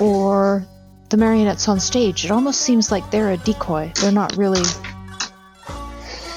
Or 0.02 0.68
the 1.10 1.18
marionettes 1.18 1.68
on 1.68 1.80
stage. 1.80 2.26
It 2.26 2.32
almost 2.32 2.62
seems 2.62 2.92
like 2.92 3.10
they're 3.12 3.32
a 3.32 3.38
decoy. 3.38 3.92
They're 4.02 4.12
not 4.12 4.36
really 4.36 4.64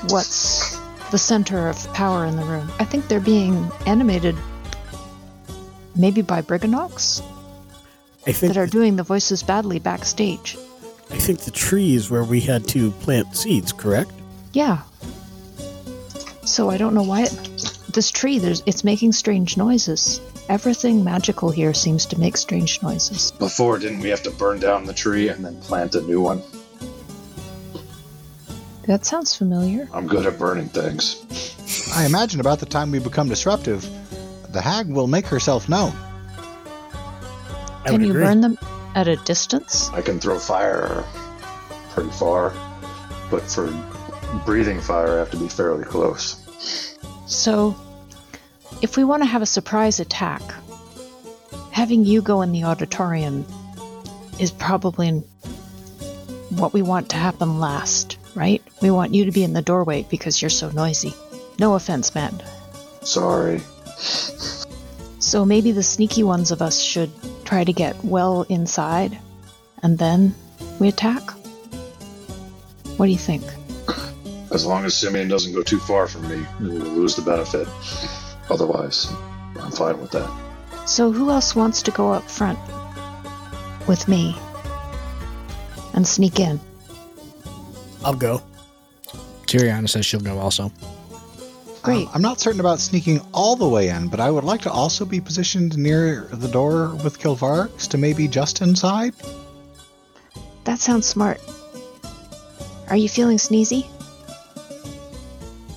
what's 0.09 0.70
the 1.11 1.19
center 1.19 1.69
of 1.69 1.93
power 1.93 2.25
in 2.25 2.37
the 2.37 2.45
room. 2.45 2.71
I 2.79 2.85
think 2.85 3.09
they're 3.09 3.21
being 3.21 3.71
animated 3.87 4.37
maybe 5.97 6.23
by 6.23 6.41
Brigganocks 6.41 7.23
I 8.27 8.33
think 8.33 8.53
that 8.53 8.61
are 8.61 8.67
doing 8.67 8.97
the 8.97 9.03
voices 9.03 9.43
badly 9.43 9.79
backstage. 9.79 10.57
I 11.11 11.17
think 11.17 11.41
the 11.41 11.51
tree 11.51 11.95
is 11.95 12.11
where 12.11 12.23
we 12.23 12.41
had 12.41 12.69
to 12.69 12.91
plant 12.93 13.37
seeds, 13.37 13.73
correct? 13.73 14.13
Yeah. 14.53 14.83
So 16.45 16.71
I 16.71 16.77
don't 16.77 16.95
know 16.95 17.03
why 17.03 17.23
it, 17.23 17.31
this 17.93 18.11
tree 18.11 18.39
there's 18.39 18.63
it's 18.67 18.85
making 18.85 19.13
strange 19.13 19.57
noises. 19.57 20.21
Everything 20.49 21.05
magical 21.05 21.51
here 21.51 21.73
seems 21.73 22.07
to 22.07 22.19
make 22.19 22.37
strange 22.37 22.83
noises. 22.83 23.31
Before, 23.33 23.79
didn't 23.79 24.01
we 24.01 24.09
have 24.09 24.23
to 24.25 24.31
burn 24.31 24.59
down 24.59 24.85
the 24.85 24.93
tree 24.93 25.29
and 25.29 25.45
then 25.45 25.61
plant 25.61 25.95
a 25.95 26.01
new 26.01 26.21
one? 26.21 26.43
That 28.91 29.07
sounds 29.07 29.37
familiar. 29.37 29.89
I'm 29.95 30.09
good 30.09 30.27
at 30.27 30.37
burning 30.37 30.67
things. 30.67 31.25
I 31.95 32.07
imagine 32.07 32.41
about 32.41 32.59
the 32.59 32.67
time 32.67 32.91
we 32.91 32.99
become 32.99 33.29
disruptive, 33.29 33.89
the 34.49 34.61
hag 34.61 34.89
will 34.89 35.07
make 35.07 35.27
herself 35.27 35.69
known. 35.69 35.93
I 37.85 37.91
Can 37.91 38.01
you 38.03 38.11
agree. 38.11 38.25
burn 38.25 38.41
them 38.41 38.59
at 38.97 39.07
a 39.07 39.15
distance? 39.15 39.91
I 39.91 40.03
can 40.03 40.19
throw 40.19 40.41
fire 40.41 41.05
pretty 41.91 42.11
far, 42.11 42.53
but 43.31 43.43
for 43.43 43.73
breathing 44.45 44.81
fire, 44.81 45.15
I 45.15 45.19
have 45.21 45.31
to 45.31 45.37
be 45.37 45.47
fairly 45.47 45.85
close. 45.85 46.99
So, 47.29 47.77
if 48.83 48.97
we 48.97 49.05
want 49.05 49.23
to 49.23 49.29
have 49.29 49.41
a 49.41 49.47
surprise 49.47 50.01
attack, 50.01 50.43
having 51.71 52.05
you 52.05 52.23
go 52.23 52.43
in 52.43 52.51
the 52.51 52.65
auditorium 52.65 53.47
is 54.41 54.51
probably 54.51 55.11
what 56.51 56.73
we 56.73 56.83
want 56.83 57.09
to 57.11 57.17
happen 57.17 57.61
last, 57.61 58.17
right? 58.35 58.63
We 58.83 58.91
want 58.91 59.15
you 59.15 59.25
to 59.25 59.33
be 59.33 59.45
in 59.45 59.53
the 59.53 59.63
doorway 59.63 60.07
because 60.11 60.41
you're 60.41 60.51
so 60.51 60.71
noisy. 60.71 61.15
No 61.59 61.75
offense, 61.75 62.15
Matt. 62.15 62.43
Sorry. 63.03 63.61
So 65.19 65.45
maybe 65.45 65.73
the 65.73 65.83
sneaky 65.83 66.23
ones 66.23 66.51
of 66.51 66.63
us 66.63 66.81
should 66.81 67.11
try 67.45 67.65
to 67.65 67.73
get 67.73 68.03
well 68.05 68.43
inside 68.49 69.19
and 69.83 69.99
then 69.99 70.35
we 70.79 70.89
attack? 70.89 71.23
What 72.97 73.07
do 73.07 73.13
you 73.13 73.19
think? 73.19 73.43
As 74.51 74.67
long 74.67 74.85
as 74.85 74.97
Simeon 74.97 75.29
doesn't 75.29 75.55
go 75.55 75.63
too 75.63 75.79
far 75.79 76.07
from 76.09 76.29
me, 76.29 76.45
we 76.61 76.69
will 76.69 76.91
lose 76.91 77.15
the 77.15 77.23
benefit. 77.23 77.69
Otherwise, 78.51 79.13
I'm 79.61 79.71
fine 79.71 80.01
with 80.01 80.11
that. 80.11 80.29
So, 80.87 81.13
who 81.13 81.31
else 81.31 81.55
wants 81.55 81.83
to 81.83 81.91
go 81.93 82.13
up 82.13 82.29
front 82.29 82.59
with 83.87 84.09
me 84.09 84.37
and 85.95 86.07
sneak 86.07 86.41
in? 86.41 86.59
I'll 88.05 88.15
go. 88.15 88.43
Tiriana 89.47 89.89
says 89.89 90.07
she'll 90.07 90.21
go 90.21 90.39
also. 90.39 90.73
Great. 91.83 92.07
Um, 92.07 92.11
I'm 92.15 92.23
not 92.23 92.41
certain 92.41 92.61
about 92.61 92.79
sneaking 92.79 93.21
all 93.33 93.57
the 93.57 93.69
way 93.69 93.89
in, 93.89 94.09
but 94.09 94.21
I 94.21 94.31
would 94.31 94.45
like 94.45 94.61
to 94.63 94.71
also 94.71 95.05
be 95.05 95.21
positioned 95.21 95.77
near 95.79 96.29
the 96.33 96.49
door 96.49 96.95
with 97.03 97.19
Kilvarx 97.19 97.89
to 97.89 97.99
maybe 97.99 98.29
just 98.29 98.61
inside. 98.61 99.15
That 100.65 100.79
sounds 100.79 101.07
smart. 101.07 101.41
Are 102.89 102.97
you 102.97 103.09
feeling 103.09 103.39
sneezy? 103.39 103.87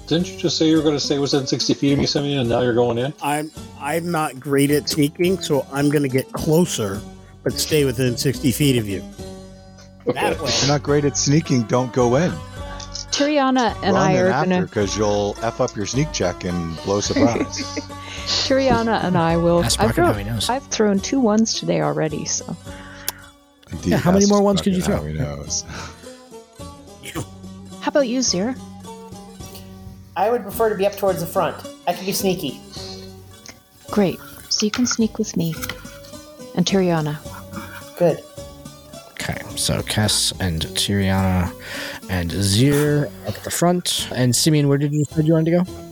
Didn't 0.08 0.30
you 0.30 0.38
just 0.38 0.58
say 0.58 0.68
you 0.68 0.76
were 0.76 0.84
going 0.84 0.96
to 0.96 1.00
stay 1.00 1.18
within 1.18 1.48
60 1.48 1.74
feet 1.76 1.94
of 1.94 2.00
me, 2.00 2.06
Simeon, 2.06 2.42
and 2.42 2.50
now 2.50 2.62
you're 2.62 2.74
going 2.74 2.98
in? 2.98 3.14
I'm 3.22 3.50
I'm 3.80 4.12
not 4.12 4.40
great 4.40 4.72
at 4.72 4.90
sneaking, 4.90 5.42
so 5.42 5.66
I'm 5.72 5.90
gonna 5.90 6.08
get 6.08 6.32
closer, 6.32 7.02
but 7.44 7.54
stay 7.54 7.86
within 7.86 8.18
60 8.18 8.52
feet 8.52 8.78
of 8.78 8.88
you. 8.88 9.04
That 10.06 10.40
way. 10.40 10.50
If 10.50 10.62
you're 10.62 10.68
not 10.72 10.84
great 10.84 11.06
at 11.06 11.18
sneaking, 11.18 11.64
don't 11.64 11.92
go 11.94 12.16
in. 12.18 12.32
Tiriana 13.12 13.76
and 13.84 13.94
Run 13.96 13.96
I 13.96 14.12
in 14.12 14.18
are 14.26 14.28
after 14.30 14.50
gonna. 14.50 14.62
because 14.66 14.98
you'll 14.98 15.36
f 15.42 15.62
up 15.62 15.76
your 15.76 15.86
sneak 15.86 16.12
check 16.12 16.44
and 16.46 16.76
blow 16.84 17.00
surprise. 17.10 17.58
Tiriana 18.48 19.04
and 19.04 19.18
I 19.18 19.38
will. 19.38 19.64
Ask 19.64 19.80
I've, 19.80 19.94
thrown. 19.96 20.16
I've 20.50 20.64
thrown 20.68 21.00
two 21.00 21.20
ones 21.20 21.54
today 21.54 21.82
already, 21.82 22.26
so. 22.26 22.56
Indeed, 23.72 23.92
Yeah, 23.92 23.98
how 23.98 24.12
many 24.12 24.26
more 24.26 24.42
ones 24.42 24.62
could 24.62 24.74
you 24.76 24.82
throw? 24.82 24.98
how 24.98 25.04
he 25.04 25.14
knows. 25.14 25.64
How 27.82 27.90
about 27.90 28.08
you, 28.08 28.20
Zira? 28.20 28.58
I 30.16 30.30
would 30.30 30.44
prefer 30.44 30.70
to 30.70 30.76
be 30.76 30.86
up 30.88 30.96
towards 30.96 31.20
the 31.20 31.26
front. 31.28 31.56
I 31.86 31.92
can 31.94 32.06
be 32.06 32.14
sneaky. 32.14 32.62
Great. 33.92 34.20
So 34.50 34.66
you 34.66 34.72
can 34.72 34.86
sneak 34.86 35.18
with 35.18 35.36
me 35.36 35.54
and 36.56 36.66
Tiriana. 36.66 37.18
Good. 37.98 38.24
Okay, 39.24 39.42
so 39.56 39.82
Kess 39.82 40.34
and 40.42 40.64
Tiriana 40.76 41.54
and 42.10 42.30
Zir 42.32 43.10
up 43.26 43.38
at 43.38 43.44
the 43.44 43.52
front. 43.52 44.10
And 44.14 44.36
Simeon, 44.36 44.68
where 44.68 44.78
did 44.78 44.92
you 44.94 45.06
decide 45.06 45.26
you 45.26 45.34
wanted 45.34 45.52
to 45.52 45.64
go? 45.64 45.84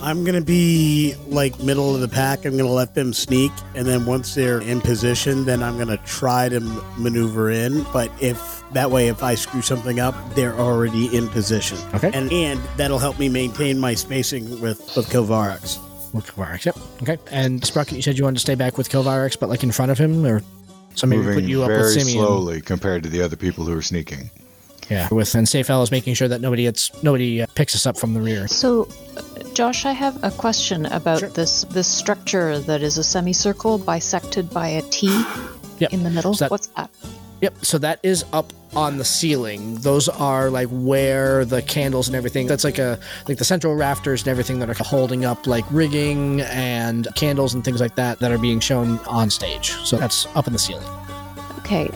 I'm 0.00 0.24
gonna 0.24 0.40
be 0.40 1.14
like 1.28 1.58
middle 1.60 1.94
of 1.94 2.00
the 2.00 2.08
pack. 2.08 2.44
I'm 2.44 2.56
gonna 2.56 2.68
let 2.68 2.94
them 2.94 3.12
sneak, 3.12 3.52
and 3.74 3.86
then 3.86 4.06
once 4.06 4.34
they're 4.34 4.60
in 4.60 4.80
position, 4.80 5.44
then 5.44 5.62
I'm 5.62 5.78
gonna 5.78 5.98
try 5.98 6.48
to 6.48 6.56
m- 6.56 6.82
maneuver 6.96 7.50
in. 7.50 7.84
But 7.92 8.10
if 8.20 8.62
that 8.72 8.90
way, 8.90 9.08
if 9.08 9.22
I 9.22 9.34
screw 9.34 9.62
something 9.62 10.00
up, 10.00 10.14
they're 10.34 10.54
already 10.54 11.16
in 11.16 11.28
position. 11.28 11.78
Okay. 11.94 12.10
And 12.12 12.32
and 12.32 12.60
that'll 12.76 12.98
help 12.98 13.18
me 13.18 13.28
maintain 13.28 13.78
my 13.78 13.94
spacing 13.94 14.60
with 14.60 14.78
with 14.96 15.08
Kilvarax. 15.10 15.78
With 16.12 16.26
Kilvarix, 16.26 16.64
yep. 16.64 16.76
Okay. 17.02 17.18
And 17.30 17.64
Sprocket, 17.64 17.92
you 17.94 18.02
said 18.02 18.16
you 18.18 18.24
wanted 18.24 18.36
to 18.36 18.40
stay 18.40 18.54
back 18.54 18.78
with 18.78 18.88
Kilvarix, 18.88 19.38
but 19.38 19.48
like 19.48 19.62
in 19.62 19.70
front 19.72 19.90
of 19.90 19.98
him, 19.98 20.24
or 20.24 20.42
so 20.98 21.06
maybe 21.06 21.22
Moving 21.22 21.34
put 21.42 21.44
you 21.44 21.62
up 21.62 21.68
very 21.68 21.82
with 21.82 21.92
Simeon. 21.92 22.24
slowly 22.26 22.60
compared 22.60 23.02
to 23.04 23.08
the 23.08 23.22
other 23.22 23.36
people 23.36 23.64
who 23.64 23.76
are 23.76 23.82
sneaking. 23.82 24.30
Yeah, 24.90 25.06
with 25.12 25.34
and 25.34 25.46
Safe 25.46 25.68
Ellis 25.68 25.90
making 25.90 26.14
sure 26.14 26.28
that 26.28 26.40
nobody 26.40 26.62
gets 26.62 26.90
nobody 27.02 27.42
uh, 27.42 27.46
picks 27.54 27.74
us 27.74 27.84
up 27.86 27.98
from 27.98 28.14
the 28.14 28.20
rear. 28.22 28.48
So, 28.48 28.88
uh, 29.16 29.22
Josh, 29.52 29.84
I 29.84 29.92
have 29.92 30.22
a 30.24 30.30
question 30.30 30.86
about 30.86 31.20
Sure. 31.20 31.28
this 31.28 31.64
this 31.64 31.86
structure 31.86 32.58
that 32.60 32.80
is 32.82 32.96
a 32.96 33.04
semicircle 33.04 33.78
bisected 33.78 34.48
by 34.50 34.68
a 34.68 34.82
T 34.90 35.08
Yep. 35.78 35.92
in 35.92 36.02
the 36.04 36.10
middle. 36.10 36.32
So 36.34 36.44
that- 36.44 36.50
What's 36.50 36.68
that? 36.68 36.90
Yep. 37.40 37.64
So 37.64 37.78
that 37.78 38.00
is 38.02 38.24
up 38.32 38.52
on 38.74 38.98
the 38.98 39.04
ceiling. 39.04 39.76
Those 39.76 40.08
are 40.08 40.50
like 40.50 40.68
where 40.70 41.44
the 41.44 41.62
candles 41.62 42.08
and 42.08 42.16
everything. 42.16 42.46
That's 42.46 42.64
like 42.64 42.78
a 42.78 42.98
like 43.28 43.38
the 43.38 43.44
central 43.44 43.74
rafters 43.74 44.22
and 44.22 44.28
everything 44.28 44.58
that 44.58 44.68
are 44.68 44.84
holding 44.84 45.24
up 45.24 45.46
like 45.46 45.64
rigging 45.70 46.40
and 46.42 47.06
candles 47.14 47.54
and 47.54 47.64
things 47.64 47.80
like 47.80 47.94
that 47.96 48.18
that 48.18 48.32
are 48.32 48.38
being 48.38 48.60
shown 48.60 48.98
on 49.00 49.30
stage. 49.30 49.72
So 49.84 49.96
that's 49.96 50.26
up 50.34 50.46
in 50.46 50.52
the 50.52 50.58
ceiling. 50.58 50.86
Okay. 51.58 51.88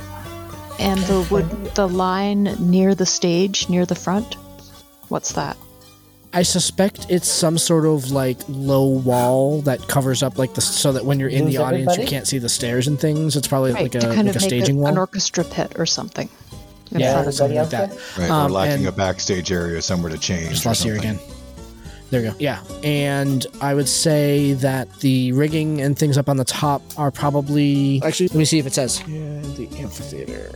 And 0.78 1.01
the 1.01 1.26
wood, 1.30 1.49
the 1.74 1.88
line 1.88 2.45
near 2.59 2.95
the 2.95 3.07
stage, 3.07 3.68
near 3.68 3.84
the 3.84 3.95
front. 3.95 4.34
What's 5.09 5.32
that? 5.32 5.57
I 6.35 6.43
suspect 6.43 7.07
it's 7.11 7.28
some 7.28 7.59
sort 7.59 7.85
of 7.85 8.11
like 8.11 8.39
low 8.49 8.87
wall 8.87 9.61
that 9.62 9.87
covers 9.89 10.22
up 10.22 10.39
like 10.39 10.55
the 10.55 10.61
so 10.62 10.93
that 10.93 11.05
when 11.05 11.20
you're 11.20 11.28
in 11.28 11.45
Lose 11.45 11.55
the 11.57 11.62
audience 11.62 11.97
you 11.99 12.07
can't 12.07 12.26
see 12.26 12.39
the 12.39 12.49
stairs 12.49 12.89
and 12.89 12.99
things. 12.99 13.37
It's 13.37 13.47
probably 13.49 13.72
Right, 13.72 13.83
like 13.83 13.95
a 13.97 14.01
to 14.01 14.07
kind 14.14 14.26
like 14.28 14.37
a 14.37 14.39
make 14.41 14.49
staging 14.49 14.76
a, 14.78 14.80
wall. 14.80 14.89
an 14.93 14.99
orchestra 14.99 15.45
pit 15.45 15.72
or 15.76 15.85
something. 15.87 16.28
in 16.91 17.01
Yeah, 17.01 17.12
front 17.12 17.28
of 17.28 17.35
something 17.35 17.57
like 17.59 17.66
Everybody 17.74 17.97
that. 17.97 18.18
Right, 18.18 18.30
Um, 18.30 18.45
we're 18.51 18.59
lacking 18.59 18.87
a 18.87 18.93
backstage 18.93 19.53
area 19.53 19.83
somewhere 19.83 20.11
to 20.11 20.18
change. 20.18 20.51
Just 20.51 20.64
lost 20.66 20.85
you 20.85 20.95
again. 20.95 21.18
There 22.11 22.22
you 22.22 22.30
go. 22.30 22.37
Yeah, 22.39 22.62
and 22.83 23.47
I 23.62 23.72
would 23.74 23.89
say 23.89 24.53
that 24.55 25.01
the 25.01 25.33
rigging 25.33 25.80
and 25.80 25.99
things 25.99 26.18
up 26.18 26.28
on 26.28 26.37
the 26.37 26.45
top 26.45 26.83
are 26.99 27.11
probably 27.11 28.03
actually. 28.05 28.28
Let 28.28 28.37
me 28.37 28.45
see 28.45 28.59
if 28.59 28.66
it 28.66 28.74
says 28.74 29.01
yeah, 29.09 29.41
the 29.57 29.68
amphitheater. 29.78 30.51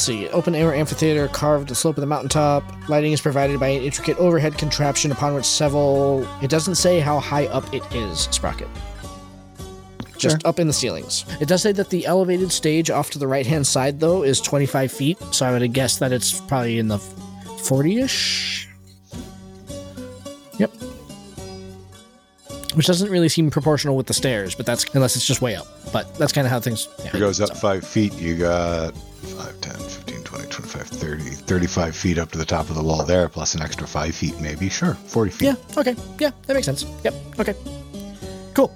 See, 0.00 0.28
open 0.30 0.54
air 0.54 0.72
amphitheater 0.72 1.28
carved 1.28 1.68
the 1.68 1.74
slope 1.74 1.98
of 1.98 2.00
the 2.00 2.06
mountaintop. 2.06 2.64
Lighting 2.88 3.12
is 3.12 3.20
provided 3.20 3.60
by 3.60 3.68
an 3.68 3.82
intricate 3.82 4.16
overhead 4.16 4.56
contraption 4.56 5.12
upon 5.12 5.34
which 5.34 5.44
several. 5.44 6.26
It 6.42 6.48
doesn't 6.48 6.76
say 6.76 7.00
how 7.00 7.20
high 7.20 7.48
up 7.48 7.74
it 7.74 7.82
is, 7.94 8.20
Sprocket. 8.30 8.66
Just 10.16 10.42
up 10.46 10.58
in 10.58 10.66
the 10.66 10.72
ceilings. 10.72 11.26
It 11.38 11.48
does 11.48 11.60
say 11.60 11.72
that 11.72 11.90
the 11.90 12.06
elevated 12.06 12.50
stage 12.50 12.88
off 12.88 13.10
to 13.10 13.18
the 13.18 13.26
right 13.26 13.46
hand 13.46 13.66
side, 13.66 14.00
though, 14.00 14.22
is 14.22 14.40
25 14.40 14.90
feet, 14.90 15.18
so 15.32 15.44
I 15.44 15.50
would 15.52 15.70
guess 15.74 15.98
that 15.98 16.12
it's 16.12 16.40
probably 16.40 16.78
in 16.78 16.88
the 16.88 16.98
40 16.98 18.00
ish. 18.00 18.70
Yep. 20.56 20.70
Which 22.72 22.86
doesn't 22.86 23.10
really 23.10 23.28
seem 23.28 23.50
proportional 23.50 23.96
with 23.96 24.06
the 24.06 24.14
stairs, 24.14 24.54
but 24.54 24.64
that's 24.64 24.86
unless 24.94 25.14
it's 25.14 25.26
just 25.26 25.42
way 25.42 25.56
up. 25.56 25.66
But 25.92 26.14
that's 26.16 26.32
kind 26.32 26.46
of 26.46 26.50
how 26.52 26.60
things. 26.60 26.88
Yeah, 27.04 27.16
it 27.16 27.18
goes 27.18 27.40
up 27.40 27.48
so- 27.48 27.54
five 27.54 27.86
feet, 27.86 28.12
you 28.14 28.36
got 28.36 28.94
5, 28.96 29.60
10, 29.60 29.74
15, 29.74 30.22
20, 30.22 30.46
25, 30.48 30.86
30, 30.86 31.22
35 31.22 31.96
feet 31.96 32.18
up 32.18 32.30
to 32.32 32.38
the 32.38 32.44
top 32.44 32.68
of 32.70 32.76
the 32.76 32.82
wall 32.82 33.04
there, 33.04 33.28
plus 33.28 33.54
an 33.54 33.62
extra 33.62 33.86
5 33.86 34.14
feet 34.14 34.40
maybe. 34.40 34.68
Sure, 34.68 34.94
40 34.94 35.30
feet. 35.30 35.46
Yeah, 35.46 35.54
okay. 35.76 35.94
Yeah, 36.18 36.30
that 36.46 36.54
makes 36.54 36.66
sense. 36.66 36.84
Yep, 37.04 37.14
okay. 37.40 37.54
Cool. 38.54 38.72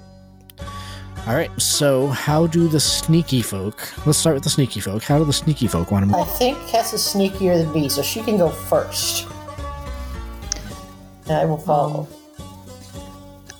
All 1.27 1.33
right, 1.33 1.49
so 1.59 2.07
how 2.07 2.45
do 2.47 2.67
the 2.67 2.79
sneaky 2.79 3.41
folk. 3.41 3.79
Let's 4.05 4.19
start 4.19 4.35
with 4.35 4.43
the 4.43 4.49
sneaky 4.51 4.79
folk. 4.79 5.01
How 5.01 5.17
do 5.17 5.25
the 5.25 5.33
sneaky 5.33 5.67
folk 5.67 5.89
want 5.89 6.03
to 6.03 6.07
move? 6.07 6.21
I 6.21 6.25
think 6.25 6.57
Cass 6.67 6.93
is 6.93 7.01
sneakier 7.01 7.57
than 7.57 7.71
me, 7.73 7.89
so 7.89 8.01
she 8.03 8.21
can 8.21 8.37
go 8.37 8.49
first. 8.49 9.27
And 11.27 11.37
I 11.37 11.45
will 11.45 11.57
follow. 11.57 12.07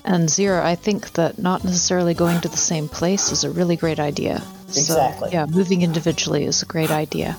And 0.08 0.30
Zira, 0.30 0.62
I 0.62 0.76
think 0.76 1.14
that 1.14 1.40
not 1.40 1.64
necessarily 1.64 2.14
going 2.14 2.40
to 2.42 2.48
the 2.48 2.58
same 2.58 2.88
place 2.88 3.32
is 3.32 3.44
a 3.44 3.50
really 3.50 3.76
great 3.76 4.00
idea. 4.00 4.42
So, 4.68 4.80
Exactly. 4.80 5.30
yeah, 5.34 5.46
moving 5.48 5.82
individually 5.82 6.46
is 6.46 6.62
a 6.62 6.66
great 6.66 6.92
idea. 6.92 7.36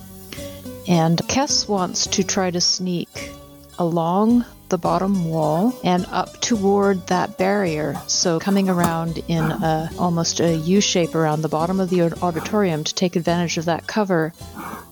And 0.88 1.18
Kess 1.28 1.68
wants 1.68 2.06
to 2.08 2.24
try 2.24 2.50
to 2.50 2.60
sneak 2.60 3.30
along 3.78 4.44
the 4.68 4.78
bottom 4.78 5.26
wall 5.30 5.72
and 5.84 6.06
up 6.10 6.40
toward 6.40 7.06
that 7.06 7.38
barrier. 7.38 8.00
So 8.08 8.40
coming 8.40 8.68
around 8.68 9.18
in 9.28 9.44
a 9.44 9.90
almost 9.96 10.40
a 10.40 10.56
U 10.56 10.80
shape 10.80 11.14
around 11.14 11.42
the 11.42 11.48
bottom 11.48 11.78
of 11.78 11.88
the 11.88 12.02
auditorium 12.02 12.82
to 12.82 12.94
take 12.94 13.14
advantage 13.14 13.58
of 13.58 13.66
that 13.66 13.86
cover 13.86 14.32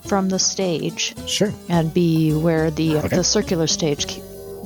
from 0.06 0.28
the 0.28 0.38
stage 0.38 1.14
Sure. 1.26 1.52
and 1.68 1.92
be 1.92 2.32
where 2.32 2.70
the 2.70 2.98
Okay. 2.98 3.16
the 3.16 3.24
circular 3.24 3.66
stage. 3.66 4.20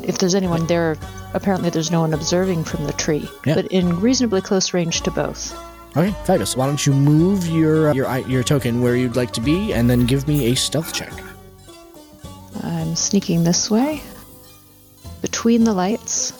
If 0.09 0.19
there's 0.19 0.35
anyone 0.35 0.67
there, 0.67 0.97
apparently 1.35 1.71
there's 1.71 1.91
no 1.93 2.01
one 2.01 2.13
observing 2.15 2.65
from 2.65 2.87
the 2.87 2.93
tree, 2.95 3.29
Yeah. 3.45 3.55
but 3.55 3.67
in 3.69 4.01
reasonably 4.01 4.41
close 4.41 4.73
range 4.75 5.03
to 5.03 5.11
both. 5.13 5.53
Okay, 5.97 6.11
fabulous. 6.25 6.57
Why 6.57 6.67
don't 6.67 6.85
you 6.87 6.93
move 6.93 7.47
your 7.47 7.91
uh, 7.91 7.95
your 7.95 8.09
your 8.27 8.43
token 8.43 8.83
where 8.83 8.97
you'd 8.97 9.17
like 9.17 9.33
to 9.35 9.41
be, 9.41 9.73
and 9.73 9.89
then 9.89 10.07
give 10.07 10.27
me 10.27 10.51
a 10.51 10.55
stealth 10.57 10.93
check. 10.93 11.13
I'm 12.63 12.97
sneaking 12.97 13.45
this 13.45 13.71
way, 13.71 14.01
between 15.23 15.65
the 15.65 15.73
lights. 15.73 16.33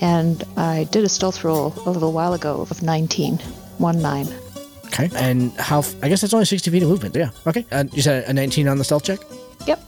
And 0.00 0.44
I 0.58 0.84
did 0.92 1.04
a 1.04 1.08
stealth 1.08 1.42
roll 1.42 1.72
a 1.86 1.90
little 1.90 2.12
while 2.12 2.34
ago 2.34 2.66
of 2.70 2.82
19. 2.82 3.38
1 3.78 4.02
9. 4.02 4.28
Okay. 4.86 5.08
And 5.16 5.52
how? 5.58 5.78
f- 5.78 5.94
I 6.02 6.08
guess 6.10 6.20
that's 6.20 6.34
only 6.34 6.44
60 6.44 6.70
feet 6.70 6.82
of 6.82 6.88
movement. 6.90 7.16
Yeah. 7.16 7.30
Okay. 7.46 7.64
Uh, 7.72 7.84
you 7.92 8.02
said 8.02 8.24
a 8.28 8.32
19 8.32 8.68
on 8.68 8.76
the 8.78 8.84
stealth 8.84 9.04
check. 9.04 9.20
Yep. 9.66 9.80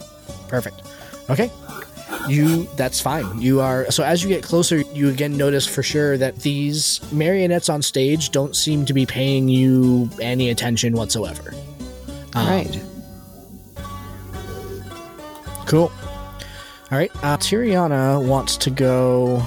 Perfect. 0.49 0.81
Okay. 1.29 1.51
You. 2.29 2.69
That's 2.77 3.01
fine. 3.01 3.41
You 3.41 3.61
are. 3.61 3.91
So 3.91 4.05
as 4.05 4.23
you 4.23 4.29
get 4.29 4.43
closer, 4.43 4.79
you 4.79 5.09
again 5.09 5.37
notice 5.37 5.67
for 5.67 5.83
sure 5.83 6.17
that 6.19 6.37
these 6.37 7.01
marionettes 7.13 7.69
on 7.69 7.83
stage 7.83 8.31
don't 8.31 8.55
seem 8.55 8.85
to 8.87 8.95
be 8.95 9.07
paying 9.07 9.49
you 9.49 10.11
any 10.21 10.51
attention 10.51 10.93
whatsoever. 10.95 11.55
Um, 12.35 12.47
right. 12.47 12.85
Cool. 15.67 15.93
All 16.91 16.99
right. 16.99 17.11
Uh, 17.17 17.37
Tiriana 17.37 18.27
wants 18.27 18.57
to 18.59 18.71
go. 18.71 19.43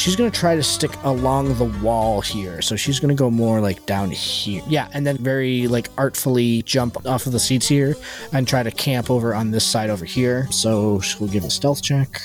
She's 0.00 0.16
gonna 0.16 0.30
try 0.30 0.56
to 0.56 0.62
stick 0.62 0.92
along 1.04 1.56
the 1.58 1.66
wall 1.84 2.22
here, 2.22 2.62
so 2.62 2.74
she's 2.74 2.98
gonna 2.98 3.14
go 3.14 3.30
more 3.30 3.60
like 3.60 3.84
down 3.84 4.10
here. 4.10 4.62
Yeah, 4.66 4.88
and 4.94 5.06
then 5.06 5.18
very 5.18 5.68
like 5.68 5.90
artfully 5.98 6.62
jump 6.62 7.06
off 7.06 7.26
of 7.26 7.32
the 7.32 7.38
seats 7.38 7.68
here 7.68 7.94
and 8.32 8.48
try 8.48 8.62
to 8.62 8.70
camp 8.70 9.10
over 9.10 9.34
on 9.34 9.50
this 9.50 9.62
side 9.62 9.90
over 9.90 10.06
here. 10.06 10.48
So 10.50 11.00
she'll 11.00 11.28
give 11.28 11.44
a 11.44 11.50
stealth 11.50 11.82
check 11.82 12.18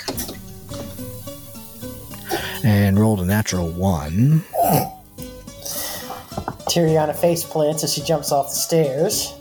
and 2.63 2.97
rolled 2.97 3.19
a 3.19 3.26
natural 3.26 3.67
one. 3.67 4.45
Tiriana 6.69 7.13
face 7.13 7.43
plants 7.43 7.84
as 7.84 7.93
she 7.93 7.99
jumps 8.01 8.32
off 8.32 8.51
the 8.51 8.55
stairs. 8.55 9.34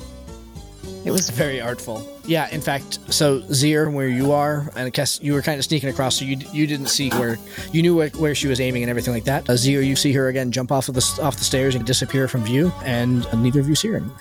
It 1.05 1.11
was 1.11 1.29
Very 1.29 1.61
artful. 1.61 2.09
Yeah, 2.25 2.49
in 2.51 2.63
fact, 2.63 2.99
so 3.13 3.41
Zier, 3.43 3.93
where 3.93 4.09
you 4.09 4.33
are, 4.33 4.71
and 4.75 4.87
I 4.87 4.91
guess 4.91 5.21
you 5.23 5.35
were 5.35 5.43
kind 5.43 5.59
of 5.59 5.65
sneaking 5.65 5.91
across, 5.91 6.19
so 6.19 6.25
you 6.25 6.39
you 6.53 6.67
didn't 6.67 6.87
see 6.87 7.11
where 7.11 7.37
you 7.73 7.83
knew 7.83 7.95
where, 7.95 8.09
where 8.11 8.35
she 8.35 8.49
was 8.49 8.61
aiming 8.61 8.83
and 8.83 8.89
everything 8.89 9.13
like 9.13 9.25
that. 9.25 9.49
Uh, 9.49 9.53
Zier, 9.53 9.85
you 9.87 9.97
see 9.97 10.13
her 10.13 10.29
again 10.29 10.51
jump 10.51 10.73
off 10.73 10.89
of 10.89 10.95
the 10.95 11.21
off 11.23 11.37
the 11.37 11.45
stairs 11.45 11.75
and 11.75 11.85
disappear 11.85 12.27
from 12.27 12.43
view, 12.43 12.73
and 12.85 13.27
neither 13.43 13.61
of 13.61 13.69
you 13.69 13.75
see 13.75 13.89
her 13.89 13.97
anymore. 13.97 14.17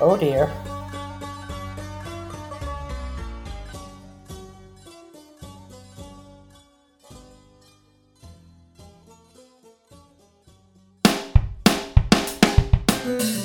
Oh 0.00 0.16
dear. 0.18 0.52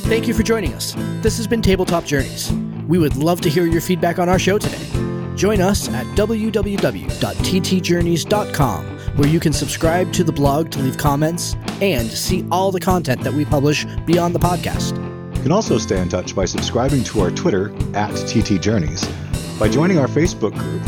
Thank 0.08 0.26
you 0.26 0.34
for 0.34 0.41
joining 0.41 0.74
us. 0.74 0.95
This 1.22 1.36
has 1.36 1.47
been 1.47 1.62
Tabletop 1.62 2.05
Journeys. 2.05 2.49
We 2.88 2.97
would 2.97 3.18
love 3.18 3.41
to 3.41 3.49
hear 3.49 3.66
your 3.66 3.82
feedback 3.82 4.20
on 4.20 4.30
our 4.30 4.39
show 4.39 4.58
today. 4.58 4.82
Join 5.36 5.60
us 5.60 5.89
at 5.89 6.05
www.ttjourneys.com, 6.16 8.86
where 9.18 9.28
you 9.28 9.41
can 9.41 9.51
subscribe 9.51 10.14
to 10.14 10.24
the 10.24 10.32
blog 10.32 10.72
to 10.72 10.80
leave 10.80 10.97
comments 10.97 11.58
and 11.82 12.10
see 12.10 12.45
all 12.49 12.72
the 12.72 12.80
content 12.80 13.22
that 13.22 13.34
we 13.34 13.43
publish 13.43 13.84
beyond 14.05 14.34
the 14.34 14.39
podcast. 14.39 14.95
You 15.36 15.43
can 15.43 15.51
also 15.51 15.78
stay 15.78 15.99
in 15.99 16.08
touch 16.08 16.34
by 16.34 16.45
subscribing 16.45 17.03
to 17.03 17.20
our 17.20 17.30
Twitter 17.30 17.76
at 17.93 18.16
TT 18.16 18.62
Journeys, 18.62 19.05
by 19.60 19.68
joining 19.68 19.99
our 19.99 20.08
Facebook 20.08 20.58
group, 20.58 20.84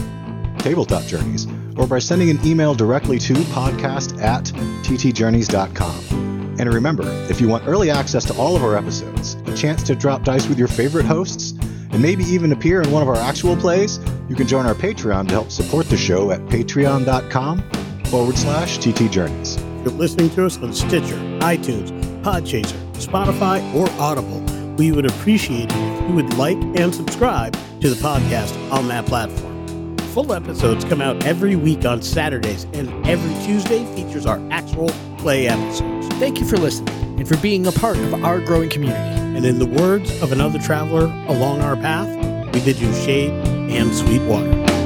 Tabletop 0.59 1.03
Journeys, 1.03 1.45
or 1.75 1.87
by 1.87 1.99
sending 1.99 2.29
an 2.29 2.39
email 2.47 2.73
directly 2.73 3.19
to 3.19 3.33
podcast 3.33 4.17
at 4.21 4.45
ttjourneys.com. 4.45 6.28
And 6.59 6.71
remember, 6.73 7.03
if 7.29 7.39
you 7.39 7.47
want 7.47 7.65
early 7.67 7.89
access 7.89 8.25
to 8.25 8.33
all 8.35 8.55
of 8.55 8.63
our 8.63 8.75
episodes, 8.75 9.35
a 9.45 9.55
chance 9.55 9.81
to 9.83 9.95
drop 9.95 10.23
dice 10.23 10.47
with 10.47 10.59
your 10.59 10.67
favorite 10.67 11.05
hosts, 11.05 11.51
and 11.91 12.01
maybe 12.01 12.23
even 12.25 12.51
appear 12.51 12.81
in 12.81 12.91
one 12.91 13.01
of 13.01 13.07
our 13.07 13.15
actual 13.15 13.55
plays, 13.55 13.99
you 14.27 14.35
can 14.35 14.45
join 14.45 14.65
our 14.65 14.75
Patreon 14.75 15.27
to 15.29 15.33
help 15.33 15.51
support 15.51 15.87
the 15.87 15.97
show 15.97 16.31
at 16.31 16.41
patreon.com 16.41 17.63
forward 18.05 18.37
slash 18.37 18.77
TT 18.77 19.09
Journeys. 19.09 19.55
If 19.55 19.85
you're 19.85 19.93
listening 19.93 20.29
to 20.31 20.45
us 20.45 20.57
on 20.57 20.73
Stitcher, 20.73 21.15
iTunes, 21.39 21.89
Podchaser, 22.21 22.77
Spotify, 22.93 23.73
or 23.73 23.89
Audible. 24.01 24.41
We 24.75 24.91
would 24.91 25.05
appreciate 25.05 25.69
it 25.71 25.75
if 25.75 26.09
you 26.09 26.15
would 26.15 26.33
like 26.37 26.57
and 26.75 26.93
subscribe 26.93 27.53
to 27.81 27.89
the 27.89 27.95
podcast 27.95 28.71
on 28.71 28.87
that 28.89 29.05
platform. 29.05 29.97
Full 30.13 30.33
episodes 30.33 30.83
come 30.85 31.01
out 31.01 31.23
every 31.25 31.55
week 31.55 31.85
on 31.85 32.01
Saturdays, 32.01 32.65
and 32.73 32.89
every 33.07 33.45
Tuesday 33.45 33.85
features 33.95 34.25
our 34.25 34.41
actual 34.51 34.89
play 35.17 35.47
episodes. 35.47 35.98
Thank 36.19 36.41
you 36.41 36.45
for 36.45 36.57
listening 36.57 36.93
and 37.17 37.25
for 37.25 37.37
being 37.37 37.65
a 37.65 37.71
part 37.71 37.97
of 37.97 38.25
our 38.25 38.41
growing 38.41 38.69
community. 38.69 38.99
And 38.99 39.45
in 39.45 39.57
the 39.57 39.65
words 39.65 40.21
of 40.21 40.33
another 40.33 40.59
traveler 40.59 41.05
along 41.27 41.61
our 41.61 41.77
path, 41.77 42.13
we 42.53 42.59
bid 42.59 42.77
you 42.77 42.93
shade 42.93 43.31
and 43.31 43.95
sweet 43.95 44.21
water. 44.23 44.78